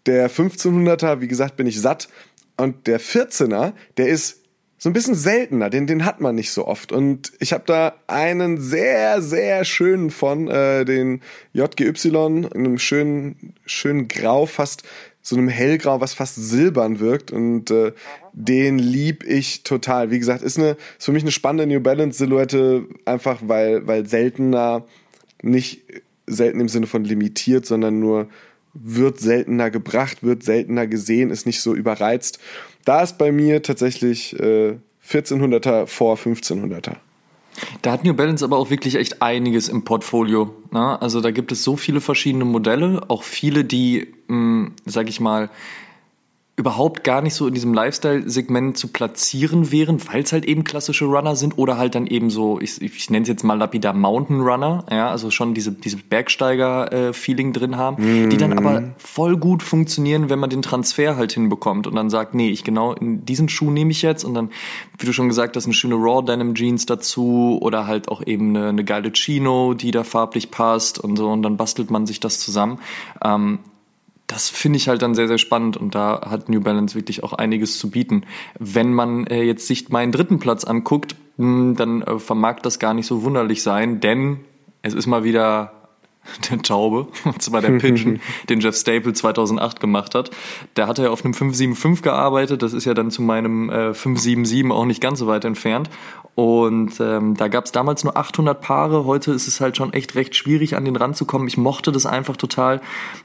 Der 0.07 0.29
1500er, 0.29 1.21
wie 1.21 1.29
gesagt, 1.29 1.57
bin 1.57 1.69
ich 1.69 1.81
satt. 1.81 2.09
Und 2.57 2.89
der 2.89 3.01
14er, 3.01 3.75
der 3.97 4.09
ist 4.09 4.42
so 4.83 4.91
ein 4.91 4.95
bisschen 4.95 5.15
seltener, 5.15 5.71
den, 5.71 5.87
den 5.87 6.05
hat 6.05 6.21
man 6.21 6.35
nicht 6.35 6.51
so 6.51 6.67
oft. 6.67 6.91
Und 6.91 7.31
ich 7.39 7.53
habe 7.53 7.63
da 7.67 7.95
einen 8.09 8.61
sehr, 8.61 9.23
sehr 9.23 9.65
schönen 9.65 10.11
von, 10.11 10.49
äh, 10.49 10.85
den 10.85 11.21
JGY, 11.53 12.09
in 12.09 12.49
einem 12.53 12.79
schönen, 12.81 13.55
schönen 13.65 14.09
Grau, 14.09 14.45
fast 14.45 14.83
so 15.21 15.37
einem 15.37 15.47
hellgrau, 15.47 16.01
was 16.01 16.15
fast 16.15 16.35
silbern 16.35 16.99
wirkt. 16.99 17.31
Und 17.31 17.71
äh, 17.71 17.93
den 18.33 18.81
lieb 18.81 19.23
ich 19.23 19.63
total. 19.63 20.11
Wie 20.11 20.19
gesagt, 20.19 20.43
ist, 20.43 20.59
eine, 20.59 20.71
ist 20.99 21.05
für 21.05 21.13
mich 21.13 21.23
eine 21.23 21.31
spannende 21.31 21.73
New 21.73 21.81
Balance 21.81 22.19
Silhouette, 22.19 22.85
einfach 23.05 23.39
weil, 23.47 23.87
weil 23.87 24.09
seltener, 24.09 24.85
nicht 25.43 25.83
selten 26.27 26.59
im 26.59 26.69
Sinne 26.69 26.89
von 26.89 27.05
limitiert, 27.05 27.67
sondern 27.67 28.01
nur 28.01 28.27
wird 28.75 29.21
seltener 29.21 29.71
gebracht, 29.71 30.25
wird 30.25 30.43
seltener 30.43 30.89
gesehen, 30.89 31.31
ist 31.31 31.47
nicht 31.47 31.61
so 31.61 31.73
überreizt. 31.73 32.41
Da 32.85 33.03
ist 33.03 33.19
bei 33.19 33.33
mir 33.33 33.63
tatsächlich 33.63 34.39
äh, 34.39 34.77
1400er 35.09 35.87
vor 35.87 36.17
1500er. 36.17 36.97
Da 37.83 37.93
hat 37.93 38.05
New 38.05 38.15
Balance 38.15 38.45
aber 38.45 38.57
auch 38.57 38.71
wirklich 38.71 38.95
echt 38.95 39.21
einiges 39.21 39.69
im 39.69 39.85
Portfolio. 39.85 40.55
Ne? 40.71 41.01
Also 41.01 41.21
da 41.21 41.31
gibt 41.31 41.53
es 41.53 41.63
so 41.63 41.77
viele 41.77 42.01
verschiedene 42.01 42.45
Modelle, 42.45 43.03
auch 43.09 43.23
viele, 43.23 43.65
die, 43.65 44.09
mh, 44.29 44.67
hm, 44.67 44.73
sag 44.87 45.09
ich 45.09 45.21
mal, 45.21 45.51
überhaupt 46.55 47.03
gar 47.03 47.23
nicht 47.23 47.35
so 47.35 47.47
in 47.47 47.55
diesem 47.55 47.73
Lifestyle-Segment 47.73 48.77
zu 48.77 48.89
platzieren 48.89 49.73
wären, 49.73 49.99
weil 50.13 50.23
es 50.23 50.33
halt 50.33 50.45
eben 50.45 50.65
klassische 50.65 51.07
Runner 51.07 51.35
sind 51.35 51.57
oder 51.57 51.79
halt 51.79 51.95
dann 51.95 52.07
eben 52.07 52.29
so, 52.29 52.61
ich, 52.61 52.83
ich 52.83 53.09
nenne 53.09 53.23
es 53.23 53.29
jetzt 53.29 53.43
mal 53.43 53.57
lapidar 53.57 53.95
Mountain 53.95 54.43
Runner, 54.43 54.85
ja, 54.91 55.11
also 55.11 55.31
schon 55.31 55.55
diese, 55.55 55.73
diese 55.73 55.97
Bergsteiger-Feeling 55.97 57.55
drin 57.55 57.79
haben, 57.79 58.27
mm. 58.27 58.31
die 58.31 58.37
dann 58.37 58.53
aber 58.53 58.83
mhm. 58.83 58.93
voll 58.99 59.39
gut 59.39 59.63
funktionieren, 59.63 60.29
wenn 60.29 60.39
man 60.39 60.51
den 60.51 60.61
Transfer 60.61 61.17
halt 61.17 61.33
hinbekommt 61.33 61.87
und 61.87 61.95
dann 61.95 62.11
sagt, 62.11 62.35
nee, 62.35 62.51
ich 62.51 62.65
genau 62.65 62.93
in 62.93 63.25
diesen 63.25 63.49
Schuh 63.49 63.71
nehme 63.71 63.91
ich 63.91 64.03
jetzt 64.03 64.23
und 64.23 64.35
dann, 64.35 64.51
wie 64.99 65.07
du 65.07 65.15
schon 65.15 65.29
gesagt 65.29 65.57
hast, 65.57 65.65
eine 65.65 65.75
schöne 65.75 65.95
Raw 65.95 66.23
Denim 66.23 66.55
Jeans 66.55 66.85
dazu 66.85 67.59
oder 67.63 67.87
halt 67.87 68.09
auch 68.09 68.23
eben 68.27 68.55
eine, 68.55 68.69
eine 68.69 68.85
geile 68.85 69.11
Chino, 69.13 69.73
die 69.73 69.91
da 69.91 70.05
farblich 70.05 70.51
passt 70.51 70.99
und 70.99 71.17
so 71.17 71.31
und 71.31 71.43
dann 71.43 71.57
bastelt 71.57 71.91
man 71.91 72.05
sich 72.05 72.21
das 72.21 72.41
zusammen. 72.41 72.79
Ähm, 73.25 73.61
das 74.33 74.49
finde 74.49 74.79
ich 74.79 74.89
halt 74.89 75.03
dann 75.03 75.15
sehr, 75.15 75.29
sehr 75.29 75.39
spannend 75.39 75.77
und 75.77 75.95
da 75.95 76.23
hat 76.31 76.49
New 76.49 76.61
Balance 76.61 76.95
wirklich 76.95 77.23
auch 77.23 77.35
einiges 77.35 77.79
zu 77.79 77.91
bieten. 77.91 78.25
Wenn 78.59 78.93
man 78.95 79.27
äh, 79.27 79.43
jetzt 79.43 79.67
sich 79.67 79.91
meinen 79.91 80.13
dritten 80.13 80.39
Platz 80.39 80.65
anguckt, 80.65 81.17
mh, 81.37 81.47
hm, 81.47 81.77
dann 81.77 82.03
äh, 82.03 82.19
vermag 82.19 82.61
das 82.61 82.79
gar 82.79 82.95
nicht 82.95 83.07
so 83.07 83.23
wunderlich 83.25 83.63
sein, 83.63 84.01
denn 84.01 84.41
es 84.81 84.95
ist 84.95 85.07
mal 85.07 85.25
wieder 85.25 85.73
der 86.51 86.63
Taube, 86.63 87.09
und 87.25 87.43
zwar 87.43 87.61
der 87.61 87.73
Pigeon, 87.79 88.21
den 88.49 88.61
Jeff 88.61 88.77
Staple 88.77 89.13
2008 89.13 89.81
gemacht 89.81 90.15
hat. 90.15 90.31
Der 90.77 90.87
hatte 90.87 91.03
ja 91.03 91.11
auf 91.11 91.25
einem 91.25 91.35
575 91.35 92.03
gearbeitet, 92.03 92.63
das 92.63 92.73
ist 92.73 92.85
ja 92.85 92.95
dann 92.95 93.11
zu 93.11 93.23
meinem 93.23 93.69
äh, 93.69 93.93
577 93.93 94.71
auch 94.71 94.87
nicht 94.87 95.01
ganz 95.01 95.19
so 95.19 95.27
weit 95.27 95.45
entfernt. 95.45 95.91
Und 96.35 96.99
ähm, 96.99 97.35
da 97.35 97.49
gab 97.49 97.67
es 97.67 97.73
damals 97.73 98.05
nur 98.05 98.17
800 98.17 98.59
Paare, 98.59 99.05
heute 99.05 99.33
ist 99.33 99.49
es 99.49 99.61
halt 99.61 99.77
schon 99.77 99.93
echt 99.93 100.15
recht 100.15 100.35
schwierig, 100.35 100.77
an 100.77 100.87
den 100.87 100.97
ranzukommen. 100.97 101.47
Ich 101.47 101.59
mochte 101.59 101.93
das 101.93 102.07
einfach 102.07 102.39
total, 102.39 102.81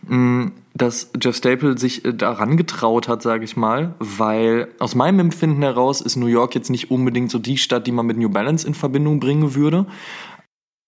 mh, 0.07 0.51
dass 0.73 1.11
Jeff 1.21 1.37
Staple 1.37 1.77
sich 1.77 2.03
äh, 2.03 2.13
daran 2.13 2.57
getraut 2.57 3.07
hat, 3.07 3.21
sage 3.21 3.45
ich 3.45 3.55
mal, 3.55 3.95
weil 3.99 4.67
aus 4.79 4.93
meinem 4.93 5.19
Empfinden 5.19 5.61
heraus 5.61 6.01
ist 6.01 6.17
New 6.17 6.25
York 6.25 6.53
jetzt 6.53 6.69
nicht 6.69 6.91
unbedingt 6.91 7.31
so 7.31 7.39
die 7.39 7.57
Stadt, 7.57 7.87
die 7.87 7.93
man 7.93 8.05
mit 8.05 8.17
New 8.17 8.29
Balance 8.29 8.67
in 8.67 8.73
Verbindung 8.73 9.21
bringen 9.21 9.55
würde 9.55 9.85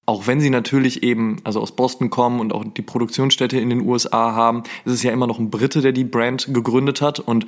auch 0.10 0.26
wenn 0.26 0.42
sie 0.42 0.50
natürlich 0.50 1.04
eben, 1.04 1.38
also 1.44 1.62
aus 1.62 1.76
Boston 1.76 2.10
kommen 2.10 2.40
und 2.40 2.52
auch 2.52 2.66
die 2.66 2.82
Produktionsstätte 2.82 3.60
in 3.60 3.70
den 3.70 3.82
USA 3.82 4.34
haben, 4.34 4.64
ist 4.84 4.94
es 4.94 5.04
ja 5.04 5.12
immer 5.12 5.28
noch 5.28 5.38
ein 5.38 5.52
Brite, 5.52 5.82
der 5.82 5.92
die 5.92 6.04
Brand 6.04 6.52
gegründet 6.52 7.00
hat. 7.00 7.20
Und 7.20 7.46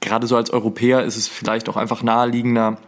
gerade 0.00 0.28
so 0.28 0.36
als 0.36 0.50
Europäer 0.50 1.02
ist 1.02 1.16
es 1.16 1.26
vielleicht 1.26 1.68
auch 1.68 1.76
einfach 1.76 2.04
naheliegender, 2.04 2.78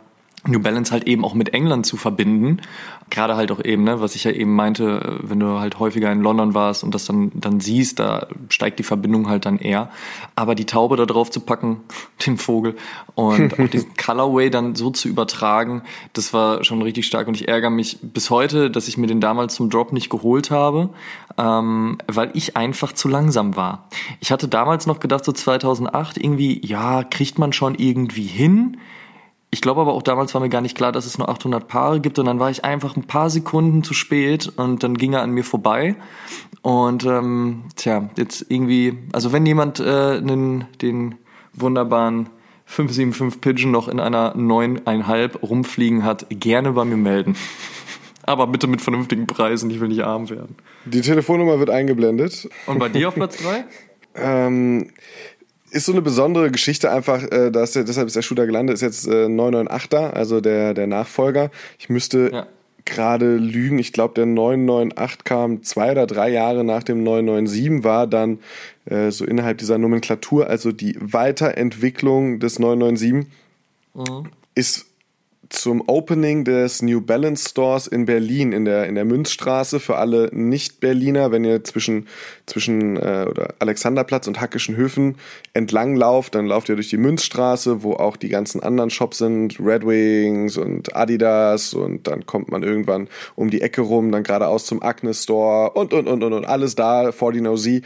New 0.47 0.61
Balance 0.61 0.91
halt 0.91 1.05
eben 1.05 1.25
auch 1.25 1.35
mit 1.35 1.53
England 1.53 1.85
zu 1.85 1.99
verbinden. 1.99 2.63
Gerade 3.11 3.37
halt 3.37 3.53
auch 3.53 3.63
eben, 3.63 3.85
ne, 3.85 4.01
was 4.01 4.15
ich 4.15 4.25
ja 4.25 4.31
eben 4.31 4.55
meinte, 4.55 5.19
wenn 5.23 5.39
du 5.39 5.59
halt 5.59 5.79
häufiger 5.79 6.11
in 6.11 6.23
London 6.23 6.55
warst 6.55 6.83
und 6.83 6.95
das 6.95 7.05
dann, 7.05 7.31
dann 7.35 7.61
siehst, 7.61 7.99
da 7.99 8.27
steigt 8.49 8.79
die 8.79 8.83
Verbindung 8.83 9.29
halt 9.29 9.45
dann 9.45 9.59
eher. 9.59 9.91
Aber 10.37 10.55
die 10.55 10.65
Taube 10.65 10.97
da 10.97 11.05
drauf 11.05 11.31
zu 11.31 11.41
packen, 11.41 11.81
den 12.27 12.39
Vogel, 12.39 12.77
und 13.15 13.59
auch 13.61 13.69
diesen 13.69 13.95
Colorway 13.97 14.49
dann 14.49 14.75
so 14.75 14.91
zu 14.91 15.09
übertragen, 15.09 15.83
das 16.15 16.33
war 16.33 16.65
schon 16.65 16.81
richtig 16.81 17.07
stark. 17.07 17.29
Und 17.29 17.35
ich 17.35 17.49
ärgere 17.49 17.71
mich 17.71 17.99
bis 18.01 18.31
heute, 18.31 18.71
dass 18.71 18.89
ich 18.89 18.97
mir 18.97 19.09
den 19.09 19.21
damals 19.21 19.55
zum 19.55 19.69
Drop 19.69 19.93
nicht 19.93 20.09
geholt 20.09 20.51
habe, 20.51 20.89
ähm, 21.37 21.99
weil 22.07 22.31
ich 22.33 22.57
einfach 22.57 22.93
zu 22.93 23.09
langsam 23.09 23.57
war. 23.57 23.89
Ich 24.21 24.33
hatte 24.33 24.49
damals 24.49 24.87
noch 24.87 25.01
gedacht, 25.01 25.25
so 25.25 25.33
2008 25.33 26.17
irgendwie, 26.17 26.67
ja, 26.67 27.05
kriegt 27.05 27.39
man 27.39 27.53
schon 27.53 27.75
irgendwie 27.75 28.27
hin 28.27 28.79
ich 29.51 29.61
glaube 29.61 29.81
aber 29.81 29.95
auch 29.95 30.03
damals 30.03 30.33
war 30.35 30.41
mir 30.41 30.49
gar 30.49 30.61
nicht 30.61 30.77
klar, 30.77 30.93
dass 30.93 31.07
es 31.07 31.19
nur 31.19 31.29
800 31.29 31.67
Paare 31.67 32.01
gibt 32.01 32.19
und 32.19 32.27
dann 32.27 32.39
war 32.39 32.51
ich 32.51 32.65
einfach 32.65 32.97
ein 32.97 33.05
paar 33.05 33.31
Sekunden 33.31 33.83
zu 33.83 33.95
spät 33.95 34.53
und 34.57 34.83
dann 34.83 34.97
ging 34.97 35.13
er 35.15 35.23
an 35.23 35.31
mir 35.31 35.45
vorbei 35.45 35.97
und 36.63 37.05
ähm, 37.05 37.65
tja, 37.77 38.11
jetzt 38.17 38.47
irgendwie, 38.49 38.99
also 39.13 39.33
wenn 39.33 39.47
jemand 39.47 39.81
äh, 39.81 40.21
den, 40.21 40.67
den 40.83 41.17
wunderbaren 41.55 42.29
575 42.67 43.41
Pigeon 43.41 43.73
noch 43.73 43.89
in 43.89 43.99
einer 43.99 44.37
9,5 44.37 45.41
rumfliegen 45.41 46.05
hat, 46.05 46.27
gerne 46.31 46.73
bei 46.73 46.85
mir 46.85 46.97
melden. 46.97 47.35
Aber 48.23 48.47
bitte 48.47 48.69
mit 48.69 48.81
vernünftigen 48.81 49.27
Preisen, 49.27 49.71
ich 49.71 49.81
will 49.81 49.89
nicht 49.89 50.05
arm 50.05 50.31
werden. 50.31 50.55
Die 50.85 51.01
Telefonnummer 51.01 51.59
wird 51.59 51.71
eingeblendet. 51.71 52.49
Und 52.67 52.79
bei 52.79 52.89
dir 52.89 53.09
auf 53.09 53.15
Platz 53.17 53.39
3? 53.39 53.65
ähm, 54.15 54.93
ist 55.71 55.87
so 55.87 55.93
eine 55.93 56.03
besondere 56.03 56.51
Geschichte 56.51 56.91
einfach, 56.91 57.23
äh, 57.31 57.51
dass 57.51 57.73
der, 57.73 57.85
deshalb 57.85 58.07
ist 58.09 58.17
der 58.17 58.23
Shooter 58.23 58.47
gelandet, 58.47 58.75
ist 58.75 58.83
jetzt 58.83 59.07
äh, 59.07 59.27
998er, 59.27 60.11
also 60.11 60.41
der, 60.41 60.75
der 60.75 60.87
Nachfolger. 60.87 61.51
Ich 61.79 61.89
müsste 61.89 62.31
ja. 62.33 62.47
gerade 62.85 63.37
lügen, 63.37 63.79
ich 63.79 63.93
glaube 63.93 64.15
der 64.15 64.27
998 64.27 65.25
kam 65.25 65.63
zwei 65.63 65.93
oder 65.93 66.07
drei 66.07 66.31
Jahre 66.31 66.65
nach 66.65 66.83
dem 66.83 67.03
997, 67.05 67.85
war 67.85 68.07
dann 68.07 68.41
äh, 68.87 69.11
so 69.11 69.25
innerhalb 69.25 69.59
dieser 69.59 69.79
Nomenklatur, 69.79 70.49
also 70.49 70.73
die 70.73 70.97
Weiterentwicklung 71.01 72.41
des 72.41 72.59
997 72.59 73.31
mhm. 73.95 74.31
ist 74.55 74.90
zum 75.51 75.83
Opening 75.89 76.45
des 76.45 76.81
New 76.81 77.01
Balance 77.01 77.51
Stores 77.51 77.87
in 77.87 78.07
Berlin 78.07 78.53
in 78.53 78.65
der 78.65 78.87
in 78.87 78.95
der 78.95 79.05
Münzstraße 79.05 79.81
für 79.81 79.97
alle 79.97 80.31
Nicht-Berliner, 80.33 81.33
wenn 81.33 81.45
ihr 81.45 81.63
zwischen 81.65 82.07
zwischen 82.47 82.97
äh, 82.97 83.27
oder 83.29 83.55
Alexanderplatz 83.59 84.29
und 84.29 84.41
Hackischen 84.41 84.77
Höfen 84.77 85.17
entlang 85.53 85.97
lauft, 85.97 86.35
dann 86.37 86.47
lauft 86.47 86.69
ihr 86.69 86.77
durch 86.77 86.89
die 86.89 86.97
Münzstraße, 86.97 87.83
wo 87.83 87.95
auch 87.95 88.17
die 88.17 88.29
ganzen 88.29 88.63
anderen 88.63 88.91
Shops 88.91 89.19
sind, 89.19 89.59
Red 89.61 89.85
Wings 89.85 90.57
und 90.57 90.97
Adidas 90.97 91.75
und 91.75 92.07
dann 92.07 92.27
kommt 92.27 92.51
man 92.51 92.63
irgendwann 92.63 93.09
um 93.35 93.51
die 93.51 93.61
Ecke 93.61 93.83
rum, 93.83 94.13
dann 94.13 94.23
geradeaus 94.23 94.67
zum 94.67 94.83
Agnes 94.83 95.25
Store 95.25 95.73
und 95.73 95.93
und 95.93 96.09
und 96.09 96.23
und, 96.23 96.33
und 96.33 96.45
alles 96.47 96.77
da 96.77 97.13
vor 97.13 97.33
die 97.33 97.41
OZ 97.41 97.83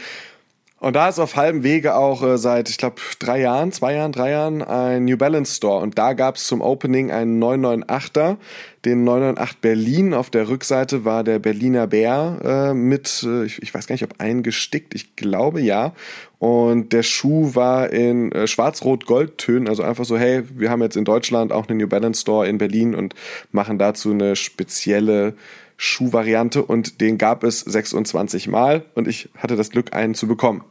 und 0.84 0.96
da 0.96 1.08
ist 1.08 1.18
auf 1.18 1.34
halbem 1.34 1.62
Wege 1.62 1.96
auch 1.96 2.22
äh, 2.22 2.36
seit, 2.36 2.68
ich 2.68 2.76
glaube, 2.76 2.96
drei 3.18 3.40
Jahren, 3.40 3.72
zwei 3.72 3.94
Jahren, 3.94 4.12
drei 4.12 4.32
Jahren 4.32 4.60
ein 4.60 5.06
New 5.06 5.16
Balance 5.16 5.56
Store. 5.56 5.80
Und 5.80 5.96
da 5.96 6.12
gab 6.12 6.36
es 6.36 6.46
zum 6.46 6.60
Opening 6.60 7.10
einen 7.10 7.42
998er, 7.42 8.36
den 8.84 9.02
998 9.02 9.60
Berlin. 9.62 10.12
Auf 10.12 10.28
der 10.28 10.46
Rückseite 10.46 11.06
war 11.06 11.24
der 11.24 11.38
Berliner 11.38 11.86
Bär 11.86 12.38
äh, 12.44 12.74
mit, 12.74 13.22
äh, 13.26 13.46
ich, 13.46 13.62
ich 13.62 13.72
weiß 13.72 13.86
gar 13.86 13.94
nicht, 13.94 14.04
ob 14.04 14.20
eingestickt, 14.20 14.94
ich 14.94 15.16
glaube 15.16 15.62
ja. 15.62 15.94
Und 16.38 16.92
der 16.92 17.02
Schuh 17.02 17.54
war 17.54 17.90
in 17.90 18.30
äh, 18.32 18.46
schwarz-rot-gold-Tönen, 18.46 19.70
also 19.70 19.82
einfach 19.82 20.04
so, 20.04 20.18
hey, 20.18 20.42
wir 20.54 20.68
haben 20.68 20.82
jetzt 20.82 20.98
in 20.98 21.06
Deutschland 21.06 21.50
auch 21.50 21.66
einen 21.66 21.78
New 21.78 21.88
Balance 21.88 22.20
Store 22.20 22.46
in 22.46 22.58
Berlin 22.58 22.94
und 22.94 23.14
machen 23.52 23.78
dazu 23.78 24.10
eine 24.10 24.36
spezielle 24.36 25.32
Schuhvariante 25.78 26.62
und 26.62 27.00
den 27.00 27.16
gab 27.16 27.42
es 27.42 27.60
26 27.60 28.48
Mal 28.48 28.84
und 28.94 29.08
ich 29.08 29.30
hatte 29.38 29.56
das 29.56 29.70
Glück, 29.70 29.94
einen 29.94 30.14
zu 30.14 30.28
bekommen. 30.28 30.62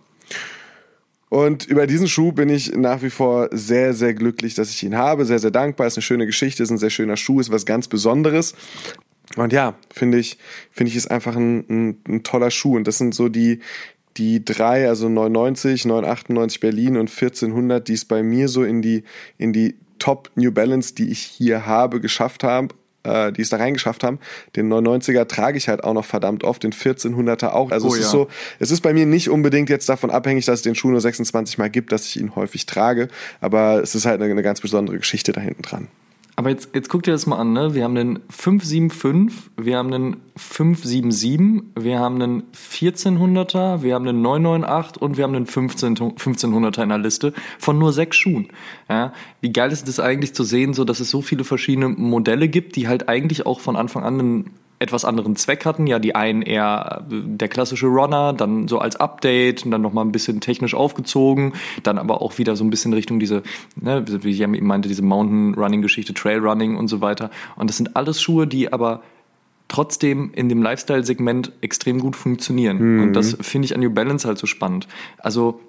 Und 1.29 1.65
über 1.65 1.87
diesen 1.87 2.07
Schuh 2.07 2.31
bin 2.31 2.49
ich 2.49 2.75
nach 2.75 3.01
wie 3.01 3.09
vor 3.09 3.49
sehr, 3.51 3.95
sehr 3.95 4.13
glücklich, 4.13 4.53
dass 4.53 4.69
ich 4.69 4.83
ihn 4.83 4.95
habe. 4.95 5.25
Sehr, 5.25 5.39
sehr 5.39 5.49
dankbar. 5.49 5.87
Ist 5.87 5.97
eine 5.97 6.03
schöne 6.03 6.27
Geschichte, 6.27 6.61
ist 6.61 6.69
ein 6.69 6.77
sehr 6.77 6.91
schöner 6.91 7.17
Schuh, 7.17 7.39
ist 7.39 7.51
was 7.51 7.65
ganz 7.65 7.87
Besonderes. 7.87 8.53
Und 9.35 9.51
ja, 9.51 9.75
finde 9.91 10.19
ich, 10.19 10.37
finde 10.69 10.91
ich, 10.91 10.95
ist 10.95 11.09
einfach 11.09 11.35
ein, 11.35 11.65
ein, 11.67 12.01
ein 12.07 12.23
toller 12.23 12.51
Schuh. 12.51 12.75
Und 12.75 12.87
das 12.87 12.99
sind 12.99 13.15
so 13.15 13.29
die, 13.29 13.61
die 14.15 14.45
drei, 14.45 14.87
also 14.87 15.09
990, 15.09 15.85
998 15.85 16.59
Berlin 16.59 16.97
und 16.97 17.09
1400, 17.09 17.87
die 17.87 17.93
es 17.93 18.05
bei 18.05 18.21
mir 18.21 18.47
so 18.47 18.63
in 18.63 18.83
die, 18.83 19.03
in 19.39 19.53
die 19.53 19.75
Top 19.97 20.29
New 20.35 20.51
Balance, 20.51 20.93
die 20.93 21.09
ich 21.09 21.21
hier 21.21 21.65
habe, 21.65 21.99
geschafft 21.99 22.43
haben 22.43 22.67
äh, 23.03 23.31
die 23.31 23.41
es 23.41 23.49
da 23.49 23.57
reingeschafft 23.57 24.03
haben. 24.03 24.19
Den 24.55 24.71
990er 24.71 25.27
trage 25.27 25.57
ich 25.57 25.67
halt 25.67 25.83
auch 25.83 25.93
noch 25.93 26.05
verdammt 26.05 26.43
oft, 26.43 26.63
den 26.63 26.71
1400er 26.71 27.49
auch. 27.49 27.71
Also 27.71 27.87
oh, 27.87 27.91
es 27.91 27.99
ja. 27.99 28.05
ist 28.05 28.11
so, 28.11 28.27
es 28.59 28.71
ist 28.71 28.81
bei 28.81 28.93
mir 28.93 29.05
nicht 29.05 29.29
unbedingt 29.29 29.69
jetzt 29.69 29.89
davon 29.89 30.09
abhängig, 30.09 30.45
dass 30.45 30.59
es 30.59 30.63
den 30.63 30.75
Schuh 30.75 30.89
nur 30.89 31.01
26 31.01 31.57
Mal 31.57 31.69
gibt, 31.69 31.91
dass 31.91 32.05
ich 32.05 32.19
ihn 32.19 32.35
häufig 32.35 32.65
trage, 32.65 33.07
aber 33.41 33.81
es 33.81 33.95
ist 33.95 34.05
halt 34.05 34.21
eine, 34.21 34.31
eine 34.31 34.43
ganz 34.43 34.61
besondere 34.61 34.97
Geschichte 34.97 35.31
da 35.31 35.41
hinten 35.41 35.61
dran. 35.61 35.87
Aber 36.35 36.49
jetzt, 36.49 36.69
jetzt 36.73 36.89
guck 36.89 37.03
dir 37.03 37.11
das 37.11 37.27
mal 37.27 37.37
an, 37.37 37.53
ne? 37.53 37.75
Wir 37.75 37.83
haben 37.83 37.95
einen 37.95 38.19
575, 38.29 39.51
wir 39.55 39.77
haben 39.77 39.93
einen 39.93 40.17
577, 40.35 41.63
wir 41.79 41.99
haben 41.99 42.19
einen 42.19 42.43
1400er, 42.53 43.83
wir 43.83 43.93
haben 43.93 44.07
einen 44.07 44.23
998 44.23 45.01
und 45.01 45.17
wir 45.17 45.25
haben 45.25 45.35
einen 45.35 45.45
15, 45.45 45.95
1500er 45.95 46.81
in 46.81 46.89
der 46.89 46.97
Liste 46.97 47.33
von 47.59 47.77
nur 47.77 47.93
sechs 47.93 48.17
Schuhen. 48.17 48.47
Ja? 48.89 49.13
Wie 49.41 49.53
geil 49.53 49.71
ist 49.71 49.87
das 49.87 49.99
eigentlich 49.99 50.33
zu 50.33 50.43
sehen, 50.43 50.73
so 50.73 50.85
dass 50.85 50.99
es 50.99 51.11
so 51.11 51.21
viele 51.21 51.43
verschiedene 51.43 51.89
Modelle 51.89 52.47
gibt, 52.47 52.77
die 52.77 52.87
halt 52.87 53.09
eigentlich 53.09 53.45
auch 53.45 53.59
von 53.59 53.75
Anfang 53.75 54.03
an 54.03 54.19
einen 54.19 54.49
etwas 54.83 55.05
anderen 55.05 55.35
Zweck 55.35 55.65
hatten. 55.65 55.87
Ja, 55.87 55.97
die 55.97 56.13
einen 56.13 56.41
eher 56.41 57.03
äh, 57.09 57.15
der 57.23 57.47
klassische 57.47 57.87
Runner, 57.87 58.33
dann 58.33 58.67
so 58.67 58.79
als 58.79 58.95
Update 58.97 59.65
und 59.65 59.71
dann 59.71 59.81
nochmal 59.81 60.05
ein 60.05 60.11
bisschen 60.11 60.41
technisch 60.41 60.75
aufgezogen, 60.75 61.53
dann 61.81 61.97
aber 61.97 62.21
auch 62.21 62.37
wieder 62.37 62.55
so 62.55 62.63
ein 62.63 62.69
bisschen 62.69 62.93
Richtung 62.93 63.19
diese, 63.19 63.41
ne, 63.75 64.05
wie 64.07 64.29
ich 64.29 64.41
eben 64.41 64.67
meinte, 64.67 64.89
diese 64.89 65.01
Mountain 65.01 65.55
Running 65.55 65.81
Geschichte, 65.81 66.13
Trail 66.13 66.39
Running 66.39 66.75
und 66.77 66.87
so 66.87 67.01
weiter. 67.01 67.31
Und 67.55 67.69
das 67.69 67.77
sind 67.77 67.95
alles 67.95 68.21
Schuhe, 68.21 68.45
die 68.45 68.71
aber 68.71 69.01
trotzdem 69.69 70.31
in 70.35 70.49
dem 70.49 70.61
Lifestyle-Segment 70.61 71.51
extrem 71.61 71.99
gut 71.99 72.15
funktionieren. 72.15 72.97
Mhm. 72.97 73.03
Und 73.03 73.13
das 73.13 73.37
finde 73.41 73.65
ich 73.65 73.73
an 73.73 73.81
New 73.81 73.89
Balance 73.89 74.27
halt 74.27 74.37
so 74.37 74.45
spannend. 74.45 74.87
Also 75.17 75.59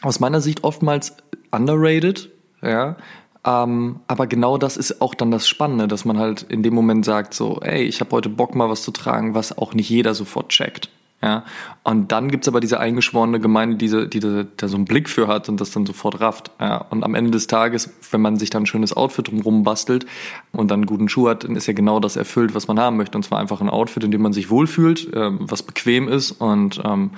aus 0.00 0.20
meiner 0.20 0.40
Sicht 0.40 0.64
oftmals 0.64 1.16
underrated, 1.50 2.30
ja, 2.62 2.96
ähm, 3.44 4.00
aber 4.06 4.26
genau 4.26 4.58
das 4.58 4.76
ist 4.76 5.00
auch 5.00 5.14
dann 5.14 5.30
das 5.30 5.46
Spannende, 5.46 5.88
dass 5.88 6.04
man 6.04 6.18
halt 6.18 6.42
in 6.42 6.62
dem 6.62 6.74
Moment 6.74 7.04
sagt 7.04 7.34
so, 7.34 7.60
ey, 7.60 7.82
ich 7.82 8.00
habe 8.00 8.10
heute 8.12 8.28
Bock 8.28 8.54
mal 8.54 8.70
was 8.70 8.82
zu 8.82 8.90
tragen, 8.90 9.34
was 9.34 9.56
auch 9.56 9.74
nicht 9.74 9.90
jeder 9.90 10.14
sofort 10.14 10.48
checkt. 10.48 10.88
Ja, 11.22 11.42
und 11.84 12.12
dann 12.12 12.30
gibt's 12.30 12.48
aber 12.48 12.60
diese 12.60 12.80
eingeschworene 12.80 13.40
Gemeinde, 13.40 13.76
die, 13.76 13.88
die, 14.10 14.20
die 14.20 14.46
da 14.58 14.68
so 14.68 14.76
einen 14.76 14.84
Blick 14.84 15.08
für 15.08 15.26
hat 15.26 15.48
und 15.48 15.58
das 15.58 15.70
dann 15.70 15.86
sofort 15.86 16.20
rafft. 16.20 16.50
Ja, 16.60 16.76
und 16.90 17.02
am 17.02 17.14
Ende 17.14 17.30
des 17.30 17.46
Tages, 17.46 17.94
wenn 18.10 18.20
man 18.20 18.36
sich 18.36 18.50
dann 18.50 18.64
ein 18.64 18.66
schönes 18.66 18.94
Outfit 18.94 19.28
drumherum 19.28 19.62
bastelt 19.62 20.04
und 20.52 20.70
dann 20.70 20.80
einen 20.80 20.86
guten 20.86 21.08
Schuh 21.08 21.30
hat, 21.30 21.44
dann 21.44 21.56
ist 21.56 21.66
ja 21.66 21.72
genau 21.72 21.98
das 21.98 22.16
erfüllt, 22.16 22.54
was 22.54 22.68
man 22.68 22.78
haben 22.78 22.98
möchte. 22.98 23.16
Und 23.16 23.22
zwar 23.22 23.38
einfach 23.38 23.62
ein 23.62 23.70
Outfit, 23.70 24.04
in 24.04 24.10
dem 24.10 24.20
man 24.20 24.34
sich 24.34 24.50
wohlfühlt, 24.50 25.14
äh, 25.14 25.30
was 25.40 25.62
bequem 25.62 26.08
ist 26.08 26.32
und 26.32 26.82
ähm, 26.84 27.12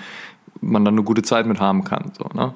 man 0.61 0.85
dann 0.85 0.95
eine 0.95 1.03
gute 1.03 1.23
Zeit 1.23 1.47
mit 1.47 1.59
haben 1.59 1.83
kann. 1.83 2.13
So, 2.17 2.27
ne? 2.33 2.55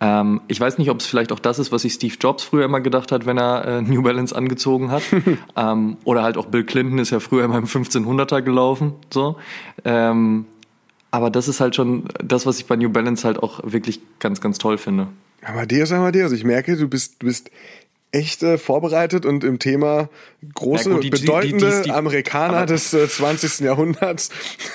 Ähm, 0.00 0.40
ich 0.46 0.60
weiß 0.60 0.78
nicht, 0.78 0.90
ob 0.90 1.00
es 1.00 1.06
vielleicht 1.06 1.32
auch 1.32 1.38
das 1.38 1.58
ist, 1.58 1.72
was 1.72 1.82
sich 1.82 1.94
Steve 1.94 2.14
Jobs 2.20 2.44
früher 2.44 2.64
immer 2.64 2.80
gedacht 2.80 3.10
hat, 3.10 3.26
wenn 3.26 3.38
er 3.38 3.64
äh, 3.64 3.82
New 3.82 4.02
Balance 4.02 4.34
angezogen 4.34 4.90
hat. 4.90 5.02
ähm, 5.56 5.96
oder 6.04 6.22
halt 6.22 6.36
auch 6.36 6.46
Bill 6.46 6.64
Clinton 6.64 6.98
ist 6.98 7.10
ja 7.10 7.20
früher 7.20 7.44
immer 7.44 7.58
im 7.58 7.64
1500er 7.64 8.42
gelaufen. 8.42 8.94
So. 9.12 9.36
Ähm, 9.84 10.46
aber 11.10 11.30
das 11.30 11.48
ist 11.48 11.60
halt 11.60 11.74
schon 11.74 12.04
das, 12.22 12.46
was 12.46 12.58
ich 12.58 12.66
bei 12.66 12.76
New 12.76 12.90
Balance 12.90 13.26
halt 13.26 13.42
auch 13.42 13.60
wirklich 13.64 14.00
ganz, 14.18 14.40
ganz 14.40 14.58
toll 14.58 14.78
finde. 14.78 15.08
Amadeus, 15.42 15.92
Amadeus, 15.92 16.32
ich 16.32 16.44
merke, 16.44 16.76
du 16.76 16.88
bist, 16.88 17.22
du 17.22 17.26
bist 17.26 17.50
echt 18.10 18.42
äh, 18.42 18.56
vorbereitet 18.56 19.26
und 19.26 19.44
im 19.44 19.58
Thema 19.58 20.08
große, 20.54 20.90
gut, 20.90 21.04
die, 21.04 21.10
bedeutende 21.10 21.82
die, 21.82 21.88
die, 21.88 21.92
Amerikaner 21.92 22.64
des 22.64 22.94
äh, 22.94 23.06
20. 23.06 23.60
Jahrhunderts 23.60 24.30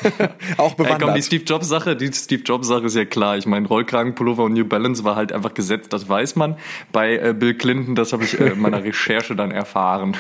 auch 0.58 0.76
bewandert. 0.76 1.02
Ey, 1.02 1.08
komm, 1.08 1.16
die 1.16 1.24
Steve 1.24 1.44
Jobs 1.44 1.68
Sache, 1.68 1.96
die 1.96 2.14
Steve 2.14 2.44
Jobs 2.44 2.68
Sache 2.68 2.86
ist 2.86 2.96
ja 2.96 3.06
klar. 3.06 3.38
Ich 3.38 3.48
meine, 3.48 3.68
Rollkragenpullover 3.68 4.44
und 4.44 4.54
New 4.54 4.66
Balance 4.66 5.04
war 5.04 5.16
halt 5.16 5.32
einfach 5.32 5.54
gesetzt, 5.54 5.94
das 5.94 6.08
weiß 6.08 6.36
man. 6.36 6.58
Bei 6.92 7.18
äh, 7.18 7.34
Bill 7.34 7.56
Clinton, 7.56 7.96
das 7.96 8.14
habe 8.14 8.24
ich 8.24 8.40
äh, 8.40 8.50
in 8.50 8.60
meiner 8.60 8.84
Recherche 8.84 9.36
dann 9.36 9.50
erfahren. 9.50 10.16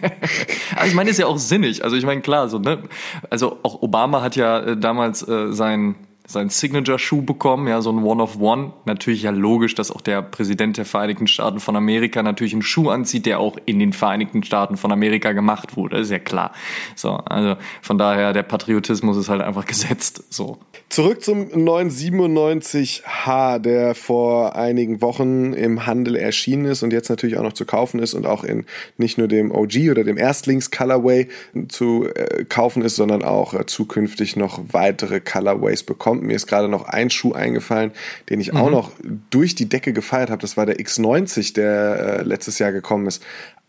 Aber 0.76 0.86
ich 0.86 0.94
meine, 0.94 1.10
ist 1.10 1.18
ja 1.18 1.26
auch 1.26 1.38
sinnig. 1.38 1.84
Also 1.84 1.96
ich 1.96 2.04
meine, 2.04 2.22
klar, 2.22 2.48
so 2.48 2.58
ne, 2.58 2.82
also 3.30 3.58
auch 3.62 3.82
Obama 3.82 4.20
hat 4.20 4.34
ja 4.34 4.60
äh, 4.60 4.76
damals 4.76 5.26
äh, 5.26 5.52
sein 5.52 5.94
sein 6.32 6.48
Signature-Schuh 6.48 7.22
bekommen, 7.22 7.68
ja, 7.68 7.80
so 7.80 7.90
ein 7.90 8.02
One-of-One. 8.02 8.72
Natürlich 8.84 9.22
ja 9.22 9.30
logisch, 9.30 9.74
dass 9.74 9.90
auch 9.90 10.00
der 10.00 10.22
Präsident 10.22 10.76
der 10.76 10.84
Vereinigten 10.84 11.26
Staaten 11.26 11.60
von 11.60 11.76
Amerika 11.76 12.22
natürlich 12.22 12.52
einen 12.52 12.62
Schuh 12.62 12.90
anzieht, 12.90 13.26
der 13.26 13.38
auch 13.38 13.56
in 13.66 13.78
den 13.78 13.92
Vereinigten 13.92 14.42
Staaten 14.42 14.76
von 14.76 14.92
Amerika 14.92 15.32
gemacht 15.32 15.76
wurde, 15.76 15.98
ist 15.98 16.10
ja 16.10 16.18
klar. 16.18 16.52
So, 16.96 17.10
also 17.10 17.56
von 17.80 17.98
daher, 17.98 18.32
der 18.32 18.42
Patriotismus 18.42 19.16
ist 19.16 19.28
halt 19.28 19.42
einfach 19.42 19.66
gesetzt, 19.72 20.24
so. 20.30 20.58
Zurück 20.88 21.22
zum 21.22 21.46
997H, 21.46 23.58
der 23.60 23.94
vor 23.94 24.56
einigen 24.56 25.00
Wochen 25.00 25.54
im 25.54 25.86
Handel 25.86 26.16
erschienen 26.16 26.66
ist 26.66 26.82
und 26.82 26.92
jetzt 26.92 27.08
natürlich 27.08 27.38
auch 27.38 27.42
noch 27.42 27.54
zu 27.54 27.64
kaufen 27.64 27.98
ist 27.98 28.12
und 28.12 28.26
auch 28.26 28.44
in 28.44 28.66
nicht 28.98 29.16
nur 29.16 29.26
dem 29.26 29.50
OG 29.50 29.90
oder 29.90 30.04
dem 30.04 30.18
Erstlings-Colorway 30.18 31.28
zu 31.68 32.08
äh, 32.14 32.44
kaufen 32.44 32.82
ist, 32.82 32.96
sondern 32.96 33.22
auch 33.22 33.54
äh, 33.54 33.64
zukünftig 33.64 34.36
noch 34.36 34.60
weitere 34.72 35.20
Colorways 35.20 35.82
bekommt. 35.82 36.21
Mir 36.22 36.36
ist 36.36 36.46
gerade 36.46 36.68
noch 36.68 36.84
ein 36.84 37.10
Schuh 37.10 37.32
eingefallen, 37.32 37.92
den 38.30 38.40
ich 38.40 38.52
mhm. 38.52 38.58
auch 38.58 38.70
noch 38.70 38.90
durch 39.30 39.54
die 39.54 39.68
Decke 39.68 39.92
gefeiert 39.92 40.30
habe. 40.30 40.40
Das 40.40 40.56
war 40.56 40.66
der 40.66 40.78
X90, 40.78 41.54
der 41.54 42.20
äh, 42.20 42.22
letztes 42.22 42.58
Jahr 42.58 42.72
gekommen 42.72 43.06
ist 43.06 43.22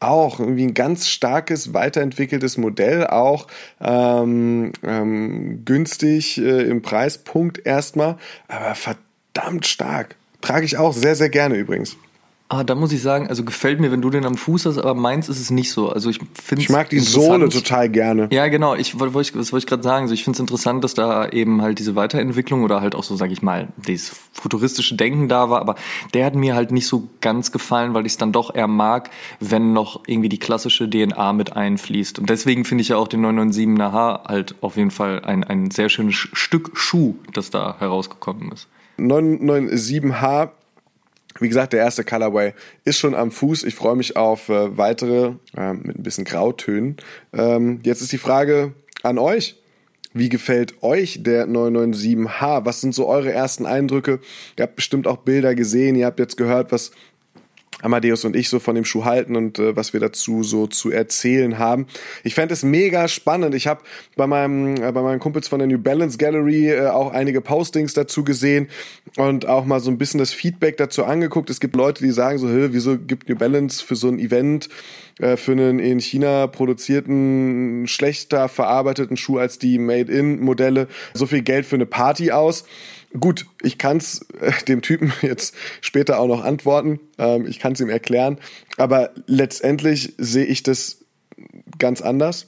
auch 0.03 0.39
irgendwie 0.39 0.65
ein 0.65 0.73
ganz 0.73 1.07
starkes, 1.07 1.73
weiterentwickeltes 1.73 2.57
Modell, 2.57 3.07
auch 3.07 3.47
ähm, 3.81 4.73
ähm, 4.83 5.63
günstig 5.65 6.37
äh, 6.39 6.63
im 6.63 6.81
Preispunkt 6.81 7.65
erstmal, 7.65 8.17
aber 8.47 8.75
verdammt 8.75 9.65
stark. 9.65 10.15
Trage 10.41 10.65
ich 10.65 10.77
auch 10.77 10.93
sehr, 10.93 11.15
sehr 11.15 11.29
gerne 11.29 11.55
übrigens. 11.55 11.95
Ah, 12.53 12.63
da 12.63 12.75
muss 12.75 12.91
ich 12.91 13.01
sagen, 13.01 13.27
also 13.27 13.43
gefällt 13.43 13.79
mir, 13.79 13.91
wenn 13.91 14.03
du 14.03 14.11
den 14.11 14.25
am 14.25 14.37
Fuß 14.37 14.67
hast, 14.67 14.77
aber 14.77 14.93
meins 14.93 15.27
ist 15.27 15.39
es 15.39 15.49
nicht 15.49 15.71
so. 15.71 15.89
Also 15.89 16.11
ich 16.11 16.19
finde 16.39 16.61
Ich 16.61 16.69
mag 16.69 16.87
die 16.87 16.99
Sohle 16.99 17.49
total 17.49 17.89
gerne. 17.89 18.27
Ja, 18.31 18.47
genau. 18.47 18.75
Ich 18.75 18.99
wollte, 18.99 19.15
was 19.15 19.33
wollte 19.33 19.57
ich 19.57 19.65
gerade 19.65 19.81
sagen? 19.81 20.03
Also 20.03 20.13
ich 20.13 20.23
finde 20.23 20.37
es 20.37 20.39
interessant, 20.39 20.83
dass 20.83 20.93
da 20.93 21.27
eben 21.29 21.63
halt 21.63 21.79
diese 21.79 21.95
Weiterentwicklung 21.95 22.63
oder 22.63 22.79
halt 22.79 22.93
auch 22.93 23.01
so, 23.01 23.15
sage 23.15 23.33
ich 23.33 23.41
mal, 23.41 23.69
dieses 23.87 24.15
futuristische 24.33 24.95
Denken 24.95 25.29
da 25.29 25.49
war. 25.49 25.61
Aber 25.61 25.73
der 26.13 26.27
hat 26.27 26.35
mir 26.35 26.53
halt 26.53 26.71
nicht 26.71 26.85
so 26.85 27.09
ganz 27.21 27.51
gefallen, 27.51 27.95
weil 27.95 28.05
ich 28.05 28.11
es 28.11 28.17
dann 28.19 28.31
doch 28.31 28.53
eher 28.53 28.67
mag, 28.67 29.09
wenn 29.39 29.73
noch 29.73 30.03
irgendwie 30.05 30.29
die 30.29 30.37
klassische 30.37 30.87
DNA 30.87 31.33
mit 31.33 31.55
einfließt. 31.55 32.19
Und 32.19 32.29
deswegen 32.29 32.65
finde 32.65 32.83
ich 32.83 32.89
ja 32.89 32.97
auch 32.97 33.07
den 33.07 33.25
997er 33.25 33.91
H 33.91 34.23
halt 34.27 34.55
auf 34.61 34.77
jeden 34.77 34.91
Fall 34.91 35.25
ein, 35.25 35.43
ein 35.43 35.71
sehr 35.71 35.89
schönes 35.89 36.13
Stück 36.15 36.69
Schuh, 36.75 37.15
das 37.33 37.49
da 37.49 37.77
herausgekommen 37.79 38.51
ist. 38.51 38.67
997H 38.99 40.49
wie 41.43 41.49
gesagt, 41.49 41.73
der 41.73 41.81
erste 41.81 42.03
Colorway 42.03 42.53
ist 42.85 42.97
schon 42.97 43.13
am 43.13 43.31
Fuß. 43.31 43.63
Ich 43.63 43.75
freue 43.75 43.95
mich 43.95 44.15
auf 44.15 44.49
äh, 44.49 44.77
weitere 44.77 45.33
äh, 45.55 45.73
mit 45.73 45.99
ein 45.99 46.03
bisschen 46.03 46.25
Grautönen. 46.25 46.97
Ähm, 47.33 47.79
jetzt 47.83 48.01
ist 48.01 48.11
die 48.11 48.17
Frage 48.17 48.73
an 49.03 49.17
euch. 49.17 49.59
Wie 50.15 50.29
gefällt 50.29 50.83
euch 50.83 51.23
der 51.23 51.47
997H? 51.47 52.65
Was 52.65 52.81
sind 52.81 52.93
so 52.93 53.07
eure 53.07 53.31
ersten 53.31 53.65
Eindrücke? 53.65 54.19
Ihr 54.57 54.63
habt 54.63 54.75
bestimmt 54.75 55.07
auch 55.07 55.17
Bilder 55.17 55.55
gesehen. 55.55 55.95
Ihr 55.95 56.05
habt 56.05 56.19
jetzt 56.19 56.37
gehört, 56.37 56.71
was 56.71 56.91
Amadeus 57.83 58.25
und 58.25 58.35
ich 58.35 58.49
so 58.49 58.59
von 58.59 58.75
dem 58.75 58.85
Schuh 58.85 59.05
halten 59.05 59.35
und 59.35 59.59
äh, 59.59 59.75
was 59.75 59.93
wir 59.93 59.99
dazu 59.99 60.43
so 60.43 60.67
zu 60.67 60.91
erzählen 60.91 61.59
haben. 61.59 61.87
Ich 62.23 62.35
fände 62.35 62.53
es 62.53 62.63
mega 62.63 63.07
spannend. 63.07 63.53
Ich 63.55 63.67
habe 63.67 63.81
bei 64.15 64.25
meinem 64.25 64.75
äh, 64.81 64.91
bei 64.91 65.01
meinen 65.01 65.19
Kumpels 65.19 65.47
von 65.47 65.59
der 65.59 65.67
New 65.67 65.77
Balance 65.77 66.17
Gallery 66.17 66.69
äh, 66.69 66.87
auch 66.87 67.11
einige 67.11 67.41
Postings 67.41 67.93
dazu 67.93 68.23
gesehen 68.23 68.69
und 69.17 69.47
auch 69.47 69.65
mal 69.65 69.79
so 69.79 69.91
ein 69.91 69.97
bisschen 69.97 70.19
das 70.19 70.33
Feedback 70.33 70.77
dazu 70.77 71.03
angeguckt. 71.03 71.49
Es 71.49 71.59
gibt 71.59 71.75
Leute, 71.75 72.03
die 72.03 72.11
sagen 72.11 72.37
so, 72.37 72.47
wieso 72.49 72.97
gibt 72.97 73.29
New 73.29 73.35
Balance 73.35 73.83
für 73.83 73.95
so 73.95 74.07
ein 74.07 74.19
Event 74.19 74.69
äh, 75.19 75.37
für 75.37 75.51
einen 75.51 75.79
in 75.79 75.99
China 75.99 76.47
produzierten, 76.47 77.85
schlechter 77.87 78.49
verarbeiteten 78.49 79.17
Schuh 79.17 79.37
als 79.37 79.59
die 79.59 79.77
Made-in-Modelle 79.77 80.87
so 81.13 81.25
viel 81.25 81.41
Geld 81.41 81.65
für 81.65 81.75
eine 81.75 81.85
Party 81.85 82.31
aus? 82.31 82.65
Gut, 83.19 83.45
ich 83.61 83.77
kann 83.77 83.97
es 83.97 84.25
äh, 84.39 84.51
dem 84.67 84.81
Typen 84.81 85.13
jetzt 85.21 85.55
später 85.81 86.19
auch 86.19 86.27
noch 86.27 86.43
antworten. 86.43 86.99
Ähm, 87.17 87.45
ich 87.45 87.59
kann 87.59 87.73
es 87.73 87.79
ihm 87.79 87.89
erklären. 87.89 88.39
Aber 88.77 89.11
letztendlich 89.27 90.13
sehe 90.17 90.45
ich 90.45 90.63
das 90.63 91.05
ganz 91.77 92.01
anders. 92.01 92.47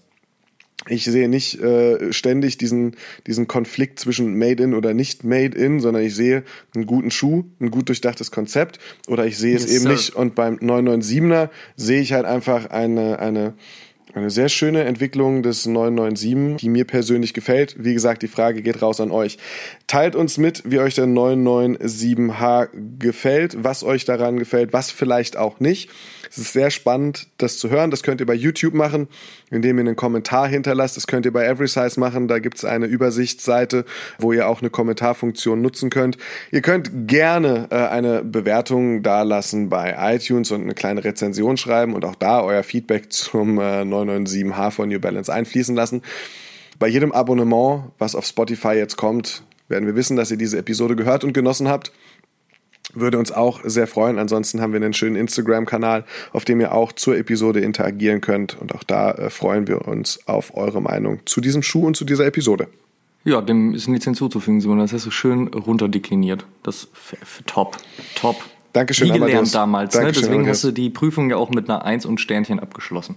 Ich 0.88 1.06
sehe 1.06 1.30
nicht 1.30 1.60
äh, 1.62 2.14
ständig 2.14 2.58
diesen, 2.58 2.96
diesen 3.26 3.48
Konflikt 3.48 4.00
zwischen 4.00 4.38
Made 4.38 4.62
in 4.62 4.74
oder 4.76 4.94
nicht 4.94 5.24
Made 5.24 5.58
in, 5.58 5.80
sondern 5.80 6.04
ich 6.04 6.16
sehe 6.16 6.44
einen 6.76 6.86
guten 6.86 7.10
Schuh, 7.10 7.46
ein 7.60 7.72
gut 7.72 7.90
durchdachtes 7.90 8.30
Konzept 8.30 8.80
oder 9.08 9.26
ich 9.26 9.38
sehe 9.38 9.54
yes, 9.54 9.66
es 9.66 9.72
eben 9.72 9.84
sir. 9.84 9.92
nicht. 9.92 10.16
Und 10.16 10.36
beim 10.36 10.58
997er 10.58 11.50
sehe 11.76 12.02
ich 12.02 12.14
halt 12.14 12.26
einfach 12.26 12.70
eine, 12.70 13.20
eine 13.20 13.54
eine 14.16 14.30
sehr 14.30 14.50
schöne 14.50 14.84
Entwicklung 14.84 15.44
des 15.44 15.66
997, 15.66 16.62
die 16.62 16.70
mir 16.70 16.86
persönlich 16.86 17.34
gefällt. 17.34 17.76
Wie 17.78 17.94
gesagt, 17.94 18.22
die 18.22 18.28
Frage 18.28 18.62
geht 18.62 18.82
raus 18.82 19.02
an 19.02 19.12
euch. 19.12 19.38
Teilt 19.88 20.16
uns 20.16 20.38
mit, 20.38 20.64
wie 20.66 20.80
euch 20.80 20.96
der 20.96 21.06
997H 21.06 22.70
gefällt, 22.98 23.64
was 23.64 23.84
euch 23.84 24.06
daran 24.06 24.40
gefällt, 24.40 24.72
was 24.74 24.92
vielleicht 24.92 25.38
auch 25.38 25.60
nicht. 25.60 25.90
Es 26.36 26.42
ist 26.42 26.54
sehr 26.54 26.70
spannend, 26.70 27.28
das 27.38 27.58
zu 27.58 27.70
hören. 27.70 27.92
Das 27.92 28.04
könnt 28.04 28.20
ihr 28.20 28.28
bei 28.28 28.34
YouTube 28.34 28.74
machen, 28.74 29.08
indem 29.52 29.78
ihr 29.78 29.82
einen 29.82 29.96
Kommentar 29.96 30.50
hinterlasst. 30.50 30.98
Das 30.98 31.08
könnt 31.08 31.26
ihr 31.26 31.32
bei 31.32 31.46
EverySize 31.46 31.98
machen. 31.98 32.28
Da 32.28 32.40
gibt 32.40 32.58
es 32.58 32.66
eine 32.66 32.88
Übersichtsseite, 32.88 33.86
wo 34.20 34.34
ihr 34.34 34.50
auch 34.50 34.60
eine 34.60 34.70
Kommentarfunktion 34.70 35.62
nutzen 35.62 35.90
könnt. 35.90 36.18
Ihr 36.52 36.62
könnt 36.62 37.08
gerne 37.08 37.68
äh, 37.72 37.76
eine 37.76 38.22
Bewertung 38.22 39.02
dalassen 39.02 39.70
bei 39.70 39.96
iTunes 39.98 40.52
und 40.52 40.64
eine 40.64 40.74
kleine 40.74 41.06
Rezension 41.06 41.56
schreiben 41.56 41.94
und 41.94 42.04
auch 42.04 42.16
da 42.16 42.42
euer 42.42 42.64
Feedback 42.64 43.14
zum 43.14 43.58
äh, 43.58 43.84
997H 43.84 44.72
von 44.72 44.90
New 44.90 45.00
Balance 45.00 45.32
einfließen 45.32 45.74
lassen. 45.74 46.02
Bei 46.80 46.90
jedem 46.90 47.14
Abonnement, 47.14 47.92
was 47.98 48.14
auf 48.14 48.26
Spotify 48.26 48.74
jetzt 48.74 48.98
kommt, 48.98 49.44
werden 49.70 49.88
wir 49.88 49.96
wissen, 49.96 50.18
dass 50.18 50.32
ihr 50.32 50.38
diese 50.38 50.58
Episode 50.58 50.98
gehört 50.98 51.24
und 51.24 51.32
genossen 51.32 51.70
habt. 51.70 51.94
Würde 52.96 53.20
uns 53.20 53.32
auch 53.32 53.62
sehr 53.64 53.88
freuen. 53.88 54.18
Ansonsten 54.18 54.62
haben 54.62 54.74
wir 54.74 54.82
einen 54.82 54.94
schönen 54.94 55.16
Instagram-Kanal, 55.16 56.06
auf 56.34 56.46
dem 56.46 56.62
ihr 56.62 56.74
auch 56.74 56.92
zur 56.92 57.18
Episode 57.18 57.60
interagieren 57.60 58.22
könnt. 58.22 58.60
Und 58.60 58.74
auch 58.74 58.84
da 58.84 59.12
äh, 59.12 59.30
freuen 59.30 59.68
wir 59.68 59.88
uns 59.88 60.20
auf 60.28 60.56
eure 60.56 60.82
Meinung 60.82 61.20
zu 61.26 61.42
diesem 61.42 61.62
Schuh 61.62 61.86
und 61.86 61.98
zu 61.98 62.06
dieser 62.06 62.26
Episode. 62.26 62.68
Ja, 63.26 63.42
dem 63.42 63.74
ist 63.74 63.88
nichts 63.88 64.06
hinzuzufügen, 64.06 64.62
Simon. 64.62 64.80
Das 64.80 64.94
hast 64.94 65.06
du 65.06 65.12
schön 65.12 65.48
runterdekliniert. 65.48 66.46
Das 66.64 66.84
ist 66.86 67.48
top. 67.48 67.78
Top. 68.16 68.38
Dankeschön, 68.72 69.08
Wie 69.08 69.14
gelernt 69.14 69.32
Amadeus. 69.32 69.52
damals. 69.52 69.94
Ne? 69.94 70.02
Dankeschön, 70.02 70.22
ne? 70.22 70.28
Deswegen 70.28 70.42
Amadeus. 70.42 70.58
hast 70.58 70.64
du 70.66 70.72
die 70.72 70.90
Prüfung 70.90 71.30
ja 71.30 71.38
auch 71.38 71.50
mit 71.50 71.70
einer 71.70 71.84
Eins 71.84 72.06
und 72.06 72.22
Sternchen 72.22 72.60
abgeschlossen. 72.60 73.16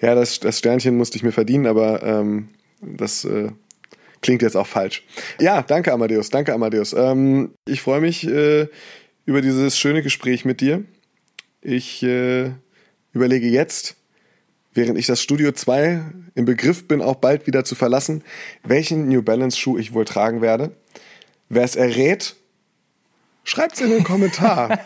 Ja, 0.00 0.14
das, 0.14 0.40
das 0.40 0.58
Sternchen 0.58 0.96
musste 0.96 1.16
ich 1.16 1.22
mir 1.22 1.32
verdienen, 1.32 1.66
aber 1.66 2.02
ähm, 2.02 2.48
das 2.80 3.24
äh, 3.24 3.50
klingt 4.22 4.42
jetzt 4.42 4.56
auch 4.56 4.66
falsch. 4.66 5.04
Ja, 5.38 5.62
danke, 5.62 5.92
Amadeus. 5.92 6.30
Danke, 6.30 6.52
Amadeus. 6.52 6.92
Ähm, 6.92 7.50
ich 7.66 7.80
freue 7.80 8.00
mich. 8.00 8.26
Äh, 8.26 8.68
über 9.26 9.40
dieses 9.40 9.78
schöne 9.78 10.02
Gespräch 10.02 10.44
mit 10.44 10.60
dir. 10.60 10.84
Ich 11.62 12.02
äh, 12.02 12.50
überlege 13.12 13.48
jetzt, 13.48 13.96
während 14.72 14.98
ich 14.98 15.06
das 15.06 15.22
Studio 15.22 15.52
2 15.52 16.02
im 16.34 16.44
Begriff 16.44 16.86
bin, 16.86 17.00
auch 17.00 17.16
bald 17.16 17.46
wieder 17.46 17.64
zu 17.64 17.74
verlassen, 17.74 18.22
welchen 18.62 19.08
New 19.08 19.22
Balance 19.22 19.58
Schuh 19.58 19.78
ich 19.78 19.94
wohl 19.94 20.04
tragen 20.04 20.42
werde. 20.42 20.76
Wer 21.48 21.64
es 21.64 21.76
errät, 21.76 22.36
Schreibt's 23.46 23.80
in 23.82 23.90
den 23.90 24.04
Kommentar. 24.04 24.70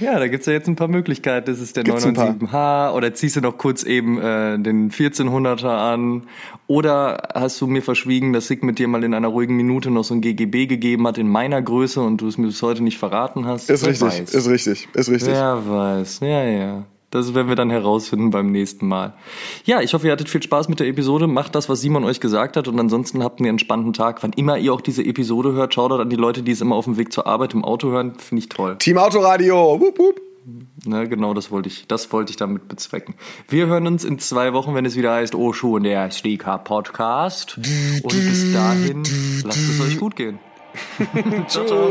ja, 0.00 0.18
da 0.18 0.26
gibt's 0.28 0.46
ja 0.46 0.54
jetzt 0.54 0.68
ein 0.68 0.76
paar 0.76 0.88
Möglichkeiten. 0.88 1.50
Das 1.50 1.60
ist 1.60 1.76
der 1.76 1.84
997H 1.84 2.92
oder 2.94 3.12
ziehst 3.12 3.36
du 3.36 3.42
noch 3.42 3.58
kurz 3.58 3.82
eben 3.82 4.18
äh, 4.18 4.58
den 4.58 4.90
1400er 4.90 5.68
an 5.68 6.22
oder 6.66 7.28
hast 7.34 7.60
du 7.60 7.66
mir 7.66 7.82
verschwiegen, 7.82 8.32
dass 8.32 8.46
Sig 8.46 8.62
mit 8.62 8.78
dir 8.78 8.88
mal 8.88 9.04
in 9.04 9.12
einer 9.12 9.28
ruhigen 9.28 9.54
Minute 9.54 9.90
noch 9.90 10.04
so 10.04 10.14
ein 10.14 10.22
GGB 10.22 10.66
gegeben 10.66 11.06
hat 11.06 11.18
in 11.18 11.28
meiner 11.28 11.60
Größe 11.60 12.00
und 12.00 12.22
du 12.22 12.28
es 12.28 12.38
mir 12.38 12.46
bis 12.46 12.62
heute 12.62 12.82
nicht 12.82 12.98
verraten 12.98 13.44
hast? 13.44 13.68
Ist 13.68 13.82
Wer 13.82 13.90
richtig, 13.90 14.08
weiß. 14.08 14.34
ist 14.34 14.48
richtig, 14.48 14.88
ist 14.94 15.10
richtig. 15.10 15.32
Wer 15.34 15.62
weiß, 15.68 16.20
ja, 16.20 16.44
ja. 16.44 16.84
Das 17.12 17.34
werden 17.34 17.48
wir 17.48 17.56
dann 17.56 17.68
herausfinden 17.68 18.30
beim 18.30 18.50
nächsten 18.50 18.88
Mal. 18.88 19.12
Ja, 19.66 19.82
ich 19.82 19.92
hoffe, 19.92 20.06
ihr 20.06 20.12
hattet 20.12 20.30
viel 20.30 20.42
Spaß 20.42 20.70
mit 20.70 20.80
der 20.80 20.88
Episode. 20.88 21.26
Macht 21.26 21.54
das, 21.54 21.68
was 21.68 21.82
Simon 21.82 22.04
euch 22.04 22.20
gesagt 22.20 22.56
hat. 22.56 22.68
Und 22.68 22.80
ansonsten 22.80 23.22
habt 23.22 23.38
einen 23.38 23.50
entspannten 23.50 23.92
Tag. 23.92 24.22
Wann 24.22 24.32
immer 24.32 24.56
ihr 24.56 24.72
auch 24.72 24.80
diese 24.80 25.04
Episode 25.04 25.52
hört, 25.52 25.74
schaut 25.74 25.92
an 25.92 26.08
die 26.08 26.16
Leute, 26.16 26.42
die 26.42 26.52
es 26.52 26.62
immer 26.62 26.74
auf 26.74 26.86
dem 26.86 26.96
Weg 26.96 27.12
zur 27.12 27.26
Arbeit 27.26 27.52
im 27.52 27.64
Auto 27.64 27.90
hören. 27.90 28.14
Finde 28.18 28.40
ich 28.40 28.48
toll. 28.48 28.78
Team 28.78 28.96
Autoradio. 28.96 29.78
Wupp, 29.78 29.98
wupp. 29.98 30.20
Na, 30.86 31.04
genau, 31.04 31.34
das 31.34 31.50
wollte 31.50 31.68
ich, 31.68 31.86
das 31.86 32.10
wollte 32.14 32.30
ich 32.30 32.36
damit 32.36 32.66
bezwecken. 32.66 33.14
Wir 33.46 33.66
hören 33.66 33.86
uns 33.86 34.04
in 34.04 34.18
zwei 34.18 34.54
Wochen, 34.54 34.74
wenn 34.74 34.86
es 34.86 34.96
wieder 34.96 35.12
heißt, 35.12 35.34
oh, 35.34 35.52
schon 35.52 35.82
der 35.82 36.10
Sneaker 36.10 36.58
Podcast. 36.58 37.58
Und 37.58 38.10
bis 38.10 38.54
dahin, 38.54 39.02
lasst 39.44 39.58
es 39.58 39.80
euch 39.82 39.98
gut 40.00 40.16
gehen. 40.16 40.38
ciao, 41.46 41.66
ciao. 41.66 41.90